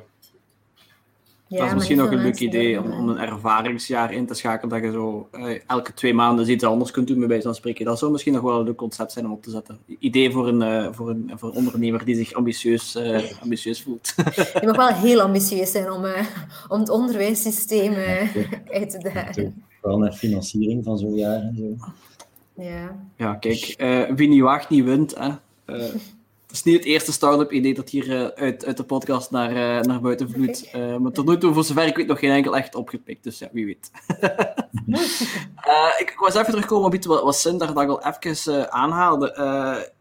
[1.52, 4.70] Ja, dat is misschien nog een leuk idee om, om, een ervaringsjaar in te schakelen,
[4.70, 7.86] dat je zo uh, elke twee maanden iets anders kunt doen, bij wijze van spreken.
[7.86, 9.78] Dat zou misschien nog wel een leuk concept zijn om op te zetten.
[10.00, 14.14] Idee voor een, uh, voor een, voor een ondernemer die zich ambitieus, uh, ambitieus voelt.
[14.62, 16.06] Je mag wel heel ambitieus zijn om,
[16.68, 17.94] om het onderwijssysteem
[18.72, 19.64] uit te dagen.
[19.82, 21.92] Vooral naar financiering van zo'n jaar en zo.
[22.64, 22.96] Ja.
[23.18, 23.76] Ja, kijk,
[24.16, 25.16] wie niet wacht, niet wint.
[25.18, 25.30] Hè.
[26.52, 29.50] Het is niet het eerste start-up idee dat hier uh, uit, uit de podcast naar,
[29.52, 30.72] uh, naar buiten vloeit.
[30.76, 33.24] Uh, maar tot nu toe, voor zover ik weet, nog geen enkel echt opgepikt.
[33.24, 33.92] Dus ja, wie weet.
[36.00, 39.92] ik, ik, was even terugkomen op iets wat, wat dat al even aanhaalde.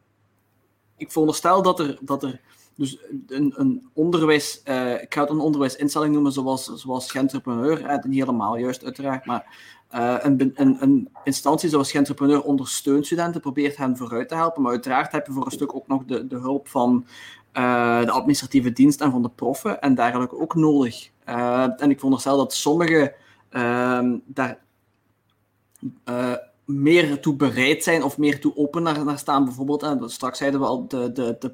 [0.97, 2.41] ik veronderstel dat er, dat er
[2.75, 4.57] dus een, een onderwijs,
[5.01, 9.57] ik ga het een onderwijsinstelling noemen zoals, zoals Gentrepreneur, niet helemaal juist uiteraard, maar
[9.95, 10.16] uh,
[10.55, 14.62] een, instantie zoals Gentrepreneur ondersteunt studenten, probeert hen vooruit te helpen.
[14.62, 17.07] Maar uiteraard heb je voor een stuk ook nog de, de hulp van
[17.53, 21.11] uh, de administratieve dienst en van de proffen en dergelijke ook nodig.
[21.28, 23.12] Uh, en ik veronderstel dat sommigen
[23.49, 24.59] ehm, daar
[26.71, 29.45] meer toe bereid zijn of meer toe open naar, staan.
[29.45, 31.53] Bijvoorbeeld, straks zeiden we al, de, de, de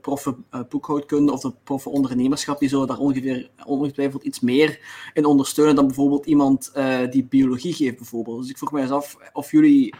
[0.54, 4.80] uh, boekhoudkunde of de proffen ondernemerschap, die zullen daar ongeveer ongetwijfeld iets meer
[5.14, 8.40] in ondersteunen dan bijvoorbeeld iemand uh, die biologie geeft, bijvoorbeeld.
[8.40, 9.94] Dus ik vroeg me eens af of jullie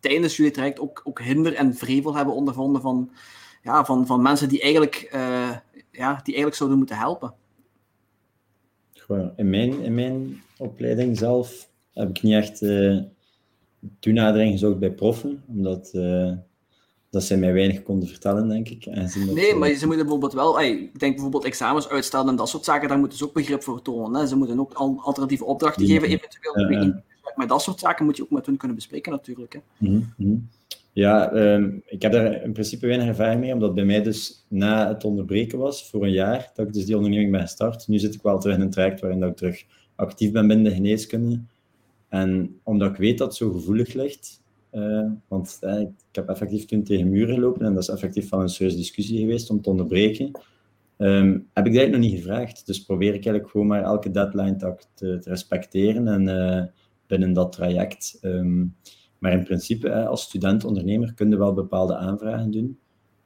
[0.00, 3.10] tijdens jullie traject ook, ook hinder en vrevel hebben ondervonden van,
[3.62, 5.56] ja, van, van mensen die eigenlijk, uh,
[5.90, 7.34] ja, die eigenlijk zouden moeten helpen.
[8.92, 12.60] Goh, in, mijn, in mijn opleiding zelf heb ik niet echt
[13.98, 16.32] toenadering gezocht bij proffen, omdat uh,
[17.10, 18.86] dat zij mij weinig konden vertellen, denk ik.
[18.86, 22.48] En ze nee, maar ze moeten bijvoorbeeld wel, ik denk bijvoorbeeld examens uitstellen en dat
[22.48, 24.20] soort zaken, daar moeten ze ook begrip voor tonen.
[24.20, 24.26] Hè.
[24.26, 26.70] Ze moeten ook alternatieve opdrachten geven, eventueel.
[26.70, 26.94] Uh,
[27.36, 29.52] maar dat soort zaken moet je ook met hun kunnen bespreken, natuurlijk.
[29.52, 29.60] Hè.
[29.78, 30.48] Mm -hmm.
[30.92, 34.88] Ja, um, ik heb daar in principe weinig ervaring mee, omdat bij mij dus na
[34.88, 37.88] het onderbreken was, voor een jaar, dat ik dus die onderneming ben gestart.
[37.88, 39.64] Nu zit ik wel terug in een traject waarin dat ik terug
[39.94, 41.40] actief ben binnen de geneeskunde.
[42.08, 44.42] En omdat ik weet dat het zo gevoelig ligt,
[44.72, 48.40] uh, want uh, ik heb effectief toen tegen muren gelopen en dat is effectief wel
[48.40, 50.30] een serieuze discussie geweest om te onderbreken,
[50.98, 52.66] um, heb ik dat nog niet gevraagd.
[52.66, 56.64] Dus probeer ik eigenlijk gewoon maar elke deadline te, te, te respecteren en uh,
[57.06, 58.18] binnen dat traject.
[58.22, 58.76] Um,
[59.18, 62.78] maar in principe, als student-ondernemer kun je wel bepaalde aanvragen doen.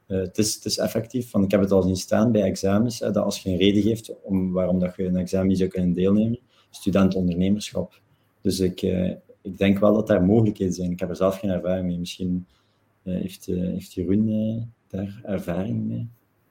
[0.07, 3.17] het, is, het is effectief, want ik heb het al zien staan bij examens, dat
[3.17, 8.01] als je reden geeft om waarom dat je een examen niet zou kunnen deelnemen, student-ondernemerschap,
[8.43, 10.91] dus ik, uh, ik denk wel dat daar mogelijkheden zijn.
[10.91, 11.97] Ik heb er zelf geen ervaring mee.
[11.97, 12.47] Misschien
[13.03, 16.07] uh, heeft, uh, heeft Jeroen daar ervaring mee.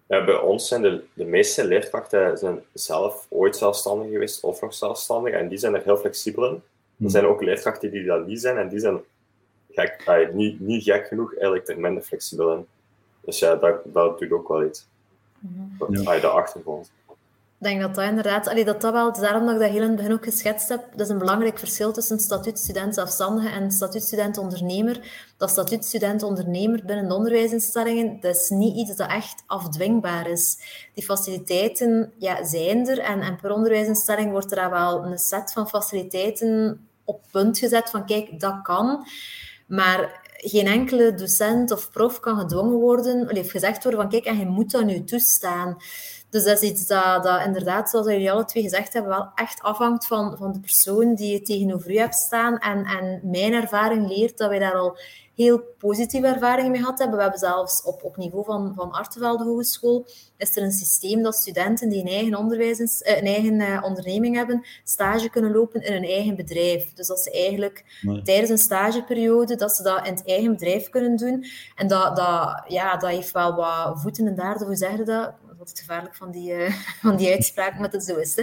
[0.06, 4.74] Ja, bij ons zijn de, de meeste leerkrachten zijn zelf ooit zelfstandig geweest of nog
[4.74, 5.32] zelfstandig.
[5.32, 6.54] En die zijn er heel flexibel in.
[6.54, 6.60] Er
[6.96, 7.08] hmm.
[7.08, 8.56] zijn ook leerkrachten die dat niet zijn.
[8.56, 9.00] En die zijn
[9.70, 12.66] gek, ah, niet, niet gek genoeg eigenlijk er minder flexibel in.
[13.24, 14.86] Dus ja, dat, dat doet ook wel iets.
[15.38, 16.04] Mm -hmm.
[16.04, 16.90] de achtergrond.
[17.62, 19.96] Denk dat dat inderdaad, allee, dat dat wel, daarom dat ik dat heel in het
[19.96, 25.00] begin ook geschetst heb, dat is een belangrijk verschil tussen statuutstudent zelfstandige en statuutstudent ondernemer.
[25.36, 30.58] Dat statuutstudent ondernemer binnen de onderwijsinstellingen, dat is niet iets dat echt afdwingbaar is.
[30.94, 35.68] Die faciliteiten ja, zijn er en, en per onderwijsinstelling wordt er wel een set van
[35.68, 39.06] faciliteiten op punt gezet van kijk, dat kan.
[39.66, 44.38] Maar geen enkele docent of prof kan gedwongen worden, of gezegd worden van kijk, en
[44.38, 45.76] je moet dat nu toestaan.
[46.32, 49.62] Dus dat is iets dat, dat inderdaad, zoals jullie alle twee gezegd hebben, wel echt
[49.62, 52.58] afhangt van, van de persoon die je tegenover u hebt staan.
[52.58, 54.98] En, en mijn ervaring leert dat wij daar al
[55.34, 57.16] heel positieve ervaringen mee gehad hebben.
[57.16, 60.06] We hebben zelfs op, op niveau van, van Artevelde Hogeschool
[60.36, 64.36] is er een systeem dat studenten die een eigen, onderwijs, eh, een eigen uh, onderneming
[64.36, 66.92] hebben, stage kunnen lopen in een eigen bedrijf.
[66.92, 67.84] Dus dat ze eigenlijk
[68.24, 71.44] tijdens een stageperiode, dat ze dat in het eigen bedrijf kunnen doen.
[71.76, 75.04] En dat, dat, ja, dat heeft wel wat voeten in de aarde, hoe zeg je
[75.04, 75.32] dat?
[75.62, 78.38] Altijd gevaarlijk van die, uh, van die uitspraak, maar dat zo is.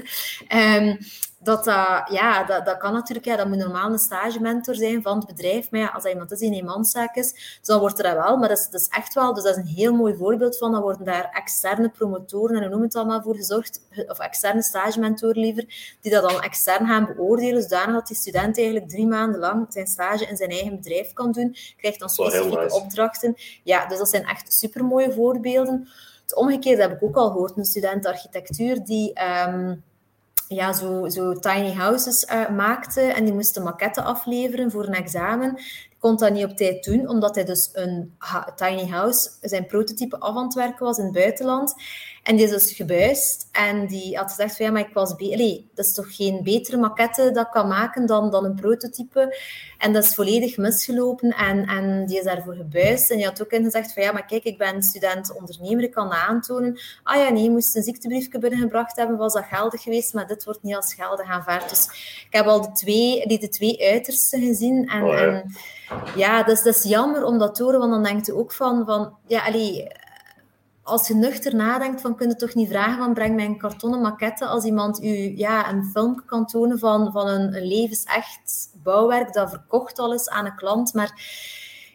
[0.56, 0.98] Um,
[1.41, 5.18] dat, uh, ja, dat, dat kan natuurlijk, ja, dat moet normaal een stagementor zijn van
[5.18, 5.72] het bedrijf.
[5.72, 8.24] Maar ja, als dat iemand is die een eenmanszaak is, dus dan wordt er dat
[8.24, 8.38] wel.
[8.38, 10.72] Maar dat is, dat is echt wel, dus dat is een heel mooi voorbeeld van.
[10.72, 15.41] Dan worden daar externe promotoren, en hoe noem het allemaal, voor gezorgd, of externe stagementoren
[15.41, 15.66] liever,
[16.02, 19.88] die dat dan extern gaan beoordelen, zodanig dat die student eigenlijk drie maanden lang zijn
[19.88, 23.36] stage in zijn eigen bedrijf kan doen, krijgt dan specifieke opdrachten.
[23.64, 25.88] Ja, dus dat zijn echt supermooie voorbeelden.
[26.30, 29.19] Het omgekeerde heb ik ook al gehoord, een student architectuur die...
[29.47, 29.84] Um,
[30.47, 35.56] ja, zo, zo tiny houses uh, maakte en die moest maquette afleveren voor een examen.
[35.56, 38.18] Die kon dat niet op tijd doen, omdat hij dus een
[38.56, 41.73] tiny house, zijn prototype af aan het werken was in het buitenland.
[42.24, 45.12] En die is dus gebuist en die had gezegd van ja, maar ik was...
[45.12, 49.38] Allee, dat is toch geen betere maquette dat ik kan maken dan, dan een prototype?
[49.78, 53.12] En dat is volledig misgelopen en, en die is daarvoor gebuist.
[53.12, 56.80] En die had ook gezegd van ja, maar kijk, ik ben student-ondernemer, ik kan aantonen.
[57.04, 60.44] Ah ja, nee, je moest een ziektebriefje binnengebracht hebben, was dat geldig geweest, maar dit
[60.44, 61.70] wordt niet als geldig aanvaard.
[61.70, 61.86] Dus
[62.26, 65.04] ik heb al de twee, die de twee uitersten gezien en...
[65.04, 65.18] Oh, ja.
[65.18, 65.54] en
[66.16, 68.52] ja, dat is, dat is jammer om dat te horen, want dan denkt je ook
[68.52, 69.88] van, van ja, allee,
[70.90, 74.02] als je nuchter nadenkt, van kun je toch niet vragen van breng mij een kartonnen
[74.02, 79.34] maquette als iemand u ja, een film kan tonen van, van een, een levensecht bouwwerk
[79.34, 80.94] dat verkocht al is aan een klant.
[80.94, 81.22] Maar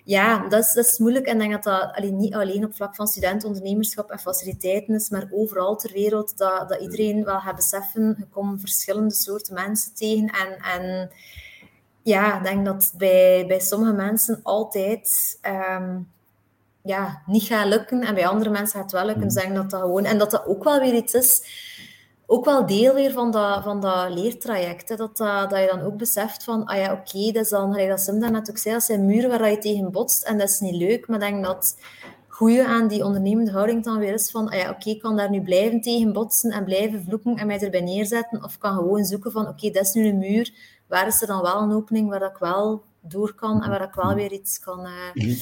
[0.04, 1.26] ja, dat is, dat is moeilijk.
[1.26, 5.28] En ik denk dat dat niet alleen op vlak van studentondernemerschap en faciliteiten is, maar
[5.30, 10.26] overal ter wereld, dat, dat iedereen wel gaat beseffen, je komt verschillende soorten mensen tegen.
[10.28, 11.10] En, en
[12.02, 15.38] ja, ik denk dat bij, bij sommige mensen altijd...
[15.40, 15.98] Ehm,
[16.84, 19.24] ja, niet gaat lukken en bij andere mensen gaat het wel lukken.
[19.24, 19.30] Mm.
[19.30, 20.04] Zeggen dat dat gewoon...
[20.04, 21.42] En dat dat ook wel weer iets is,
[22.26, 24.88] ook wel deel weer van dat, van dat leertraject.
[24.88, 24.96] Hè.
[24.96, 27.88] Dat, dat, dat je dan ook beseft van, ah ja, oké, dat is dan, gelijk
[27.88, 30.60] dat Sim daarnet ook zei, dat zijn muren waar je tegen botst en dat is
[30.60, 31.08] niet leuk.
[31.08, 31.76] Maar denk dat
[32.28, 35.30] goede aan die ondernemende houding dan weer is van, ah ja, oké, ik kan daar
[35.30, 38.44] nu blijven tegen botsen en blijven vloeken en mij erbij neerzetten.
[38.44, 40.52] Of kan gewoon zoeken van, oké, dat is nu een muur.
[40.88, 43.94] Waar is er dan wel een opening waar ik wel door kan en waar ik
[43.94, 44.86] wel weer iets kan...
[44.86, 45.36] Uh...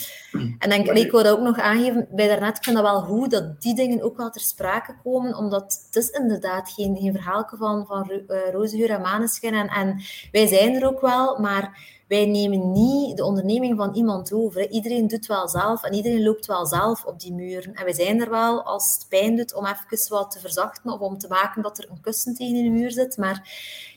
[0.58, 3.30] En denk, ik wil dat ook nog aangeven, bij daarnet vind ik dat wel goed
[3.30, 7.48] dat die dingen ook wel ter sprake komen, omdat het is inderdaad geen, geen verhaal
[7.56, 10.02] van, van uh, roze en maneschijn en, en
[10.32, 11.78] wij zijn er ook wel, maar
[12.12, 14.70] wij nemen niet de onderneming van iemand over.
[14.70, 17.74] Iedereen doet wel zelf en iedereen loopt wel zelf op die muren.
[17.74, 21.00] En wij zijn er wel als het pijn doet om even wat te verzachten of
[21.00, 23.16] om te maken dat er een kussen tegen de muur zit.
[23.16, 23.50] Maar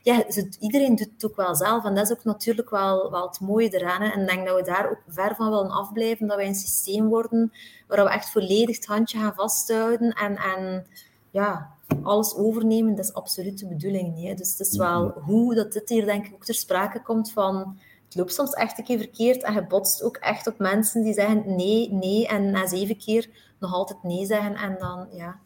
[0.04, 0.24] ja,
[0.60, 1.86] iedereen doet het ook wel zelf.
[1.86, 4.02] En dat is ook natuurlijk wel, wel het mooie eraan.
[4.02, 4.10] Hè.
[4.10, 7.08] En ik denk dat we daar ook ver van willen afblijven, dat wij een systeem
[7.08, 7.52] worden
[7.88, 10.88] waar we echt volledig het handje gaan vasthouden en, en
[11.32, 11.74] ja,
[12.04, 14.28] alles overnemen, dat is absoluut de bedoeling niet.
[14.28, 14.34] Hè.
[14.34, 17.78] Dus het is wel hoe dat dit hier denk ik ook ter sprake komt van
[18.16, 21.56] loopt soms echt een keer verkeerd en je botst ook echt op mensen die zeggen
[21.56, 23.28] nee, nee en na zeven keer
[23.60, 25.40] nog altijd nee zeggen en dan ja,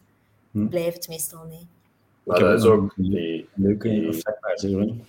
[0.50, 0.68] hm.
[0.68, 1.66] blijft het meestal nee.
[2.22, 5.04] Maar dat is ook die, leuke die,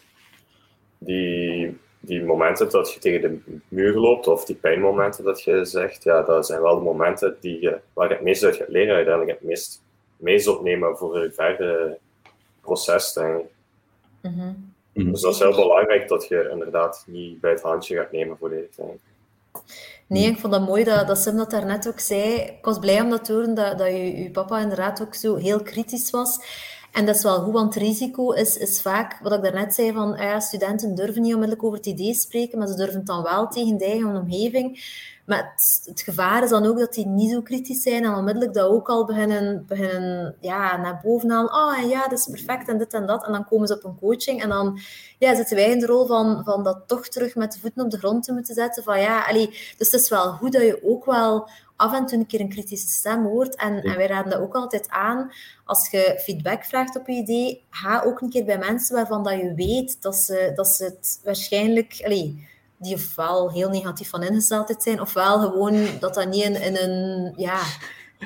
[0.98, 6.04] die, die momenten dat je tegen de muur loopt, of die pijnmomenten dat je zegt,
[6.04, 8.96] ja, dat zijn wel de momenten die je, waar je het meest uit gaat leren,
[8.96, 9.84] uiteindelijk het meest,
[10.18, 11.98] meest opnemen voor je verdere
[12.62, 13.50] proces, denk ik.
[14.22, 15.12] Mm Mhm.
[15.12, 18.50] Dus dat is heel belangrijk dat je inderdaad niet bij het handje gaat nemen voor
[18.50, 18.78] dit.
[20.08, 22.34] Nee, ik vond dat mooi dat, dat Sim dat daarnet ook zei.
[22.34, 25.36] Ik was blij om dat te horen, dat, dat je, je papa inderdaad ook zo
[25.36, 26.40] heel kritisch was.
[26.92, 29.92] En dat is wel goed, want het risico is, is vaak, wat ik daarnet zei,
[29.94, 33.24] van ja, studenten durven niet onmiddellijk over het idee spreken, maar ze durven het dan
[33.24, 34.84] wel tegen de eigen omgeving.
[35.32, 35.54] Maar
[35.86, 38.90] het, gevaar is dan ook dat die niet zo kritisch zijn en onmiddellijk dat ook
[38.90, 41.54] al beginnen, beginnen ja, naar boven halen.
[41.54, 43.26] Oh, en ja, dat is perfect en dit en dat.
[43.26, 44.80] En dan komen ze op een coaching en dan
[45.20, 47.92] ja, zitten wij in de rol van, van dat toch terug met de voeten op
[47.92, 48.84] de grond te moeten zetten.
[48.84, 52.28] Van, ja, dus het is wel goed dat je ook wel af en toe een
[52.28, 53.56] keer een kritische stem hoort.
[53.56, 55.32] En, en wij raden dat ook altijd aan.
[55.66, 59.34] Als je feedback vraagt op je idee, ga ook een keer bij mensen waarvan dat
[59.34, 61.94] je weet dat ze, dat ze het waarschijnlijk...
[62.82, 67.34] die ofwel heel negatief van ingesteldheid zijn, ofwel gewoon dat dat niet in, in, een,
[67.36, 67.62] ja,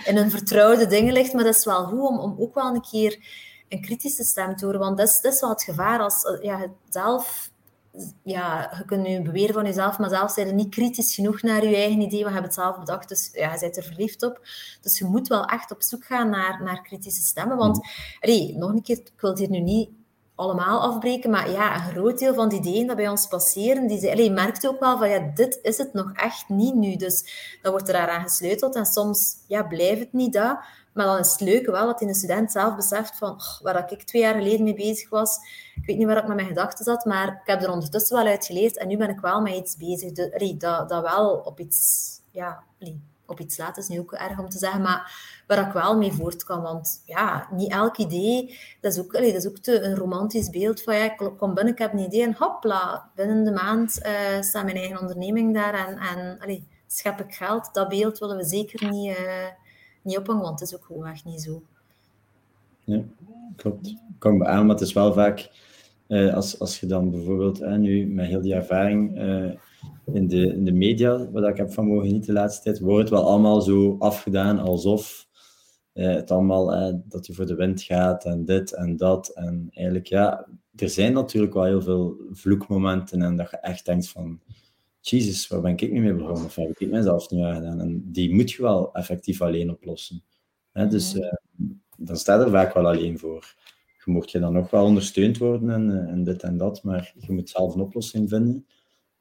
[0.04, 1.34] in een vertrouwde dingen ligt.
[1.34, 3.20] Maar dat is wel goed om, om ook wel een keer
[3.70, 4.80] een kritische stem te horen.
[4.80, 7.54] Want dat is, dat is wel het gevaar als ja, zelf...
[8.24, 11.66] Ja, je kunt nu beweren van jezelf, maar zelf zijn je niet kritisch genoeg naar
[11.66, 12.20] je eigen idee.
[12.20, 14.40] We hebben het zelf bedacht, dus ja, je bent er verliefd op.
[14.82, 17.58] Dus je moet wel echt op zoek gaan naar, naar kritische stemmen.
[17.58, 17.88] Want,
[18.20, 19.90] allee, nog een keer, ik wil het hier nu niet
[20.36, 24.24] allemaal afbreken, maar ja, een groot deel van die ideeën dat bij ons passeren, die
[24.24, 26.96] je merkt ook wel van, ja, dit is het nog echt niet nu.
[26.96, 27.24] Dus
[27.62, 30.60] dan wordt er aan gesleuteld en soms ja, blijft het niet dat.
[30.94, 33.92] Maar dan is het leuke wel dat in de student zelf beseft van, oh, waar
[33.92, 35.38] ik twee jaar geleden mee bezig was,
[35.76, 38.26] ik weet niet waar ik met mijn gedachten zat, maar ik heb er ondertussen wel
[38.26, 40.12] uit geleerd en nu ben ik wel met iets bezig.
[40.58, 42.64] dat, dat wel op iets ja,
[43.28, 45.12] op iets laten is nu ook erg om te zeggen, maar
[45.48, 46.62] waar ik wel mee voort kan.
[46.62, 50.50] Want ja, niet elk idee, dat is ook, allee, dat is ook te, een romantisch
[50.50, 54.00] beeld van ja, ik kom binnen, ik heb een idee en hopla, binnen de maand
[54.06, 55.98] uh, staat mijn eigen onderneming daar en,
[56.40, 57.70] en schep ik geld.
[57.74, 59.48] Dat beeld willen we zeker niet, uh,
[60.02, 61.62] niet ophangen, want het is ook gewoon echt niet zo.
[62.84, 63.02] Ja,
[63.56, 63.94] klopt.
[64.20, 65.50] Kan beamen, maar het is wel vaak,
[66.08, 69.18] uh, als, als je dan bijvoorbeeld nu met heel die ervaring
[70.14, 73.10] in de, in de media, wat ik heb van mogen niet de laatste tijd, wordt
[73.10, 75.28] het wel allemaal zo afgedaan alsof
[75.94, 79.30] eh, het allemaal, eh, dat je voor de wind gaat en dit en dat.
[79.30, 84.10] En eigenlijk, ja, er zijn natuurlijk wel heel veel vloekmomenten en dat je echt denkt
[84.10, 84.40] van,
[85.00, 86.46] Jezus, waar ben ik nu mee begonnen?
[86.46, 87.80] Of heb ik mezelf niet aangedaan?
[87.80, 90.24] En die moet je wel effectief alleen oplossen.
[90.72, 90.88] Hè?
[90.88, 91.34] Dus uh,
[91.98, 93.56] dan staat er vaak wel alleen voor.
[94.06, 97.32] Je mocht je dan nog wel ondersteund worden en, en dit en dat, maar je
[97.32, 98.66] moet zelf een oplossing vinden.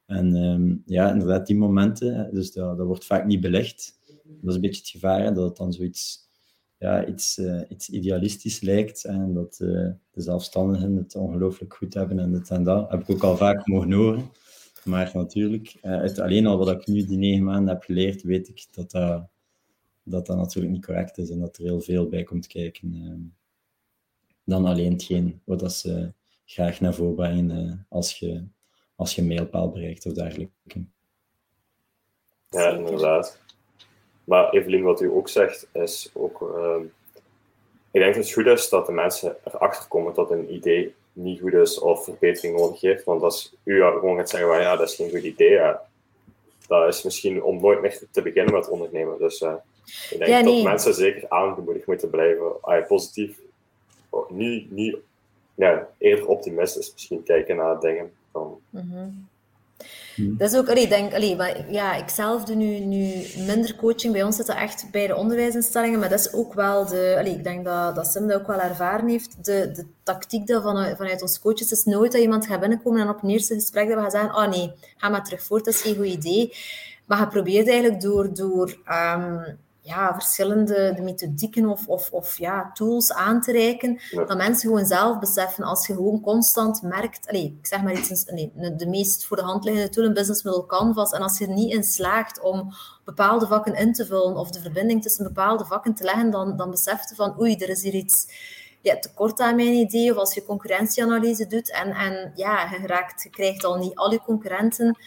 [0.07, 3.99] En um, ja, inderdaad, die momenten, dus dat, dat wordt vaak niet belegd.
[4.25, 6.29] Dat is een beetje het gevaar, dat het dan zoiets
[6.79, 12.19] ja, iets, uh, iets idealistisch lijkt en dat uh, de zelfstandigen het ongelooflijk goed hebben
[12.19, 12.91] en dit en dat.
[12.91, 14.31] Heb ik ook al vaak mogen horen.
[14.85, 18.49] Maar natuurlijk, uh, uit alleen al wat ik nu die negen maanden heb geleerd, weet
[18.49, 19.29] ik dat dat,
[20.03, 22.95] dat, dat natuurlijk niet correct is en dat er heel veel bij komt kijken.
[22.95, 23.21] Ehm,
[24.45, 26.13] dan alleen hetgeen wat dat ze
[26.45, 28.45] graag naar voren brengen als je
[28.97, 30.85] als je een mijlpaal bereikt of dergelijke.
[32.49, 33.41] Ja, inderdaad.
[34.25, 36.41] Maar Evelien, wat u ook zegt, is ook...
[36.41, 36.77] Uh,
[37.91, 41.41] ik denk dat het goed is dat de mensen erachter komen dat een idee niet
[41.41, 43.05] goed is of verbetering nodig heeft.
[43.05, 45.83] Want als u gewoon gaat zeggen, ja, dat is geen goed idee, ja,
[46.67, 49.19] dat is misschien om nooit meer te beginnen met ondernemen.
[49.19, 49.55] Dus uh,
[50.11, 50.55] ik denk ja, nee.
[50.55, 52.63] dat mensen zeker aangemoedigd moeten blijven.
[52.63, 53.39] Ah, positief,
[54.11, 54.97] oh, niet, niet,
[55.55, 58.13] ja, eerder optimistisch misschien kijken naar dingen.
[58.71, 59.29] Mm
[60.17, 64.13] Dat is ook, allee, denk, allee, maar, ja, ik zelf doe nu, nu minder coaching.
[64.13, 67.35] Bij ons zit dat echt bij de onderwijsinstellingen, maar dat is ook wel de, allee,
[67.35, 69.45] ik denk dat, dat Sim dat ook wel ervaren heeft.
[69.45, 73.09] De, de tactiek dat vanuit, vanuit ons coaches is nooit dat iemand gaat binnenkomen en
[73.09, 75.75] op een eerste gesprek dat we gaan zeggen, oh nee, ga maar terug voort, dat
[75.75, 76.53] is geen goed idee.
[77.05, 82.71] Maar je probeert eigenlijk door, door um, ja, verschillende de methodieken of, of, of ja,
[82.73, 87.45] tools aan te reiken, dat mensen gewoon zelf beseffen, als je gewoon constant merkt, allez,
[87.45, 90.67] ik zeg maar iets, nee, de meest voor de hand liggende tool, een business middle
[90.67, 92.73] Canvas, en als je er niet in slaagt om
[93.05, 96.71] bepaalde vakken in te vullen of de verbinding tussen bepaalde vakken te leggen, dan, dan
[96.71, 98.27] beseft je van, oei, er is hier iets
[98.85, 103.23] ja, tekort aan mijn idee, of als je concurrentieanalyse doet en, en ja, je, raakt,
[103.23, 104.99] je krijgt al niet al je concurrenten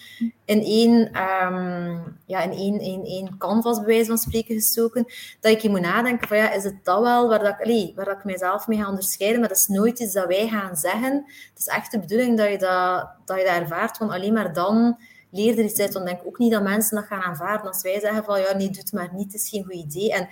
[0.46, 5.06] in één, um, ja, in één, één, één canvas, bij wijze van spreken, gestoken,
[5.40, 8.06] dat ik je moet nadenken van ja, is het dat wel waar, dat ik, waar
[8.06, 11.24] dat ik mijzelf mee ga onderscheiden, maar dat is nooit iets dat wij gaan zeggen.
[11.50, 14.54] Het is echt de bedoeling dat je dat, dat, je dat ervaart, want alleen maar
[14.54, 14.98] dan
[15.32, 15.94] leer er iets uit.
[15.94, 18.70] Want denk ook niet dat mensen dat gaan aanvaarden als wij zeggen van ja, nee,
[18.70, 20.14] doe het maar niet, het is geen goed idee.
[20.14, 20.28] En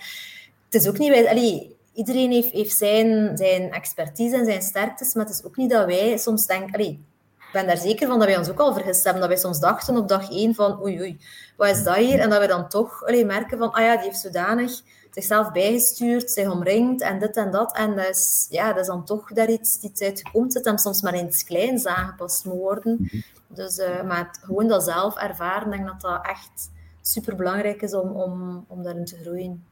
[0.64, 5.24] het is ook niet wij, iedereen heeft, heeft zijn, zijn expertise en zijn sterktes, maar
[5.24, 6.74] het is ook niet dat wij soms denken...
[6.74, 7.04] Allee,
[7.38, 9.20] ik ben daar zeker van dat wij ons ook al vergist hebben.
[9.20, 11.18] Dat wij soms dachten op dag één van oei oei,
[11.56, 12.18] wat is dat hier?
[12.18, 16.30] En dat we dan toch allee, merken van ah ja, die heeft zodanig zichzelf bijgestuurd,
[16.30, 17.76] zich omringd en dit en dat.
[17.76, 21.02] En dat is, ja, dat is dan toch daar iets, iets uitgekomen zit en soms
[21.02, 22.96] maar in iets kleins aangepast moet worden.
[23.00, 23.20] Mhm.
[23.48, 26.70] Dus, uh, maar het, gewoon dat zelf ervaren, denk dat dat echt
[27.02, 29.64] super belangrijk is om, om, om daarin te groeien.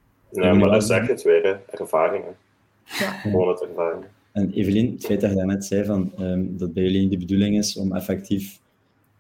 [0.43, 2.36] Ja, maar dat zeg je het weer, ervaringen.
[2.85, 3.11] Ja.
[3.11, 4.09] Gewoon het ervaringen.
[4.32, 7.56] En Evelien, het feit dat je daarnet zei van, um, dat bij jullie de bedoeling
[7.56, 8.59] is om effectief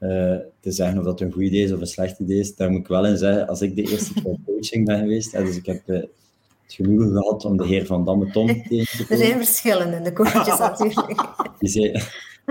[0.00, 2.70] uh, te zeggen of dat een goed idee is of een slecht idee is, daar
[2.70, 5.66] moet ik wel in zeggen, als ik de eerste keer coaching ben geweest, dus ik
[5.66, 9.08] heb uh, het genoegen gehad om de heer Van Damme Tom tegen te komen.
[9.08, 11.20] Er zijn verschillen in de coaches natuurlijk.
[11.58, 11.92] Die zei,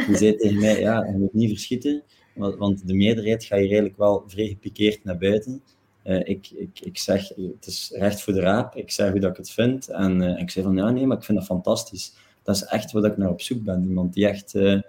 [0.08, 2.04] die zei tegen mij, ja, je moet niet verschieten,
[2.34, 5.62] want de meerderheid gaat hier eigenlijk wel vrij gepikeerd naar buiten.
[6.04, 8.76] Uh, ik, ik, ik zeg, het is recht voor de raap.
[8.76, 9.90] Ik zeg hoe dat ik het vind.
[9.90, 12.14] En uh, ik zeg van, ja, nee, maar ik vind dat fantastisch.
[12.44, 13.84] Dat is echt wat ik naar op zoek ben.
[13.84, 14.54] Iemand die echt...
[14.54, 14.82] Uh,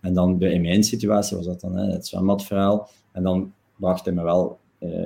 [0.00, 2.88] en dan in mijn situatie was dat dan hè, het zwembadverhaal.
[3.12, 4.58] En dan bracht hij me wel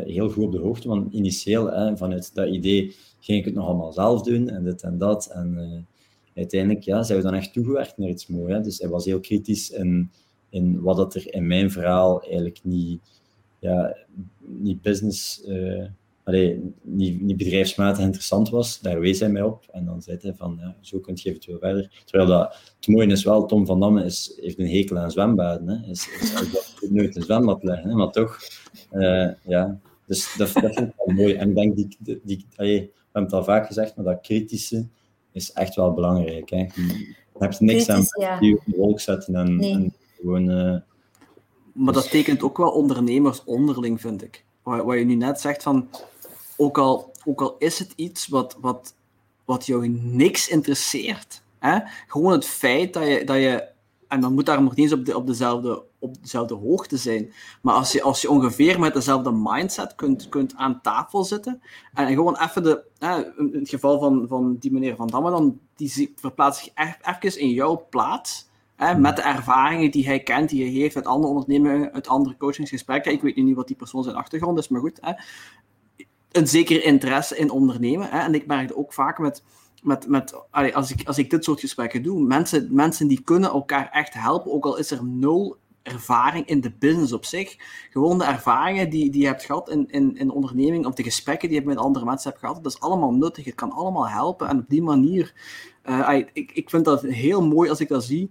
[0.05, 0.89] heel goed op de hoogte.
[0.89, 4.49] Want initieel, hè, vanuit dat idee, ging ik het nog allemaal zelf doen.
[4.49, 5.27] En dit en dat.
[5.27, 5.87] En
[6.35, 8.53] uiteindelijk ja, zijn we dan echt toegewerkt naar iets moois.
[8.53, 8.61] Hè.
[8.61, 10.11] Dus hij was heel kritisch in,
[10.49, 13.01] in wat dat er in mijn verhaal eigenlijk niet
[13.66, 13.97] ja,
[14.38, 15.84] niet business, uh,
[16.24, 18.80] allee, niet, niet bedrijfsmatig interessant was.
[18.80, 19.64] Daar wees hij mij op.
[19.72, 22.02] En dan zei hij van, ja, zo kun je eventueel verder.
[22.05, 25.68] Terwijl dat, het mooie is wel, Tom van Damme is, heeft een hekel aan zwembaden.
[25.68, 25.90] Hè.
[25.90, 26.32] Is, is,
[26.80, 27.94] is nooit een zwembad leggen, hè.
[27.94, 28.38] maar toch,
[28.93, 29.80] uh, ja.
[30.06, 31.34] Dus dat, dat vind ik wel mooi.
[31.34, 34.20] En ik denk, die, die, die allee, we hebben het al vaak gezegd, maar dat
[34.20, 34.86] kritische
[35.32, 36.51] is echt wel belangrijk.
[36.51, 36.56] Hè.
[36.56, 38.05] Je hebt niks aan
[38.40, 39.72] die op de wolk zetten en, nee.
[39.72, 40.51] en gewoon...
[40.51, 40.76] Uh,
[41.77, 44.44] maar dat tekent ook wel ondernemers onderling, vind ik.
[44.62, 45.89] wat, wat je nu net zegt, van
[46.57, 48.94] ook al, ook al is het iets wat, wat,
[49.44, 51.78] wat jou niks interesseert, hè?
[52.07, 53.74] gewoon het feit dat je, dat je
[54.09, 57.32] en dan moet daar nog niet eens op, de, op, dezelfde, op dezelfde hoogte zijn.
[57.62, 61.62] Maar als je, als je ongeveer met dezelfde mindset kunt, kunt aan tafel zitten.
[61.94, 62.85] En, gewoon even de.
[63.36, 67.51] in het geval van, van die meneer Van Damme, dan, die verplaatst zich even in
[67.51, 68.48] jouw plaats.
[68.97, 73.12] Met de ervaringen die hij kent, die hij heeft uit andere ondernemingen, uit andere coachingsgesprekken.
[73.12, 74.98] Ik weet niet wat die persoon zijn achtergrond is, maar goed.
[75.01, 75.12] Hè.
[76.32, 78.09] Een zekere interesse in ondernemen.
[78.11, 78.19] Hè.
[78.19, 79.43] En ik merkte ook vaak met
[79.82, 83.90] met, met, als, ik, als ik dit soort gesprekken doe, mensen, mensen die kunnen elkaar
[83.90, 87.57] echt helpen, ook al is er nul ervaring in de business op zich.
[87.90, 91.03] Gewoon de ervaringen die, die je hebt gehad in, in, in de onderneming, of de
[91.03, 93.44] gesprekken die je met andere mensen hebt gehad, dat is allemaal nuttig.
[93.44, 94.48] Het kan allemaal helpen.
[94.48, 95.35] En op die manier,
[95.85, 98.31] uh, ik, ik vind dat heel mooi als ik dat zie,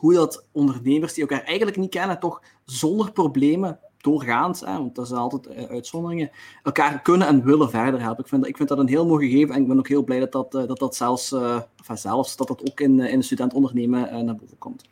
[0.00, 5.08] hoe dat ondernemers die elkaar eigenlijk niet kennen, toch zonder problemen doorgaans, hè, want dat
[5.08, 6.30] zijn altijd eh, uitzonderingen,
[6.62, 8.24] elkaar kunnen en willen verder helpen.
[8.24, 10.18] Ik vind, ik vind dat een heel mooi gegeven en ik ben ook heel blij
[10.18, 11.60] dat dat, eh, dat, dat zelfs, uh,
[11.94, 14.84] zelfs dat dat ook in, in de studentondernemen naar boven komt.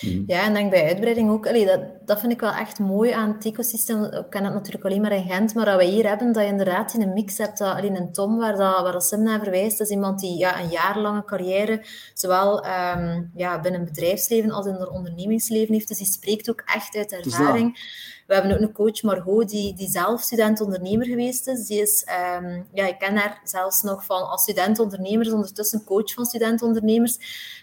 [0.00, 0.22] Mhm.
[0.26, 1.46] Ja, en denk bij uitbreiding ook.
[1.46, 4.04] Allee, dat, dat vind ik wel echt mooi aan het ecosysteem.
[4.04, 6.48] Ik ken het natuurlijk alleen maar in Gent, maar dat we hier hebben, dat je
[6.48, 7.58] inderdaad in een mix hebt.
[7.58, 10.38] Dat, alleen een Tom, waar, dat, waar dat Sim naar verwijst, dat is iemand die
[10.38, 15.88] ja, een jarenlange carrière, zowel um, ja, binnen het bedrijfsleven als in het ondernemingsleven heeft.
[15.88, 17.78] Dus die spreekt ook echt uit ervaring.
[18.26, 21.66] We hebben ook een coach, Margot, die, die zelf student-ondernemer geweest is.
[21.66, 22.06] Die is,
[22.42, 27.18] um, ja, ik ken haar zelfs nog van als student-ondernemer, ondertussen coach van student-ondernemers.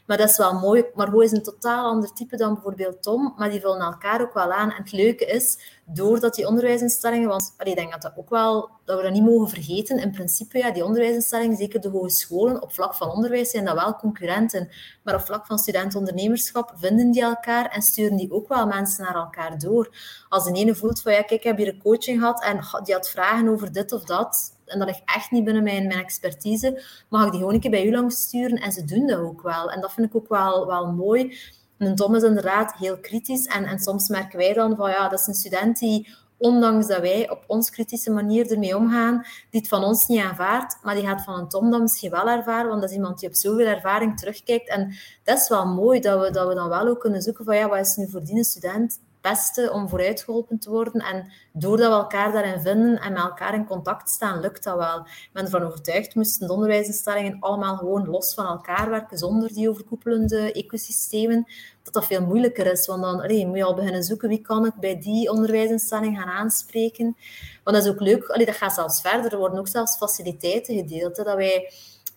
[0.05, 0.85] Maar dat is wel mooi.
[0.93, 4.51] Margot is een totaal ander type dan bijvoorbeeld Tom, maar die vullen elkaar ook wel
[4.51, 4.71] aan.
[4.71, 8.97] En het leuke is, doordat die onderwijsinstellingen, want ik denk dat, dat, ook wel, dat
[8.97, 12.95] we dat niet mogen vergeten, in principe, ja, die onderwijsinstellingen, zeker de hogescholen, op vlak
[12.95, 14.69] van onderwijs zijn dat wel concurrenten,
[15.03, 19.15] maar op vlak van studentondernemerschap vinden die elkaar en sturen die ook wel mensen naar
[19.15, 19.95] elkaar door.
[20.29, 22.93] Als de ene voelt van, ja, kijk, ik heb hier een coaching gehad en die
[22.93, 26.83] had vragen over dit of dat, en dat ligt echt niet binnen mijn, mijn expertise,
[27.09, 29.41] mag ik die gewoon een keer bij u langs sturen en ze doen dat ook
[29.41, 29.71] wel.
[29.71, 31.37] En dat vind ik ook wel, wel mooi
[31.85, 33.45] een Tom is inderdaad heel kritisch.
[33.45, 36.07] En, en soms merken wij dan van ja, dat is een student die,
[36.37, 40.77] ondanks dat wij op ons kritische manier ermee omgaan, die het van ons niet aanvaardt,
[40.83, 43.29] maar die gaat van een Tom dan misschien wel ervaren, want dat is iemand die
[43.29, 44.69] op zoveel ervaring terugkijkt.
[44.69, 44.93] En
[45.23, 47.69] dat is wel mooi dat we, dat we dan wel ook kunnen zoeken van ja,
[47.69, 51.01] wat is nu voor die student beste om vooruit geholpen te worden.
[51.01, 54.99] En doordat we elkaar daarin vinden en met elkaar in contact staan, lukt dat wel.
[54.99, 59.69] Ik ben ervan overtuigd, moesten de onderwijsinstellingen allemaal gewoon los van elkaar werken, zonder die
[59.69, 61.47] overkoepelende ecosystemen,
[61.83, 62.87] dat dat veel moeilijker is.
[62.87, 66.29] Want dan allee, moet je al beginnen zoeken, wie kan ik bij die onderwijsinstelling gaan
[66.29, 67.15] aanspreken.
[67.63, 69.31] Want dat is ook leuk, allee, dat gaat zelfs verder.
[69.31, 71.71] Er worden ook zelfs faciliteiten gedeeld, dat wij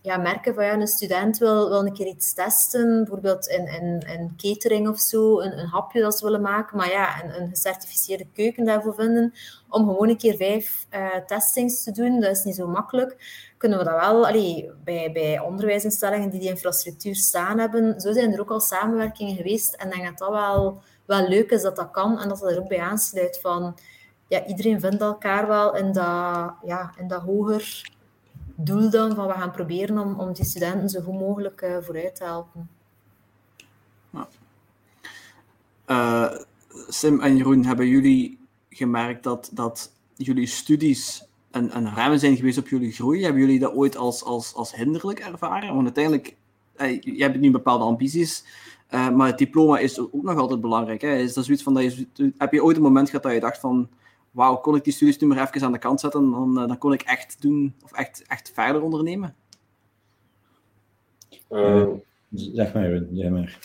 [0.07, 4.07] ja, merken van ja, een student wil, wil een keer iets testen, bijvoorbeeld in, in,
[4.09, 7.49] in catering of zo, een, een hapje dat ze willen maken, maar ja, een, een
[7.49, 9.35] gecertificeerde keuken daarvoor vinden,
[9.69, 13.17] om gewoon een keer vijf uh, testings te doen, dat is niet zo makkelijk,
[13.59, 18.33] kunnen we dat wel, allee, bij, bij onderwijsinstellingen die die infrastructuur staan hebben, zo zijn
[18.33, 21.77] er ook al samenwerkingen geweest en ik denk dat dat wel, wel leuk is dat
[21.77, 23.79] dat kan en dat dat er ook bij aansluit van,
[24.29, 27.95] ja, iedereen vindt elkaar wel in dat, ja, in dat hoger
[28.57, 32.17] doel dan van we gaan proberen om, om die studenten zo goed mogelijk uh, vooruit
[32.17, 32.69] te helpen.
[35.87, 36.33] Uh,
[36.89, 38.39] Sim en Jeroen, hebben jullie
[38.71, 43.23] gemerkt dat, dat jullie studies een, een rem zijn geweest op jullie groei?
[43.23, 45.75] Hebben jullie dat ooit als, als, als hinderlijk ervaren?
[45.75, 46.37] Want uiteindelijk,
[46.77, 48.45] uh, je hebt nu bepaalde ambities,
[48.91, 51.01] maar het diploma is ook nog altijd belangrijk.
[51.01, 51.17] Hè?
[51.17, 53.59] Is dat zoiets van dat je, heb je ooit een moment gehad dat je dacht
[53.59, 53.89] van
[54.37, 56.79] wauw, kon ik die studies nu maar even aan de kant zetten, dan, uh, dan
[56.79, 59.37] kon ik echt doen, of echt, echt verder ondernemen?
[61.51, 61.89] Uh,
[62.31, 63.59] zeg maar, jij maar.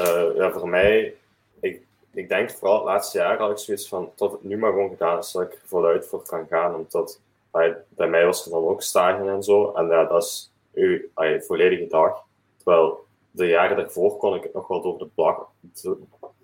[0.00, 1.14] Uh, ja, voor mij,
[1.60, 4.72] ik, ik denk vooral het laatste jaar had ik zoiets van, tot het nu maar
[4.72, 7.20] gewoon gedaan is, dat ik voluit voor kan gaan, omdat
[7.50, 11.00] bij, bij mij was er dan ook stagen en zo, en ja, dat is uw
[11.40, 12.24] volledige dag.
[12.56, 15.48] Terwijl de jaren daarvoor kon ik het nog wel door de, dag,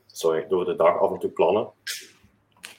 [0.07, 1.69] sorry, door de dag af en toe plannen.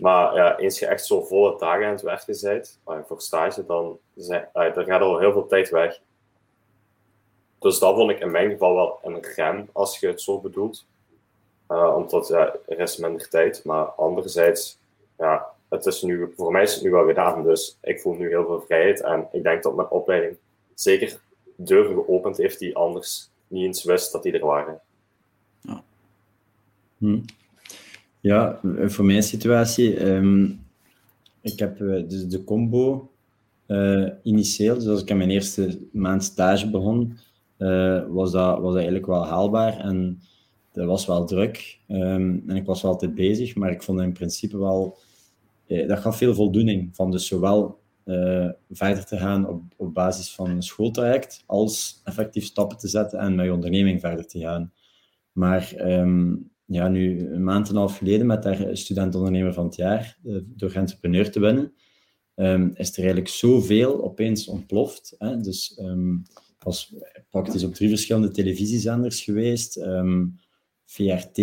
[0.04, 3.98] Maar ja, eens je echt zo volle dagen aan het werken bent, voor stage, dan
[4.16, 6.00] zijn, er gaat al heel veel tijd weg.
[7.60, 10.86] Dus dat vond ik in mijn geval wel een rem, als je het zo bedoelt.
[11.70, 13.64] Uh, omdat ja, er minder tijd.
[13.64, 14.78] Maar anderzijds,
[15.18, 17.44] ja, het is nu, voor mij is het nu wel gedaan.
[17.44, 19.02] Dus ik voel nu heel veel vrijheid.
[19.02, 20.38] En ik denk dat mijn opleiding
[20.74, 21.20] zeker
[21.56, 24.82] deuren geopend heeft die anders niet eens wist dat die er waren.
[25.62, 25.84] Ja.
[26.98, 27.20] Hm.
[28.24, 30.60] Ja, voor mijn situatie, um,
[31.42, 33.12] ik heb uh, dus de combo
[33.68, 37.18] uh, initieel, dus als ik aan mijn eerste maand stage begon,
[37.58, 40.22] uh, was, dat, was eigenlijk wel haalbaar en
[40.72, 41.80] dat was wel druk.
[41.88, 44.98] Um, en ik was wel altijd bezig, maar ik vond in principe wel
[45.68, 47.80] dat gaf veel voldoening van dus zowel
[48.72, 53.36] verder te gaan op, op basis van een schooltraject, als effectief stappen te zetten en
[53.36, 54.72] met je onderneming verder te gaan.
[55.32, 59.76] Maar um, ja, nu een maand en een half geleden met daar student-ondernemer van het
[59.76, 61.74] jaar uh, door entrepreneur te winnen,
[62.36, 65.16] um, is er eigenlijk zoveel opeens ontploft.
[65.18, 65.38] Hè?
[65.38, 66.24] Dus um,
[66.60, 66.96] was
[67.30, 69.78] praktisch op drie verschillende televisiezenders geweest.
[69.78, 70.40] Um,
[70.86, 71.36] VRT,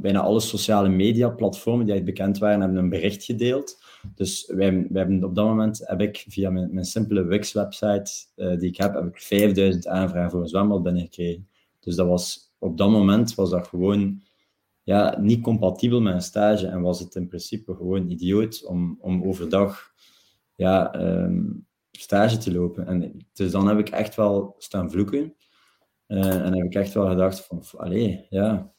[0.00, 3.82] bijna alle sociale media platformen die bekend waren, hebben een bericht gedeeld.
[4.14, 8.58] Dus wij, wij hebben op dat moment heb ik via mijn, mijn simpele Wix-website uh,
[8.58, 11.48] die ik heb, heb ik 5000 aanvragen voor een zwembad binnengekregen.
[11.80, 14.22] Dus dat was, op dat moment was dat gewoon
[14.84, 19.24] ja, niet compatibel met een stage en was het in principe gewoon idioot om, om
[19.24, 19.92] overdag
[20.54, 22.86] ja, um, stage te lopen.
[22.86, 25.34] En dus dan heb ik echt wel staan vloeken.
[26.08, 28.72] Uh, en heb ik echt wel gedacht van, allee, ja,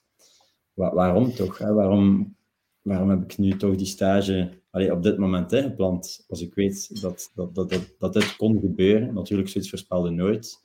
[0.74, 1.58] waarom toch?
[1.58, 1.74] Hè?
[1.74, 2.36] Waarom,
[2.82, 6.26] waarom heb ik nu toch die stage allee, op dit moment ingepland?
[6.28, 9.14] Als ik weet dat, dat, dat, dat, dat dit kon gebeuren.
[9.14, 10.64] Natuurlijk, zoiets voorspelde nooit.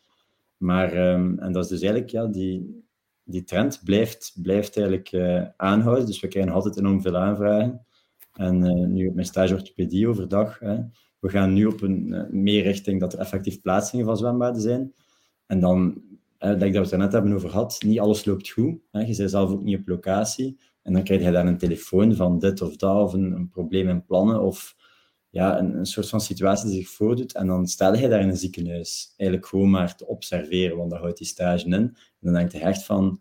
[0.57, 2.85] Maar, um, en dat is dus eigenlijk, ja, die,
[3.31, 6.07] die trend blijft, blijft eigenlijk uh, aanhouden.
[6.07, 7.87] Dus we krijgen altijd enorm veel aanvragen.
[8.35, 10.79] En uh, nu op mijn stage orthopedie overdag, hè,
[11.19, 14.95] we gaan nu op een uh, meer richting dat er effectief plaatsingen van zwembaden zijn.
[15.47, 16.03] En dan,
[16.39, 18.79] denk ik dat we het er net hebben over gehad, niet alles loopt goed.
[18.91, 19.01] Hè.
[19.01, 20.59] Je bent zelf ook niet op locatie.
[20.83, 23.89] En dan krijg je daar een telefoon van dit of dat, of een, een probleem
[23.89, 24.77] in plannen, of
[25.31, 27.35] ja, een, een, soort van situatie die zich voordoet.
[27.35, 31.01] En dan stel je daar in een ziekenhuis eigenlijk gewoon maar te observeren, want dan
[31.01, 31.73] houdt die stage in.
[31.73, 33.21] En dan denk je echt van,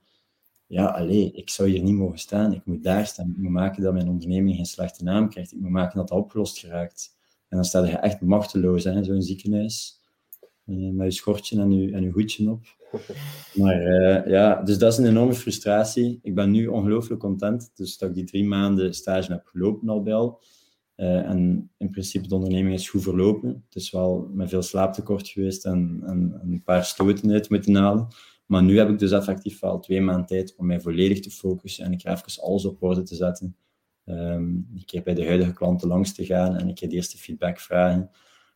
[0.66, 2.54] ja, allee, ik zou hier niet mogen staan.
[2.54, 3.30] Ik moet daar staan.
[3.30, 5.52] Ik moet maken dat mijn onderneming geen slechte naam krijgt.
[5.52, 7.18] Ik moet maken dat dat opgelost geraakt.
[7.48, 10.02] En dan sta je echt machteloos in zo'n ziekenhuis.
[10.66, 12.66] Uh, met je schortje en je, en je hoedje op.
[13.54, 16.20] Maar uh, ja, dus dat is een enorme frustratie.
[16.22, 17.72] Ik ben nu ongelooflijk content.
[17.76, 20.42] Dus dat ik die drie maanden stage heb gelopen al bij al.
[21.00, 23.64] Uh, en in principe de onderneming is goed verlopen.
[23.66, 28.08] Het is wel met veel slaaptekort geweest en, en, een paar stoten uit moeten halen.
[28.46, 31.86] Maar nu heb ik dus effectief wel twee maanden tijd om mij volledig te focussen
[31.86, 33.56] en ik ga even alles op orde te zetten.
[34.06, 37.18] Um, een keer bij de huidige klanten langs te gaan en een keer de eerste
[37.18, 38.10] feedback vragen.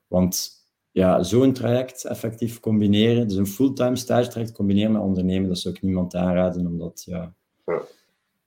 [0.08, 0.52] Want
[0.92, 5.76] ja, zo'n traject effectief combineren, dus een fulltime stage traject combineren met ondernemen, dat zou
[5.76, 7.34] ik niemand aanraden, omdat ja,
[7.66, 7.82] ja.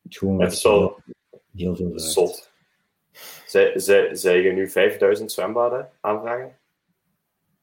[0.03, 1.03] het gewoon het heel,
[1.53, 2.55] heel veel Zot.
[3.47, 6.59] Zij, je nu 5000 zwembaden aanvragen?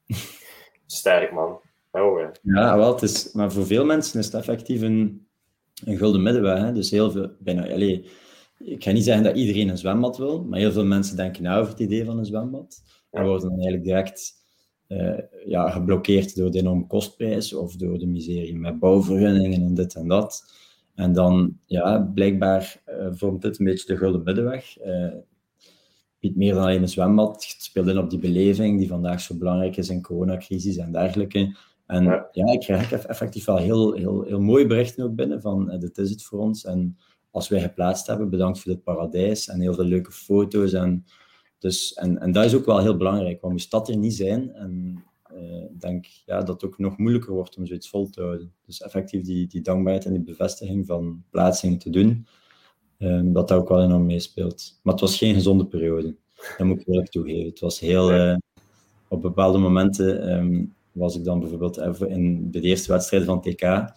[0.86, 1.60] Sterk, man.
[1.90, 2.32] Oh, ja.
[2.42, 5.26] ja, wel, het is, maar voor veel mensen is het effectief een,
[5.84, 6.58] een gulden middenweg.
[6.58, 6.72] Hè?
[6.72, 8.06] Dus heel veel, bijna, allez,
[8.58, 11.58] ik ga niet zeggen dat iedereen een zwembad wil, maar heel veel mensen denken na
[11.58, 12.82] over het idee van een zwembad.
[13.10, 14.32] En worden dan eigenlijk direct
[14.88, 19.94] uh, ja, geblokkeerd door de enorme kostprijs of door de miserie met bouwvergunningen en dit
[19.94, 20.52] en dat.
[20.94, 24.78] En dan, ja, blijkbaar uh, vormt dit een beetje de gulden middenweg.
[24.86, 25.12] Uh,
[26.24, 27.32] biedt meer dan alleen een zwembad.
[27.32, 31.56] Het speelt in op die beleving die vandaag zo belangrijk is in coronacrisis en dergelijke.
[31.86, 35.72] En ja, ja ik krijg effectief wel heel, heel, heel mooie berichten ook binnen van
[35.72, 36.64] uh, dit is het voor ons.
[36.64, 36.98] En
[37.30, 40.72] als wij geplaatst hebben, bedankt voor dit paradijs en heel veel leuke foto's.
[40.72, 41.04] En,
[41.58, 44.54] dus, en, en dat is ook wel heel belangrijk, want moest dat er niet zijn,
[44.54, 45.02] en
[45.34, 48.52] uh, ik denk ja, dat het ook nog moeilijker wordt om zoiets vol te houden.
[48.66, 52.26] Dus effectief die, die dankbaarheid en die bevestiging van plaatsingen te doen,
[52.98, 54.78] um, dat dat ook wel enorm meespeelt.
[54.82, 56.14] Maar het was geen gezonde periode,
[56.58, 57.50] dat moet ik eerlijk toegeven.
[57.50, 58.14] Het was heel...
[58.14, 58.36] Uh,
[59.08, 63.92] op bepaalde momenten um, was ik dan bijvoorbeeld in de eerste wedstrijd van TK,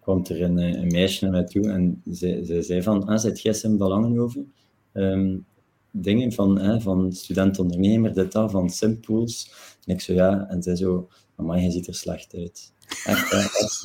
[0.00, 3.40] kwam er een, een meisje naar mij toe en ze, ze zei van, ah, zit
[3.40, 4.44] jij Sim Belangen over?
[4.92, 5.46] Um,
[5.90, 9.52] dingen van, hè, van student-ondernemer, dit dat, van simpools.
[9.84, 12.72] En ik zo, ja, en zij zo, maar je ziet er slecht uit.
[13.04, 13.84] Echt, echt.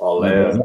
[0.00, 0.64] Allee.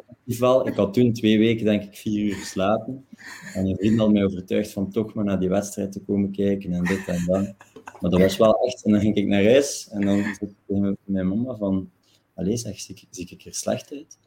[0.64, 3.06] Ik had toen twee weken, denk ik, vier uur geslapen.
[3.54, 6.74] En een vriend had mij overtuigd van toch maar naar die wedstrijd te komen kijken
[6.74, 7.56] en dit en dat.
[8.00, 8.86] Maar dat was wel echt...
[8.86, 11.90] En dan ging ik naar huis en dan zei ik tegen mijn mama van...
[12.34, 14.18] Allee, zeg, zie, zie ik er slecht uit?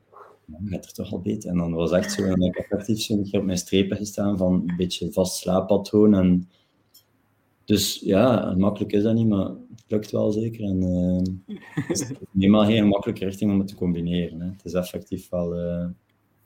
[0.47, 1.51] Dan gaat er toch al beter.
[1.51, 2.23] En dan was echt zo...
[2.23, 6.15] En dan heb ik effectief zo op mijn strepen gestaan van een beetje vast slaappatroon.
[6.15, 6.49] En
[7.65, 9.51] dus ja, makkelijk is dat niet, maar
[9.89, 10.65] lukt wel zeker.
[10.65, 11.57] En uh,
[11.87, 14.41] het is helemaal geen makkelijke richting om het te combineren.
[14.41, 14.47] Hè.
[14.51, 15.57] Het is effectief wel...
[15.57, 15.81] Uh,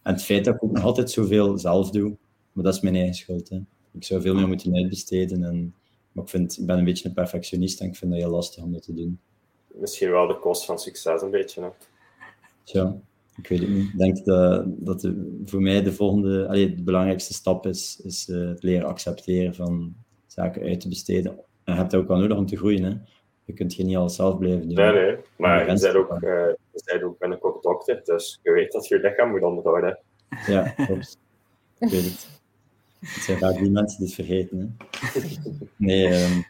[0.03, 2.17] en het feit dat ik ook nog altijd zoveel zelf doe,
[2.53, 3.49] maar dat is mijn eigen schuld.
[3.49, 3.59] Hè.
[3.93, 5.75] Ik zou veel meer moeten uitbesteden en
[6.13, 8.63] maar ik, vind, ik ben een beetje een perfectionist en ik vind dat heel lastig
[8.63, 9.21] om dat te doen.
[9.75, 11.61] Misschien wel de kost van succes een beetje.
[11.61, 11.69] Hè?
[12.65, 12.97] Tja,
[13.37, 13.89] ik weet het niet.
[13.93, 18.29] Ik denk dat, dat de, voor mij de volgende, allee, de belangrijkste stap is, is
[18.29, 19.95] uh, het leren accepteren van
[20.27, 21.33] zaken uit te besteden.
[21.33, 22.83] En je hebt dat ook wel nodig om te groeien.
[22.83, 22.95] Hè?
[23.45, 24.77] Je kunt je niet alles zelf blijven doen.
[24.77, 25.17] Nee, nee.
[25.37, 28.99] Maar je bent ook, uh, je bent ook binnenkort dokter, dus je weet dat je
[28.99, 29.99] lichaam moet onderhouden.
[30.47, 31.19] Ja, klopt.
[31.79, 32.41] ik weet het.
[32.99, 34.79] Het zijn vaak die mensen die het vergeten.
[34.81, 35.21] Hè?
[35.77, 36.47] Nee, um,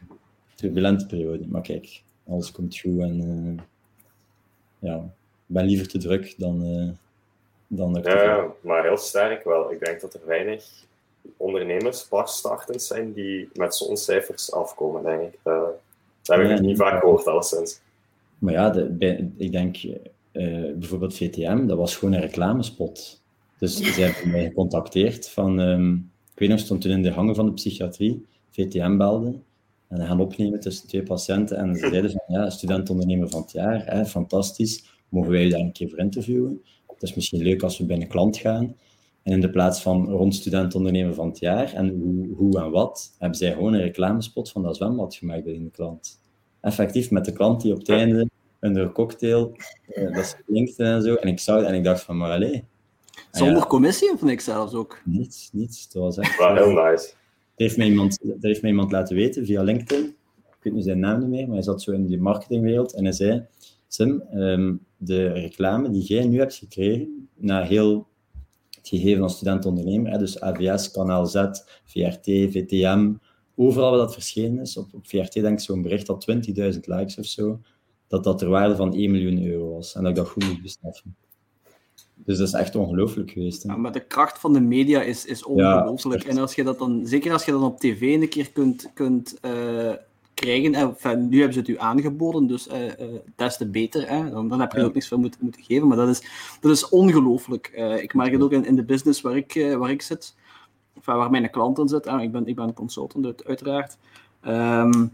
[0.55, 1.47] turbulente periode.
[1.47, 3.63] Maar kijk, alles komt goed en uh,
[4.79, 4.95] ja,
[5.47, 6.89] ik ben liever te druk dan, uh,
[7.67, 9.71] dan Ja, maar heel sterk wel.
[9.71, 10.65] Ik denk dat er weinig
[11.37, 15.39] ondernemers pas startend zijn die met zo'n cijfers afkomen, denk ik.
[16.23, 17.81] Dat heb ik niet vaak gehoord, alleszins.
[18.37, 18.75] Maar ja,
[19.37, 19.77] ik denk
[20.75, 23.21] bijvoorbeeld VTM, dat was gewoon een reclamespot.
[23.57, 27.35] Dus ze hebben mij gecontacteerd van, um, ik weet nog, stond toen in de hangen
[27.35, 29.39] van de psychiatrie, VTM belde,
[29.87, 31.57] en gaan opnemen tussen twee patiënten.
[31.57, 35.59] En ze zeiden van, ja, student-ondernemer van het jaar, hè, fantastisch, mogen wij je daar
[35.59, 36.61] een keer voor interviewen?
[36.87, 38.75] Het is misschien leuk als we bij een klant gaan.
[39.23, 43.15] En in de plaats van rond student-ondernemer van het jaar en hoe, hoe en wat,
[43.19, 46.21] hebben zij gewoon een reclamespot van dat zwembad gemaakt bij de klant.
[46.61, 48.29] Effectief met de klant die op het einde
[48.59, 49.55] een cocktail,
[49.87, 51.15] uh, dat klinkt en zo.
[51.15, 52.61] En ik zou en ik dacht van, maar allez,
[53.31, 53.65] zonder ja.
[53.65, 55.01] commissie of niks zelfs ook?
[55.05, 55.83] Niets, niets.
[55.83, 56.37] Het was echt...
[56.37, 57.05] Wow, heel nice.
[57.05, 57.13] Dat
[57.55, 60.05] heeft, mij iemand, dat heeft mij iemand laten weten via LinkedIn.
[60.35, 63.03] Ik weet nu zijn naam niet meer, maar hij zat zo in die marketingwereld en
[63.03, 63.45] hij zei...
[63.87, 68.07] Sim, um, de reclame die jij nu hebt gekregen, na heel
[68.83, 71.35] het gegeven van student-ondernemer, dus AVS, Kanaal Z,
[71.85, 73.11] VRT, VTM,
[73.55, 77.17] overal waar dat verschenen is, op, op VRT denk ik zo'n bericht dat 20.000 likes
[77.17, 77.59] of zo,
[78.07, 79.95] dat dat ter waarde van 1 miljoen euro was.
[79.95, 81.15] En dat ik dat goed moest beseffen.
[82.15, 83.63] Dus dat is echt ongelooflijk geweest.
[83.63, 83.69] Hè?
[83.69, 86.23] Ja, maar de kracht van de media is, is ongelooflijk.
[86.23, 89.37] en als je dat dan, zeker als je dat op tv een keer kunt, kunt
[89.45, 89.93] uh,
[90.43, 94.09] krijgen, en nu hebben ze het u aangeboden, dus uh, uh, des te beter.
[94.09, 94.29] Hè?
[94.29, 95.87] Dan, dan heb je er ook niks van moeten, moeten geven.
[95.87, 96.23] Maar dat is,
[96.61, 97.67] dat is ongelooflijk.
[98.01, 100.35] ik merk het ook in, in de business waar ik, waar ik zit,
[100.95, 102.19] enfin, waar mijn klanten zitten.
[102.19, 103.97] ik, ben, ik ben consultant, uiteraard.
[104.47, 105.11] Um,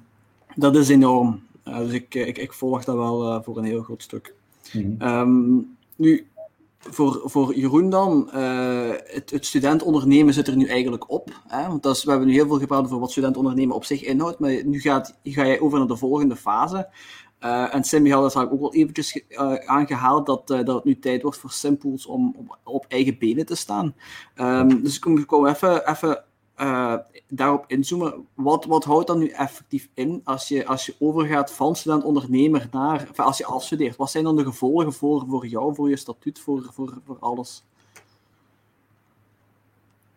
[0.56, 1.44] dat is enorm.
[1.64, 4.34] dus ik, ik, ik volg dat wel voor een heel groot stuk.
[4.74, 5.10] Mm -hmm.
[5.10, 6.28] um, nu,
[6.80, 11.42] voor, voor Jeroen dan, uh, het, het student ondernemen zit er nu eigenlijk op.
[11.48, 11.68] Hè?
[11.68, 14.04] Want dat is, we hebben nu heel veel gepraat over wat student ondernemen op zich
[14.04, 16.90] inhoudt, maar nu gaat, ga jij over naar de volgende fase.
[17.44, 21.22] Uh, en Sim had dat ook wel eventjes uh, aangehaald, dat, dat het nu tijd
[21.22, 23.96] wordt voor Simpools om op, eigen benen te staan.
[24.36, 26.24] Um, dus ik kom, kom even, even
[26.62, 26.96] uh,
[27.28, 28.28] daarop inzoomen.
[28.34, 33.10] Wat, wat houdt dat nu effectief in als je, als je overgaat van student-ondernemer naar,
[33.16, 33.96] als je afstudeert?
[33.96, 37.64] Wat zijn dan de gevolgen voor, voor jou, voor je statuut, voor, voor, voor alles?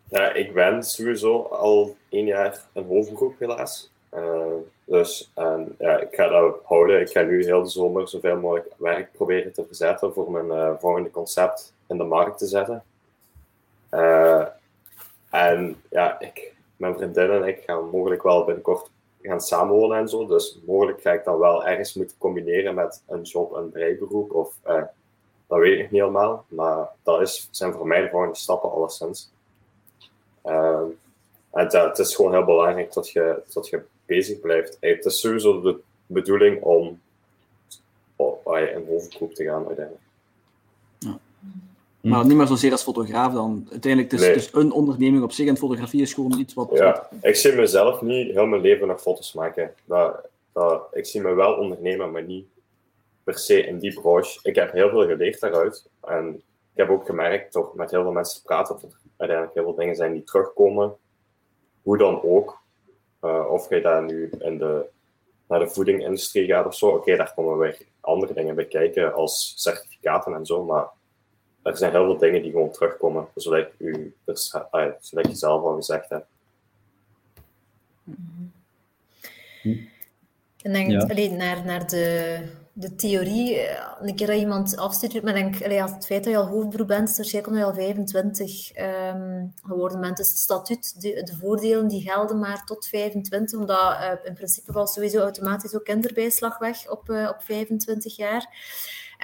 [0.09, 3.91] Ja, ik ben sowieso al één jaar een hoofdgroep helaas.
[4.15, 4.45] Uh,
[4.85, 7.01] dus en, ja, ik ga dat houden.
[7.01, 10.73] Ik ga nu heel de zomer zoveel mogelijk werk proberen te verzetten voor mijn uh,
[10.79, 12.85] volgende concept in de markt te zetten.
[15.33, 18.91] En ja, ik, mijn vriendin en ik gaan mogelijk wel binnenkort
[19.23, 20.27] gaan samenwonen en zo.
[20.27, 24.33] Dus mogelijk ga ik dan wel ergens moeten combineren met een job en bijberoep.
[24.33, 24.83] Of eh,
[25.47, 26.45] dat weet ik niet helemaal.
[26.49, 29.31] Maar dat is, zijn voor mij de volgende stappen alleszins.
[30.45, 30.81] Uh,
[31.51, 34.77] en het is gewoon heel belangrijk dat je, dat je bezig blijft.
[34.81, 37.01] Het is sowieso de bedoeling om
[38.17, 40.05] op, een hoofdgroep te gaan uiteindelijk.
[42.03, 43.67] Maar niet meer zozeer als fotograaf dan.
[43.71, 44.37] Uiteindelijk, het is, nee.
[44.37, 46.71] dus een onderneming op zich en fotografie is gewoon iets wat...
[46.73, 49.75] Ja, ik zie mezelf niet heel mijn leven nog foto's maken.
[49.85, 52.47] Dat, dat, ik zie me wel ondernemen, maar niet
[53.25, 54.39] per se in die branche.
[54.43, 55.89] Ik heb heel veel geleerd daaruit.
[56.01, 56.35] En
[56.73, 59.65] ik heb ook gemerkt, toch met heel veel mensen te praten, dat er uiteindelijk heel
[59.65, 60.97] veel dingen zijn die terugkomen.
[61.83, 62.61] Hoe dan ook.
[63.25, 64.85] Uh, of je daar nu in de,
[65.49, 66.87] naar de voedingindustrie gaat of zo.
[66.87, 70.65] Oké, okay, daar komen weer andere dingen bij kijken, als certificaten en zo.
[70.65, 70.89] Maar
[71.63, 74.49] er zijn heel veel dingen die gewoon terugkomen, zoals u, dus,
[75.01, 76.27] zoals je zelf al gezegd hebt.
[80.63, 81.01] Ik denk ja.
[81.01, 82.39] alleen naar, naar de,
[82.73, 86.33] de theorie, eh, een keer dat iemand afstudeert, maar denk, allee, als het feit dat
[86.33, 90.17] je al hoofdberoep bent, is waarschijnlijk al 25 um, geworden bent.
[90.17, 94.73] Dus het statuut, de, de, voordelen die gelden maar tot 25, omdat uh, in principe
[94.73, 98.47] valt sowieso automatisch ook kinderbijslag weg op, uh, op 25 jaar.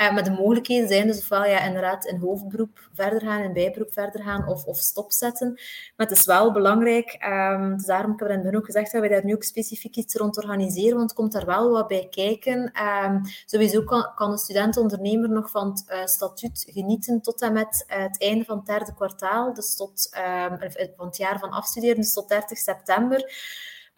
[0.00, 3.92] Uh, maar de mogelijkheden zijn dus ofwel ja, inderdaad in hoofdberoep verder gaan, in bijberoep
[3.92, 5.52] verder gaan of, of stopzetten.
[5.96, 9.02] Maar het is wel belangrijk, um, dus daarom heb ik het begin ook gezegd dat
[9.02, 12.72] we daar nu ook specifiek iets rond organiseren, want komt daar wel wat bij kijken.
[13.04, 17.84] Um, sowieso kan, kan een student-ondernemer nog van het uh, statuut genieten tot en met
[17.88, 20.10] uh, het einde van het derde kwartaal, dus tot
[20.50, 23.32] um, van het jaar van afstuderen, dus tot 30 september.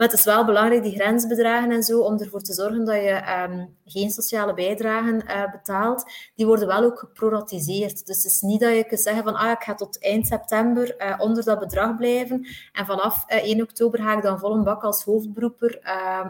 [0.00, 3.44] Maar het is wel belangrijk, die grensbedragen en zo, om ervoor te zorgen dat je
[3.48, 6.12] um, geen sociale bijdragen uh, betaalt.
[6.34, 8.06] Die worden wel ook geproratiseerd.
[8.06, 10.94] Dus het is niet dat je kunt zeggen van, ah, ik ga tot eind september
[10.98, 12.46] uh, onder dat bedrag blijven.
[12.72, 15.78] En vanaf uh, 1 oktober ga ik dan vol een bak als hoofdberoeper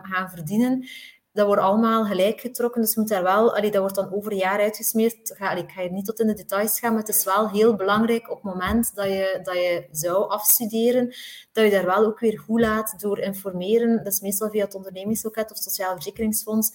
[0.02, 0.88] gaan verdienen
[1.32, 2.80] dat wordt allemaal gelijk getrokken.
[2.80, 5.34] Dus moet daar wel, dat wordt dan over een jaar uitgesmeerd.
[5.36, 7.50] Ga, allee, ik ga hier niet tot in de details gaan, maar het is wel
[7.50, 11.14] heel belangrijk op het moment dat je, dat je zou afstuderen,
[11.52, 13.96] dat je daar wel ook weer goed laat door informeren.
[14.04, 16.70] Dat is meestal via het ondernemingsloket of sociaal verzekeringsfonds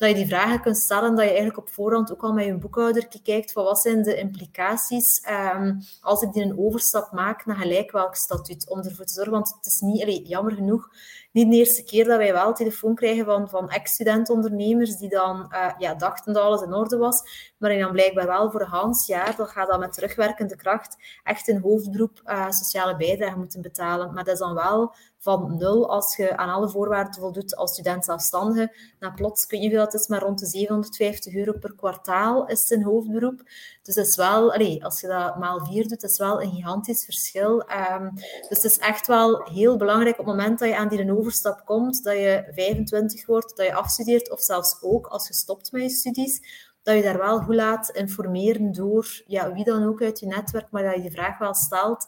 [0.00, 2.58] dat je die vragen kunt stellen, dat je eigenlijk op voorhand ook al met je
[2.58, 5.22] boekhouder kijkt van wat zijn de implicaties
[5.54, 9.32] um, als ik die een overstap maak naar gelijk welk statuut, om ervoor te zorgen,
[9.32, 10.88] want het is niet, jammer genoeg,
[11.32, 15.72] niet de eerste keer dat wij wel telefoon krijgen van, van ex-studentondernemers die dan uh,
[15.78, 17.22] ja, dachten dat alles in orde was,
[17.58, 20.96] maar die dan blijkbaar wel voor een Hans jaar, dan gaat dat met terugwerkende kracht,
[21.22, 24.14] echt een hoofdberoep uh, sociale bijdrage moeten betalen.
[24.14, 28.04] Maar dat is dan wel van nul als je aan alle voorwaarden voldoet als student
[28.04, 28.74] zelfstandige.
[28.98, 32.70] Nou, plots kun je veel, dat is maar rond de 750 euro per kwartaal is
[32.70, 33.42] een hoofdberoep.
[33.82, 34.52] Dus dat is wel,
[34.82, 37.64] als je dat maal vier doet, dat is wel een gigantisch verschil.
[37.92, 41.16] Um, dus het is echt wel heel belangrijk op het moment dat je aan die
[41.16, 45.72] overstap komt, dat je 25 wordt, dat je afstudeert, of zelfs ook als je stopt
[45.72, 46.40] met je studies,
[46.82, 50.70] dat je daar wel goed laat informeren door ja, wie dan ook uit je netwerk,
[50.70, 52.06] maar dat je die vraag wel stelt.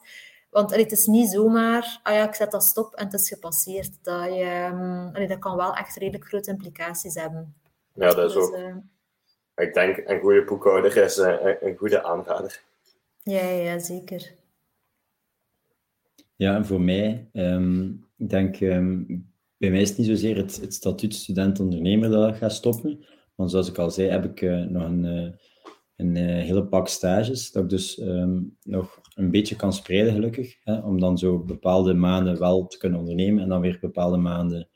[0.51, 3.29] Want allee, het is niet zomaar, ah ja, ik zet dat stop en het is
[3.29, 4.05] gepasseerd.
[4.05, 4.71] Dat, je,
[5.13, 7.55] allee, dat kan wel echt redelijk grote implicaties hebben.
[7.95, 8.57] Ja, dat is dus, ook.
[8.57, 8.75] Uh,
[9.55, 12.63] ik denk, een goede boekhouder is uh, een goede aanrader.
[13.23, 14.35] Ja, ja, zeker.
[16.37, 19.07] Ja, en voor mij, um, ik denk, um,
[19.57, 23.05] bij mij is het niet zozeer het, het statuut student-ondernemer dat gaat stoppen.
[23.35, 25.35] Want zoals ik al zei, heb ik uh, nog een
[26.03, 30.57] een uh, hele pak stages, dat ik dus um, nog een beetje kan spreiden, gelukkig.
[30.65, 34.69] Hè, om dan zo bepaalde maanden wel te kunnen ondernemen en dan weer bepaalde maanden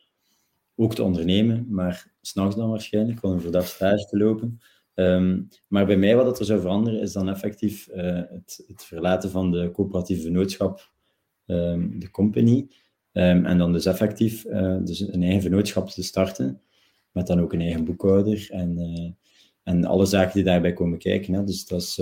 [0.77, 4.61] ook te ondernemen, maar s'nachts dan waarschijnlijk, gewoon voor dat stage te lopen.
[4.95, 9.31] Um, maar bij mij wat er zou veranderen, is dan effectief uh, het, het, verlaten
[9.31, 10.91] van de coöperatieve vennootschap,
[11.47, 12.69] um, de company.
[13.13, 16.61] en dan dus effectief uh, dus een eigen vennootschap te starten,
[17.13, 19.17] met dan ook een eigen boekhouder en
[19.63, 21.35] en alle zaken die daarbij komen kijken.
[21.35, 21.45] Hè.
[21.45, 22.01] Dus dat is,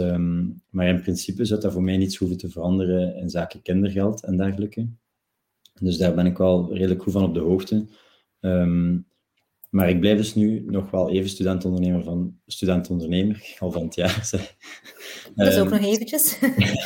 [0.71, 4.37] maar in principe zou dat voor mij niets hoeven te veranderen in zaken kindergeld en
[4.37, 4.89] dergelijke.
[5.81, 7.87] Dus daar ben ik wel redelijk goed van op de hoogte.
[8.45, 9.07] Um,
[9.71, 14.29] maar ik blijf dus nu nog wel even studentondernemer van studentondernemer, al van het jaar.
[15.35, 16.39] Dat is ook um, nog eventjes.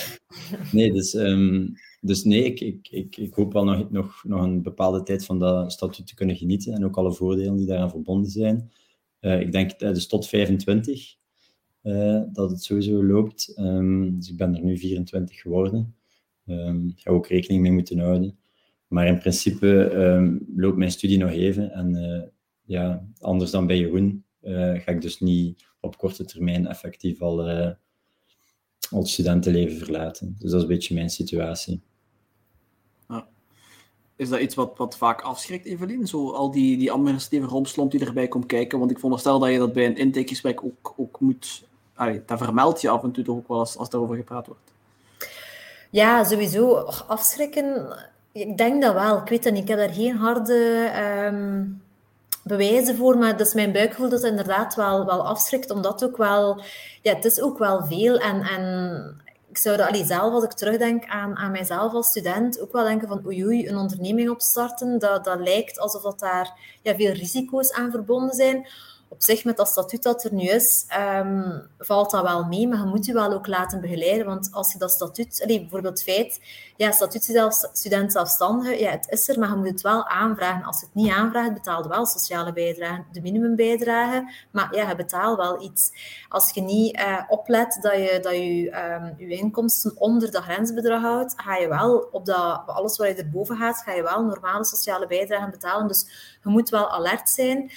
[0.72, 4.62] nee, dus, um, dus nee, ik, ik, ik, ik hoop wel nog, nog, nog een
[4.62, 8.30] bepaalde tijd van dat statuut te kunnen genieten en ook alle voordelen die daaraan verbonden
[8.30, 8.72] zijn.
[9.20, 11.16] Uh, ik denk dus tot 25
[11.82, 13.54] uh, dat het sowieso loopt.
[13.56, 15.94] Um, dus ik ben er nu 24 geworden.
[16.46, 18.38] Um, ga ook rekening mee moeten houden.
[18.88, 21.72] Maar in principe um, loopt mijn studie nog even.
[21.72, 22.22] En uh,
[22.64, 27.40] ja, anders dan bij Jeroen ga ik dus niet op korte termijn effectief al,
[28.90, 30.36] al het studentenleven verlaten.
[30.38, 31.80] Dus dat is een beetje mijn situatie.
[34.16, 36.06] Is dat iets wat, wat vaak afschrikt, Evelien?
[36.06, 38.78] Zo al die, die administratieve romslomp die erbij komt kijken?
[38.78, 41.66] Want ik veronderstel dat je dat bij een intakegesprek ook, ook moet...
[41.94, 44.72] Allee, dat vermeld je af en toe toch ook wel als, als daarover gepraat wordt.
[45.90, 46.74] Ja, sowieso.
[47.06, 47.96] Afschrikken,
[48.38, 49.18] ik denk dat wel.
[49.18, 49.46] Ik weet.
[49.46, 50.90] Ik heb daar geen harde
[51.26, 51.82] um,
[52.44, 56.62] bewijzen voor, maar dat mijn buikgevoel dat het inderdaad wel, wel afschrikt, omdat ook wel...
[57.02, 58.42] Ja, het is ook wel veel en...
[58.42, 62.72] en ik zou dat allee, zelf, als ik terugdenk aan, aan mijzelf als student, ook
[62.72, 66.94] wel denken van oei oei, een onderneming opstarten, dat, dat lijkt alsof dat daar ja,
[66.94, 68.66] veel risico's aan verbonden zijn
[69.08, 70.86] op zich, met dat statuut dat er nu is,
[71.20, 74.26] um, valt dat wel mee, maar je moet je wel ook laten begeleiden.
[74.26, 76.40] Want als je dat statuut, allee, bijvoorbeeld het feit,
[76.76, 80.64] ja, statuut zelf, student zelfstandige, ja, het is er, maar je moet het wel aanvragen.
[80.64, 84.96] Als je het niet aanvraagt, betaal je wel sociale bijdrage, de minimumbijdrage, maar ja, je
[84.96, 85.90] betaalt wel iets.
[86.28, 91.02] Als je niet uh, oplet dat je dat je, um, je inkomsten onder dat grensbedrag
[91.02, 94.64] houdt, ga je wel op dat, alles wat je erboven gaat, ga je wel normale
[94.64, 95.88] sociale bijdrage betalen.
[95.88, 96.06] Dus
[96.42, 97.70] je moet wel alert zijn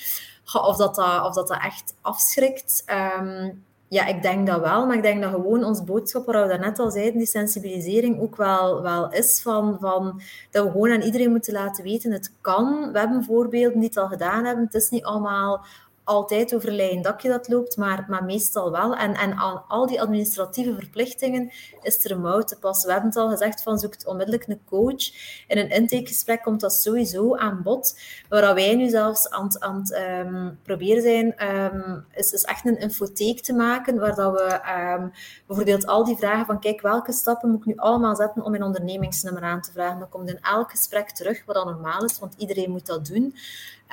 [0.53, 2.83] of dat, dat, of dat, dat echt afschrikt.
[3.19, 6.47] Um, ja, ik denk dat wel, maar ik denk dat gewoon ons boodschap, waar we
[6.47, 11.01] daarnet al zeiden, die sensibilisering ook wel, wel is van, van dat we gewoon aan
[11.01, 12.91] iedereen moeten laten weten, het kan.
[12.91, 14.65] We hebben voorbeelden die het al gedaan hebben.
[14.65, 15.65] Het is niet allemaal
[16.03, 18.95] altijd over een dakje dat loopt, maar, maar meestal wel.
[18.95, 21.51] En, en aan al die administratieve verplichtingen
[21.81, 22.85] is er een mouw te passen.
[22.85, 25.11] We hebben het al gezegd, van zoekt onmiddellijk een coach.
[25.47, 27.99] In een intakegesprek komt dat sowieso aan bod.
[28.29, 29.91] Waar wij nu zelfs aan, het
[30.25, 34.59] um, proberen zijn, um, is, is echt een infotheek te maken, waar dat we
[34.99, 35.11] um,
[35.47, 38.63] bijvoorbeeld al die vragen van, kijk, welke stappen moet ik nu allemaal zetten om mijn
[38.63, 39.99] ondernemingsnummer aan te vragen?
[39.99, 43.35] Dat komt in elk gesprek terug, wat dan normaal is, want iedereen moet dat doen.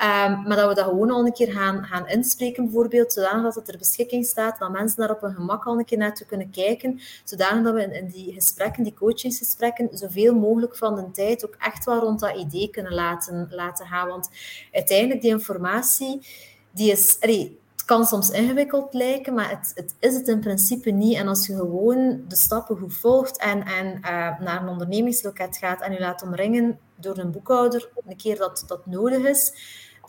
[0.01, 3.55] Um, maar dat we dat gewoon al een keer gaan, gaan inspreken, bijvoorbeeld, zodanig dat
[3.55, 6.49] het ter beschikking staat, dat mensen daar op hun gemak al een keer naartoe kunnen
[6.49, 11.55] kijken, zodanig dat we in, die gesprekken, die coachingsgesprekken, zoveel mogelijk van de tijd ook
[11.59, 14.07] echt wel rond dat idee kunnen laten, laten gaan.
[14.07, 14.29] Want
[14.71, 16.27] uiteindelijk, die informatie
[16.71, 21.15] die is, het kan soms ingewikkeld lijken, maar het, het, is het in principe niet.
[21.15, 25.81] En als je gewoon de stappen goed volgt en, en uh, naar een ondernemingsloket gaat
[25.81, 29.53] en je laat omringen door een boekhouder, een keer dat dat nodig is,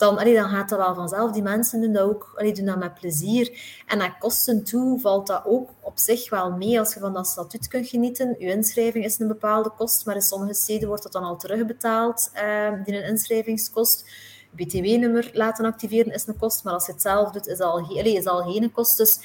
[0.01, 1.31] dan, dan gaat dat wel vanzelf.
[1.31, 3.59] Die mensen doen dat ook allee, doen dat met plezier.
[3.87, 6.79] En naar kosten toe valt dat ook op zich wel mee.
[6.79, 10.21] Als je van dat statuut kunt genieten, je inschrijving is een bepaalde kost, maar in
[10.21, 14.05] sommige steden wordt dat dan al terugbetaald, uh, die een inschrijvingskost.
[14.51, 18.25] BTW-nummer laten activeren is een kost, maar als je het zelf doet, is al, is
[18.25, 18.97] al geen kost.
[18.97, 19.19] Dus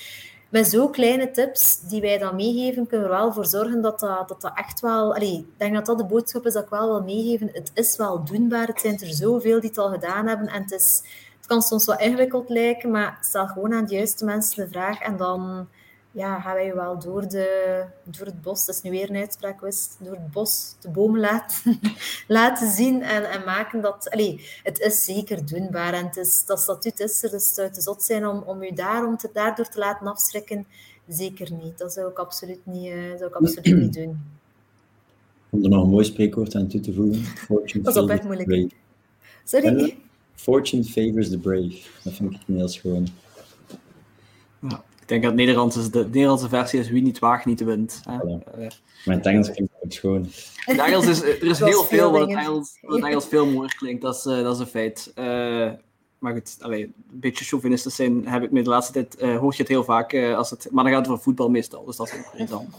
[0.49, 4.01] met zo kleine tips die wij dan meegeven, kunnen we er wel voor zorgen dat
[4.01, 5.17] dat, dat, dat echt wel...
[5.17, 7.51] Ik denk dat dat de boodschap is dat ik wel wil meegeven.
[7.53, 8.67] Het is wel doenbaar.
[8.67, 10.47] Het zijn er zoveel die het al gedaan hebben.
[10.49, 11.03] En het, is,
[11.37, 15.01] het kan soms wat ingewikkeld lijken, maar stel gewoon aan de juiste mensen de vraag
[15.01, 15.69] en dan
[16.17, 19.61] ja, gaan wij wel door, de, door het bos, dat is nu weer een uitspraak,
[20.01, 21.81] door het bos de bomen laten,
[22.29, 24.11] laten zien en, en maken dat...
[24.11, 27.71] Allee, het is zeker doenbaar en het is, dat statuut is er, dus het zou
[27.71, 30.67] te zot zijn om, om u daarom te, daardoor te laten afschrikken.
[31.09, 31.79] Zeker niet.
[31.79, 34.21] Dat zou ik absoluut niet, uh, zou ik absoluut niet doen.
[35.51, 37.23] Om er nog een mooi spreekwoord aan toe te voegen.
[37.25, 38.73] Fortune dat is op echt moeilijk.
[39.45, 39.97] Sorry?
[40.35, 41.79] Fortune favors the brave.
[42.05, 43.07] Dat vind ik heel schoon.
[45.07, 45.17] Ja.
[45.17, 48.01] Ik denk dat Nederlands is de, Nederlandse versie is wie niet waagt, niet wint.
[48.09, 48.15] Hè?
[48.15, 48.71] Uh,
[49.05, 50.29] maar het Engels klinkt ook schoon.
[50.55, 53.75] Het Engels is, er is heel veel wat het Engels, wat het Engels veel mooier
[53.77, 55.13] klinkt, dat is, uh, dat is een feit.
[55.15, 55.71] Uh,
[56.19, 59.53] maar goed, allee, een beetje chauvinistisch zijn heb ik me de laatste tijd, uh, hoor
[59.53, 62.07] je het heel vaak, als het, maar dan gaat het over voetbal meestal, dus dat
[62.07, 62.75] is ook interessant.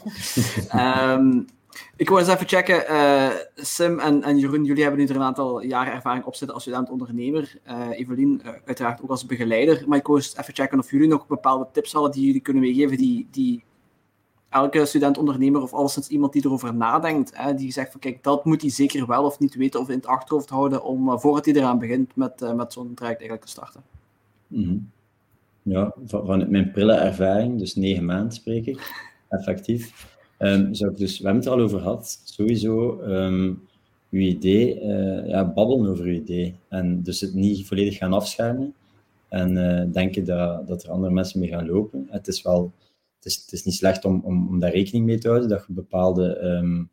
[1.20, 1.48] um,
[1.96, 2.92] Ik wil eens even checken.
[2.92, 6.56] Uh, Sim en, en Jeroen, jullie hebben nu er een aantal jaren ervaring op zitten
[6.56, 7.60] als student-ondernemer.
[7.68, 9.84] Uh, Evelien, uh, uiteraard ook als begeleider.
[9.88, 12.64] Maar ik wil eens even checken of jullie nog bepaalde tips hadden die jullie kunnen
[12.64, 12.98] meegeven.
[12.98, 13.64] Die, die
[14.50, 17.38] elke student-ondernemer of alleszins iemand die erover nadenkt.
[17.38, 19.96] Hè, die zegt van kijk, dat moet hij zeker wel of niet weten of in
[19.96, 20.84] het achterhoofd houden.
[20.84, 23.82] Om voordat hij eraan begint met, met zo'n traject eigenlijk te starten.
[24.48, 24.90] -hmm.
[25.62, 31.24] Ja, van, van mijn prille ervaring, dus negen maanden spreek ik, effectief Ik dus, we
[31.26, 33.68] hebben het al over gehad, sowieso um,
[34.12, 36.56] uw idee, uh, ja, babbelen over uw idee.
[36.70, 38.74] En dus het niet volledig gaan afschermen
[39.30, 42.08] en uh, denken dat, dat er andere mensen mee gaan lopen.
[42.10, 42.72] Het is wel,
[43.16, 45.64] het is, het is niet slecht om, om, om daar rekening mee te houden, dat
[45.68, 46.90] je bepaalde, um,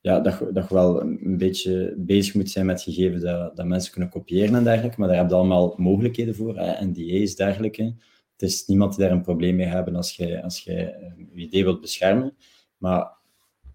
[0.00, 3.92] ja, dat, dat je wel een beetje bezig moet zijn met gegeven dat, dat mensen
[3.92, 7.94] kunnen kopiëren en dergelijke, maar daar heb je allemaal mogelijkheden voor, hè, NDA's, dergelijke
[8.42, 11.80] is niemand die daar een probleem mee hebben als je als eh, je idee wilt
[11.80, 12.36] beschermen.
[12.76, 13.18] Maar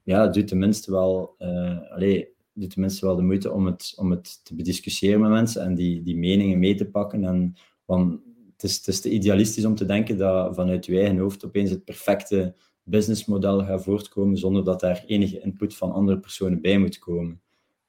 [0.04, 4.46] ja, doe tenminste wel, uh, allez, doe tenminste wel de moeite om het, om het
[4.46, 7.24] te bediscussiëren met mensen en die, die meningen mee te pakken.
[7.24, 7.56] En,
[7.86, 8.20] want
[8.52, 11.70] het is, het is te idealistisch om te denken dat vanuit je eigen hoofd opeens
[11.70, 17.00] het perfecte businessmodel gaat voortkomen zonder dat daar enige input van andere personen bij moet
[17.00, 17.42] komen.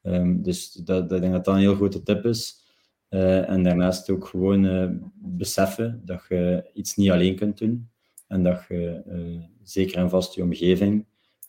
[0.02, 2.65] Um, dus dat, dat, ik denk dat dat een heel grote tip is.
[3.10, 7.90] Uh, en daarnaast ook gewoon uh, beseffen dat je iets niet alleen kunt doen.
[8.26, 11.06] En dat je uh, zeker en vast je omgeving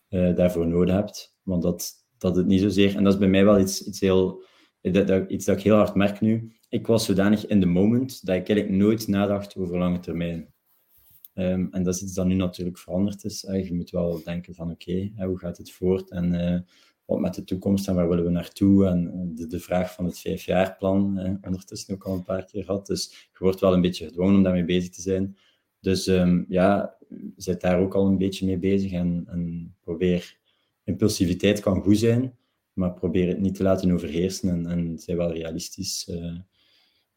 [0.09, 1.37] daarvoor nodig hebt.
[1.43, 2.95] Want dat, dat het niet zozeer...
[2.95, 4.43] En dat is bij mij wel iets, iets, heel,
[4.81, 6.51] dat, dat, iets dat ik heel hard merk nu.
[6.69, 10.53] Ik was zodanig in de moment dat ik eigenlijk nooit nadacht over lange termijn.
[11.33, 13.41] Um, en dat is iets dat nu natuurlijk veranderd is.
[13.41, 16.11] Je moet wel denken van oké, hoe gaat het voort?
[16.11, 16.65] En
[17.07, 18.85] wat met de toekomst en waar willen we naartoe?
[18.85, 22.87] En de, de vraag van het vijfjaarplan, eh, ondertussen ook al een paar keer gehad.
[22.87, 25.37] Dus je wordt wel een beetje gedwongen om daarmee bezig te zijn.
[25.79, 26.97] Dus um, ja,
[27.35, 30.37] zit daar ook al een beetje mee bezig en, en, probeer.
[30.83, 32.37] Impulsiviteit kan goed zijn,
[32.73, 36.37] maar probeer het niet te laten overheersen en, en zij wel realistisch uh,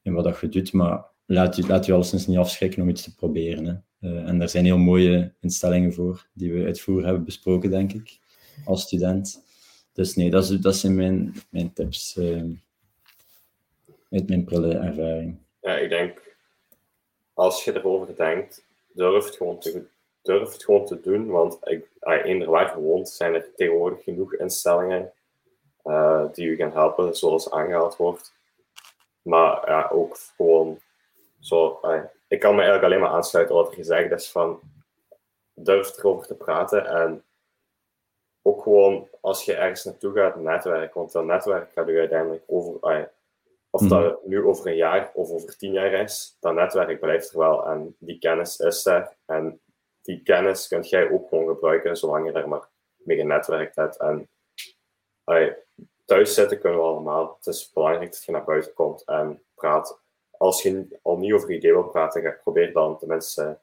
[0.02, 0.72] in wat dat je doet.
[0.72, 3.64] Maar laat je, laat alleszins niet afschrikken om iets te proberen.
[3.64, 4.08] Hè.
[4.10, 8.18] Uh, en daar zijn heel mooie instellingen voor die we uitvoer hebben besproken, denk ik,
[8.64, 9.42] als student.
[9.92, 12.42] Dus nee, dat, is, dat zijn mijn, mijn tips uh,
[14.08, 15.38] mijn prille ervaring.
[15.60, 16.36] Ja, ik denk,
[17.34, 19.84] als je erover denkt, durf het gewoon te,
[20.22, 21.26] durf gewoon te doen.
[21.26, 25.12] Want ik, eender waar je woont, zijn er tegenwoordig genoeg instellingen
[25.84, 28.32] uh, die u gaan helpen, zoals aangehaald wordt.
[29.22, 30.80] Maar ja, ook gewoon
[31.40, 31.80] zo.
[31.82, 34.60] Uh, ik kan me eigenlijk alleen maar aansluiten wat er gezegd is van
[35.54, 37.22] durf erover te praten en
[38.42, 40.94] ook gewoon als je ergens naartoe gaat, netwerk.
[40.94, 43.10] Want dat netwerk gaat je uiteindelijk over.
[43.70, 44.28] of dat mhm.
[44.28, 47.66] nu over een jaar of over tien jaar is, dat netwerk blijft er wel.
[47.66, 49.16] En die kennis is er.
[49.26, 49.60] En
[50.02, 53.96] die kennis kunt jij ook gewoon gebruiken zolang je daar maar mee genetwerkt hebt.
[53.96, 54.28] En
[55.24, 55.56] ay,
[56.04, 57.34] thuis zitten kunnen we allemaal.
[57.36, 60.00] Het is belangrijk dat je naar buiten komt en praat.
[60.30, 63.58] Als je al niet over ideeën wil praten, probeer dan tenminste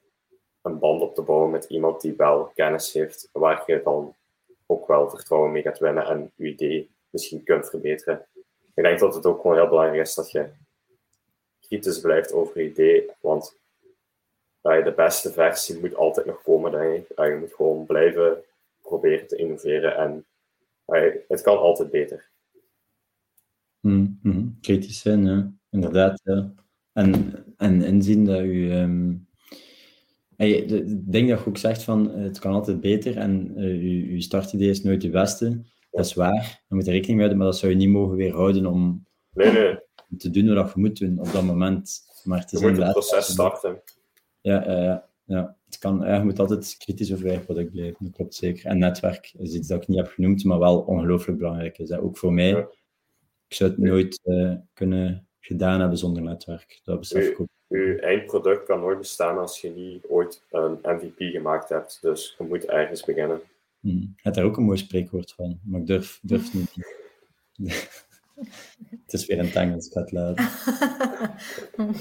[0.61, 4.15] een band op te bouwen met iemand die wel kennis heeft, waar je dan
[4.67, 8.25] ook wel vertrouwen mee gaat winnen en je idee misschien kunt verbeteren.
[8.75, 10.49] Ik denk dat het ook gewoon heel belangrijk is dat je
[11.59, 13.09] kritisch blijft over je idee.
[13.19, 13.57] Want
[14.63, 17.17] uh, de beste versie moet altijd nog komen, denk ik.
[17.17, 18.43] je moet gewoon blijven
[18.81, 20.25] proberen te innoveren en
[21.27, 22.29] het kan altijd beter.
[23.79, 24.57] Mm -hmm.
[24.61, 25.51] Kritisch zijn, ja.
[25.69, 26.21] inderdaad.
[26.23, 26.53] Ja.
[26.93, 28.71] En, en inzien dat u.
[28.71, 29.26] Um,
[30.37, 34.21] ik denk dat je ook zegt van het kan altijd beter en uh, uw, uw
[34.21, 35.61] startidee is nooit de beste.
[35.91, 38.15] Dat is waar, je moet er rekening mee houden, maar dat zou je niet mogen
[38.15, 39.79] weerhouden om, nee, nee.
[40.09, 41.99] om te doen wat je moet doen op dat moment.
[42.23, 43.81] Maar te je moet het proces starten.
[44.41, 45.55] Ja, ja, ja.
[45.65, 48.65] Het kan, ja, je moet altijd kritisch over je product blijven, dat klopt zeker.
[48.65, 51.91] En netwerk is iets dat ik niet heb genoemd, maar wel ongelooflijk belangrijk is.
[51.91, 52.67] Ook voor mij.
[53.47, 56.79] Ik zou het nooit uh, kunnen gedaan hebben zonder netwerk.
[56.83, 57.47] Dat besef ik ook.
[57.67, 61.97] Je eindproduct kan nooit bestaan als je niet ooit een MVP gemaakt hebt.
[62.01, 63.41] Dus je moet ergens beginnen.
[63.79, 64.13] Hmm.
[64.15, 66.73] Je hebt daar ook een mooi spreekwoord van, maar ik durf, durf niet.
[68.89, 70.49] het is weer een tang als ik het laten.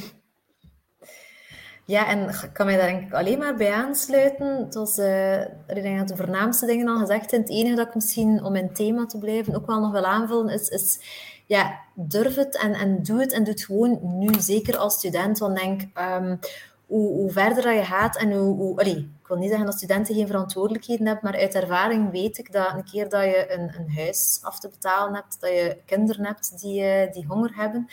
[1.86, 4.64] Ja, en ik kan mij daar denk ik alleen maar bij aansluiten.
[4.64, 7.40] Het was, uh, ik denk dat de voornaamste dingen al gezegd zijn.
[7.40, 10.48] Het enige dat ik misschien, om mijn thema te blijven, ook wel nog wil aanvullen,
[10.48, 11.00] is, is
[11.46, 13.32] ja, durf het en, en doe het.
[13.32, 15.38] En doe het gewoon nu, zeker als student.
[15.38, 16.38] Want denk, um,
[16.86, 18.56] hoe, hoe verder dat je gaat en hoe...
[18.56, 22.52] hoe ik wil niet zeggen dat studenten geen verantwoordelijkheden hebben, maar uit ervaring weet ik
[22.52, 26.24] dat een keer dat je een, een huis af te betalen hebt, dat je kinderen
[26.24, 27.86] hebt die, uh, die honger hebben,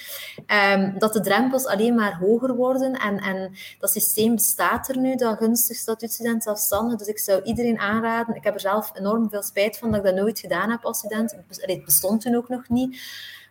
[0.73, 2.93] um, dat de drempels alleen maar hoger worden.
[2.93, 6.97] En, en dat systeem bestaat er nu, dat gunstig statuutstudent zelfstandig.
[6.97, 10.05] Dus ik zou iedereen aanraden, ik heb er zelf enorm veel spijt van dat ik
[10.05, 11.35] dat nooit gedaan heb als student.
[11.47, 13.01] Het bestond toen ook nog niet.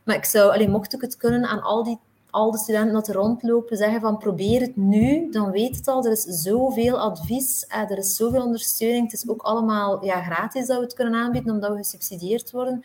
[0.04, 1.98] Maar ik zou, alleen mocht ik het kunnen, aan al die
[2.32, 6.04] al de studenten dat er rondlopen zeggen van probeer het nu, dan weet het al.
[6.04, 9.10] Er is zoveel advies, eh, er is zoveel ondersteuning.
[9.10, 12.82] Het is ook allemaal ja, gratis dat we het kunnen aanbieden, omdat we gesubsidieerd worden.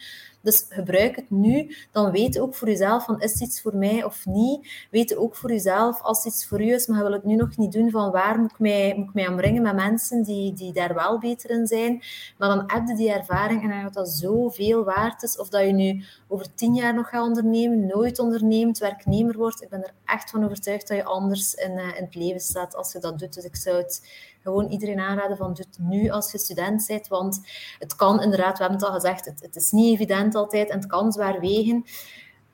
[0.47, 1.75] Dus gebruik het nu.
[1.91, 4.87] Dan weet ook voor jezelf van is iets voor mij of niet.
[4.91, 7.71] Weet ook voor jezelf als iets voor u is, maar wil het nu nog niet
[7.71, 10.93] doen, van waar moet ik mij, moet ik mij omringen met mensen die, die daar
[10.93, 12.03] wel beter in zijn.
[12.37, 15.37] Maar dan heb je die ervaring en dat dat zoveel waard is.
[15.37, 19.61] Of dat je nu over tien jaar nog gaat ondernemen, nooit onderneemt, werknemer wordt.
[19.61, 22.75] Ik ben er echt van overtuigd dat je anders in, uh, in het leven staat
[22.75, 23.33] als je dat doet.
[23.33, 24.01] Dus ik zou het
[24.47, 27.41] gewoon iedereen aanraden van doe het nu als je student bent, want
[27.79, 30.87] het kan inderdaad, we hebben het al gezegd, het, is niet evident altijd en het
[30.87, 31.85] kan zwaar wegen.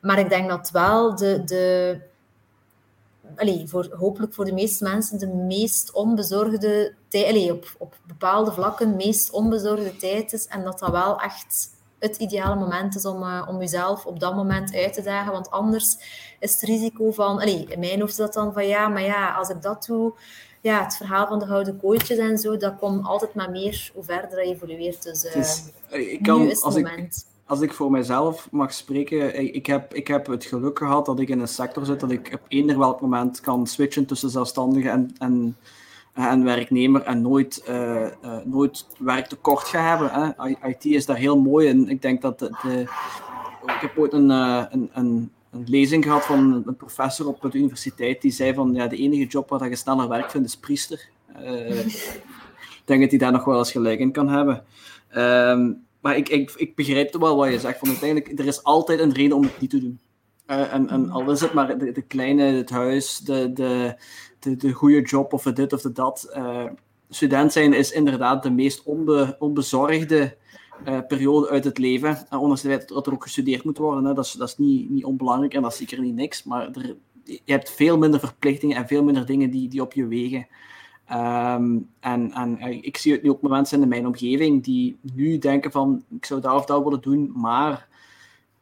[0.02, 2.00] Maar ik denk dat wel de, de
[3.66, 9.32] voor, hopelijk voor de meeste mensen de meest onbezorgde tijd, op, op bepaalde vlakken, meest
[9.32, 10.48] onbezorgde tijd is.
[10.48, 14.36] En dat dat wel echt het ideale moment is om, uh, om jezelf op dat
[14.36, 15.32] moment uit te dagen.
[15.32, 15.98] Want anders
[16.40, 19.34] is het risico van, allez, in mijn hoofd is dat dan van ja, maar ja,
[19.34, 20.14] als ik dat doe,
[20.64, 24.04] ja, het verhaal van de gouden kooitjes en zo, dat komt altijd maar meer hoe
[24.04, 25.04] verder dat evolueert.
[25.04, 27.26] Dus uh, is, ik kan, nu is het als moment.
[27.28, 31.20] Ik, als ik voor mezelf mag spreken, ik heb, ik heb het geluk gehad dat
[31.20, 34.90] ik in een sector zit dat ik op eender welk moment kan switchen tussen zelfstandige
[34.90, 35.58] en, en,
[36.14, 40.36] en werknemer en nooit, uh, uh, nooit werktekort ga hebben.
[40.36, 40.48] Hè.
[40.68, 41.90] IT is daar heel mooi in.
[41.90, 42.82] Ik denk dat de, de
[43.66, 48.22] ik heb ooit een, een, een een lezing gehad van een professor op de universiteit
[48.22, 51.10] die zei van ja, de enige job waar je sneller werk vindt is priester.
[51.42, 54.64] Uh, ik denk dat hij daar nog wel eens gelijk in kan hebben.
[55.16, 57.80] Um, maar ik, ik, ik begrijp wel wat je zegt.
[57.80, 60.00] Van uiteindelijk, er is altijd een reden om het niet te doen.
[60.48, 63.96] Uh, en, en al is het maar de, de kleine, het huis, de, de,
[64.40, 66.34] de, de goede job of dit of dat.
[66.38, 66.64] Uh,
[67.10, 70.38] student zijn is inderdaad de meest onbe, onbezorgde
[70.88, 72.18] uh, periode uit het leven.
[72.30, 74.06] Ondanks het feit dat er ook gestudeerd moet worden.
[74.06, 74.14] Hè.
[74.14, 76.44] Dat, is, dat is niet, niet onbelangrijk en dat is zeker niet niks.
[76.44, 80.08] Maar er, je hebt veel minder verplichtingen en veel minder dingen die, die op je
[80.08, 80.48] wegen.
[81.12, 85.38] Um, en, en ik zie het nu ook met mensen in mijn omgeving die nu
[85.38, 87.88] denken van ik zou dat of dat willen doen, maar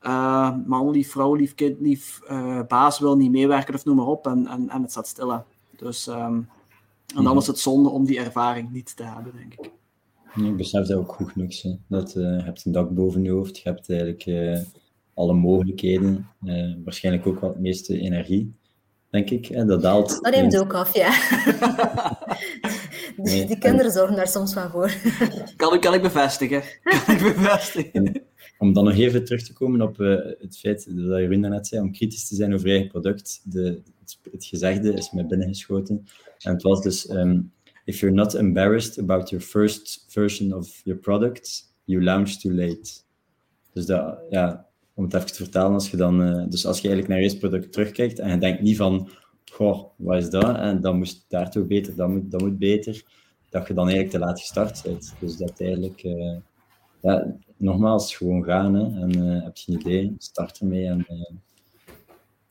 [0.01, 4.05] uh, man lief, vrouw lief, kind lief, uh, baas wil niet meewerken of noem maar
[4.05, 5.43] op en, en, en het staat stil.
[5.75, 6.49] Dus, um,
[7.15, 9.71] en dan is het zonde om die ervaring niet te hebben, denk ik.
[10.35, 11.61] Ik besef dat ook goed genoeg.
[11.61, 11.75] Hè.
[11.87, 14.59] Dat, uh, je hebt een dak boven je hoofd, je hebt eigenlijk uh,
[15.13, 18.55] alle mogelijkheden, uh, waarschijnlijk ook het meeste energie,
[19.09, 19.45] denk ik.
[19.45, 19.65] Hè.
[19.65, 20.19] Dat daalt.
[20.21, 21.09] Dat neemt ook af, ja.
[23.23, 24.91] die, die kinderen zorgen daar soms van voor.
[25.55, 26.63] kan, kan ik bevestigen.
[26.83, 28.21] Kan ik bevestigen.
[28.57, 31.91] om dan nog even terug te komen op het feit dat Jeroen net zei, om
[31.91, 33.41] kritisch te zijn over je eigen product.
[33.43, 36.05] De, het, het gezegde is mij binnengeschoten.
[36.39, 37.09] En het was dus...
[37.09, 37.51] Um,
[37.91, 43.03] if you're not embarrassed about your first version of your product, you launch too late.
[43.73, 46.87] Dus dat, ja, om het even te vertalen, als je dan, uh, dus als je
[46.87, 49.09] eigenlijk naar je eerste product terugkijkt en je denkt niet van,
[49.51, 50.55] goh, wat is dat?
[50.55, 53.03] En dan moest daar toch beter, dat moet, dat moet beter,
[53.49, 55.13] dat je dan eigenlijk te laat gestart bent.
[55.19, 56.37] Dus dat eigenlijk, uh,
[57.01, 61.05] ja, nogmaals, gewoon gaan hè, en uh, heb je een idee, start ermee en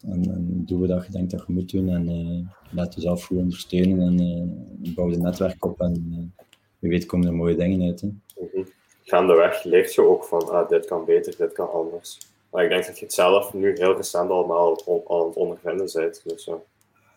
[0.08, 1.88] En, en doe wat je denkt dat je moet doen.
[1.88, 4.00] En uh, laat jezelf goed ondersteunen.
[4.00, 5.80] En uh, bouw een netwerk op.
[5.80, 6.44] En uh,
[6.78, 8.00] wie weet komen er mooie dingen uit.
[8.00, 8.06] Hè.
[8.06, 8.66] Mm -hmm.
[9.02, 12.18] Gaandeweg leert je ook van ah, dit kan beter, dit kan anders.
[12.50, 16.22] Maar ik denk dat je het zelf nu heel recent allemaal aan het ondervinden bent.
[16.24, 16.56] Dus, ja.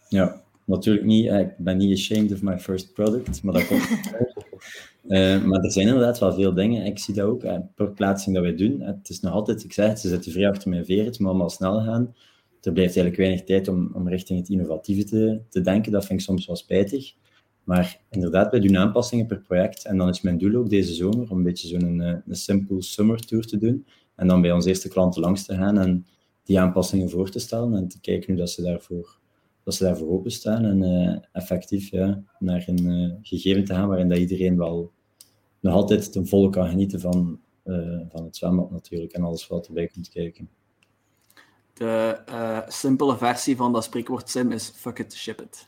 [0.08, 1.32] ja, natuurlijk niet.
[1.32, 3.90] Ik ben niet ashamed of my first product, maar dat komt.
[5.08, 6.86] uh, maar er zijn inderdaad wel veel dingen.
[6.86, 7.44] Ik zie dat ook.
[7.44, 8.82] Uh, per plaatsing dat wij doen.
[8.82, 11.06] Het is nog altijd, ik zeg het, ze zitten vrij achter mijn veren.
[11.06, 12.16] Het moet allemaal snel gaan.
[12.64, 15.92] Er blijft eigenlijk weinig tijd om, om richting het innovatieve te, te denken.
[15.92, 17.14] Dat vind ik soms wel spijtig.
[17.64, 19.86] Maar inderdaad, wij doen aanpassingen per project.
[19.86, 22.82] En dan is mijn doel ook deze zomer om een beetje zo'n een, een simple
[22.82, 23.86] summer tour te doen.
[24.16, 26.06] En dan bij onze eerste klanten langs te gaan en
[26.44, 29.20] die aanpassingen voor te stellen en te kijken hoe dat ze daarvoor,
[29.64, 30.66] dat ze daarvoor openstaan.
[30.66, 34.92] En uh, effectief ja, naar een uh, gegeven te gaan waarin dat iedereen wel
[35.60, 37.40] nog altijd ten volle kan genieten van,
[38.10, 40.50] van het zwembad natuurlijk en alles wat erbij komt kijken.
[41.74, 45.68] De simpele versie van dat spreekwoord sim is fuck it, ship it.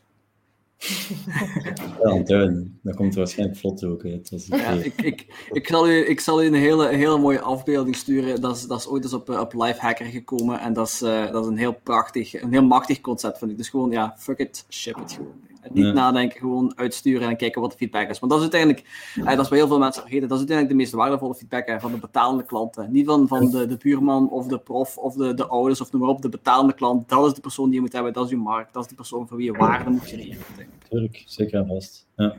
[2.03, 2.67] Ja, duidelijk.
[2.81, 4.45] Dat komt er waarschijnlijk vlot ook uit.
[4.47, 8.41] Ja, ik, ik, ik, zal u, ik zal u een hele, hele mooie afbeelding sturen.
[8.41, 10.59] Dat is, dat is ooit eens op, op Lifehacker gekomen.
[10.59, 13.57] En dat is, uh, dat is een heel prachtig, een heel machtig concept, vind ik.
[13.57, 15.33] Dus gewoon, ja, fuck it, ship it gewoon.
[15.71, 15.91] Niet ja.
[15.91, 18.19] nadenken, gewoon uitsturen en kijken wat de feedback is.
[18.19, 20.77] Want dat is uiteindelijk, eh, dat is bij heel veel mensen vergeten, dat is uiteindelijk
[20.77, 22.91] de meest waardevolle feedback van de betalende klanten.
[22.91, 26.01] Niet van, van de, de buurman of de prof of de, de ouders of noem
[26.01, 26.21] maar op.
[26.21, 28.73] De betalende klant, dat is de persoon die je moet hebben, dat is je markt,
[28.73, 30.43] dat is de persoon voor wie je waarde moet creëren.
[30.89, 32.07] Tuurlijk, zeker en vast.
[32.15, 32.35] Ja,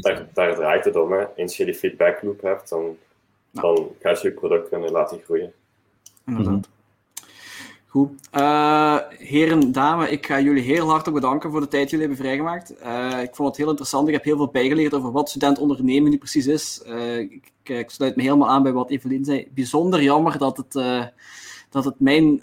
[0.00, 1.12] daar, daar draait het om.
[1.12, 1.24] Hè.
[1.34, 2.96] Eens je die feedback loop hebt, dan,
[3.50, 5.52] dan ga je je product kunnen laten groeien.
[6.26, 6.68] Inderdaad.
[7.96, 8.10] Goed.
[8.34, 12.24] Uh, heren, dames, ik ga jullie heel hartelijk bedanken voor de tijd die jullie hebben
[12.24, 12.74] vrijgemaakt.
[12.82, 14.08] Uh, ik vond het heel interessant.
[14.08, 16.82] Ik heb heel veel bijgeleerd over wat student ondernemen nu precies is.
[16.86, 19.48] Uh, ik, ik, sluit me helemaal aan bij wat Evelien zei.
[19.54, 20.72] Bijzonder jammer dat het,
[21.70, 22.42] dat het, mijn,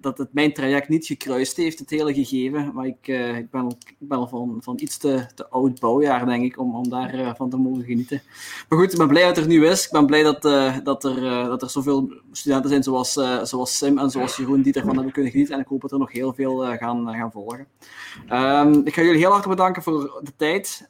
[0.00, 2.70] dat het mijn traject niet gekruist heeft, het hele gegeven.
[2.74, 6.58] Maar ik, ik ben, ik ben al van, van iets te, oud bouwjaar, denk ik,
[6.58, 8.22] om, om daarvan van te mogen genieten.
[8.68, 9.84] Maar goed, ik ben blij dat er nu is.
[9.84, 10.42] Ik ben blij dat,
[10.84, 13.12] dat, er, dat er zoveel studenten zijn zoals,
[13.42, 15.54] zoals Sim en zoals Jeroen die ervan hebben kunnen genieten.
[15.54, 17.66] En ik hoop dat er nog heel veel gaan, gaan volgen.
[18.32, 20.88] Um, ik ga jullie heel hartelijk bedanken voor de tijd,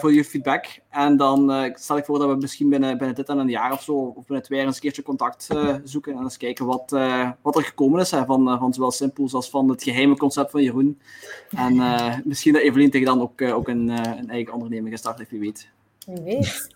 [0.00, 0.66] voor je feedback.
[0.88, 3.82] En dan stel ik voor dat we misschien binnen, binnen dit en een jaar of
[3.82, 5.48] zo, of binnen twee jaar eens een keertje contact
[5.84, 6.16] zoeken.
[6.16, 6.96] En eens kijken wat,
[7.42, 10.62] wat er gekomen is hè, van, van zowel Simples als van het geheime concept van
[10.62, 11.00] Jeroen.
[11.50, 11.74] En
[12.24, 15.68] misschien dat Evelien tegen dan ook, ook een, een eigen onderneming gestart heeft, wie weet.
[16.06, 16.68] Wie weet.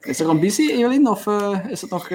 [0.00, 1.08] Is er ambitie, Evelien?
[1.08, 1.26] Of
[1.68, 2.08] is het nog...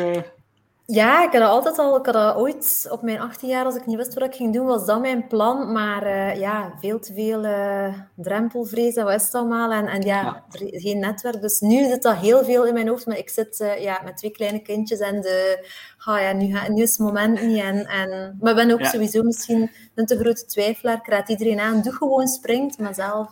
[0.92, 3.76] Ja, ik had dat altijd al, ik had dat ooit op mijn 18 jaar, als
[3.76, 5.72] ik niet wist wat ik ging doen, was dat mijn plan.
[5.72, 9.72] Maar uh, ja, veel te veel uh, drempelvrees en wat is het allemaal.
[9.72, 11.42] En, en ja, ja, geen netwerk.
[11.42, 13.06] Dus nu zit dat heel veel in mijn hoofd.
[13.06, 15.68] Maar ik zit uh, ja, met twee kleine kindjes en de,
[16.06, 17.62] oh ja, nu, nu is het moment niet.
[17.62, 18.90] En, en, maar ik ben ook ja.
[18.90, 20.98] sowieso misschien een te grote twijfelaar.
[20.98, 23.32] Ik raad iedereen aan, doe gewoon springt, maar zelf...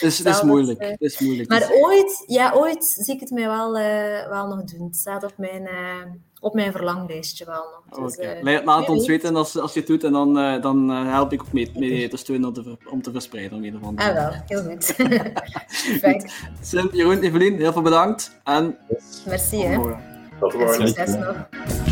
[0.00, 0.82] dus het is moeilijk.
[0.82, 1.48] Het is moeilijk.
[1.48, 3.72] Maar ooit, ja, ooit zie ik het mij wel,
[4.28, 4.86] wel nog doen.
[4.86, 5.68] Het staat op mijn
[6.42, 8.04] op mijn verlanglijstje wel nog.
[8.04, 8.40] Dus, okay.
[8.42, 11.12] uh, Laat het ons weten als, als je het doet en dan, uh, dan uh,
[11.12, 13.58] help ik ook mee, mee te steunen om te, om te verspreiden.
[13.58, 13.94] Om ieder geval.
[13.96, 14.94] Ah, wel, heel goed.
[16.00, 16.32] Perfect.
[16.60, 18.38] Sim, Jeroen, Evelien, heel veel bedankt.
[18.44, 18.78] En
[19.26, 19.78] Merci, hè.
[20.40, 20.88] Tot morgen.
[20.88, 21.91] Succes nog.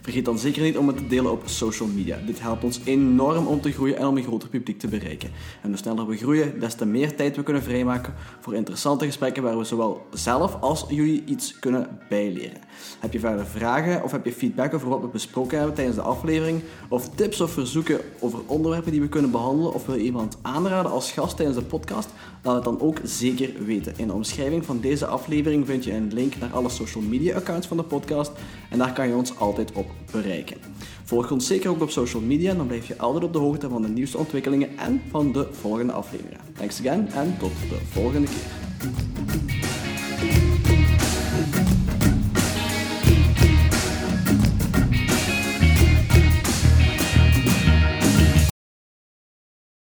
[0.01, 2.17] Vergeet dan zeker niet om het te delen op social media.
[2.25, 5.29] Dit helpt ons enorm om te groeien en om een groter publiek te bereiken.
[5.61, 9.43] En hoe sneller we groeien, des te meer tijd we kunnen vrijmaken voor interessante gesprekken
[9.43, 12.57] waar we zowel zelf als jullie iets kunnen bijleren.
[12.99, 16.01] Heb je verder vragen of heb je feedback over wat we besproken hebben tijdens de
[16.01, 16.61] aflevering?
[16.89, 19.73] Of tips of verzoeken over onderwerpen die we kunnen behandelen?
[19.73, 22.09] Of wil je iemand aanraden als gast tijdens de podcast?
[22.43, 23.93] Laat het dan ook zeker weten.
[23.97, 27.67] In de omschrijving van deze aflevering vind je een link naar alle social media accounts
[27.67, 28.31] van de podcast
[28.69, 30.57] en daar kan je ons altijd op bereiken.
[31.03, 33.81] Volg ons zeker ook op social media, dan blijf je altijd op de hoogte van
[33.81, 36.39] de nieuwste ontwikkelingen en van de volgende afleveringen.
[36.57, 39.70] Thanks again en tot de volgende keer.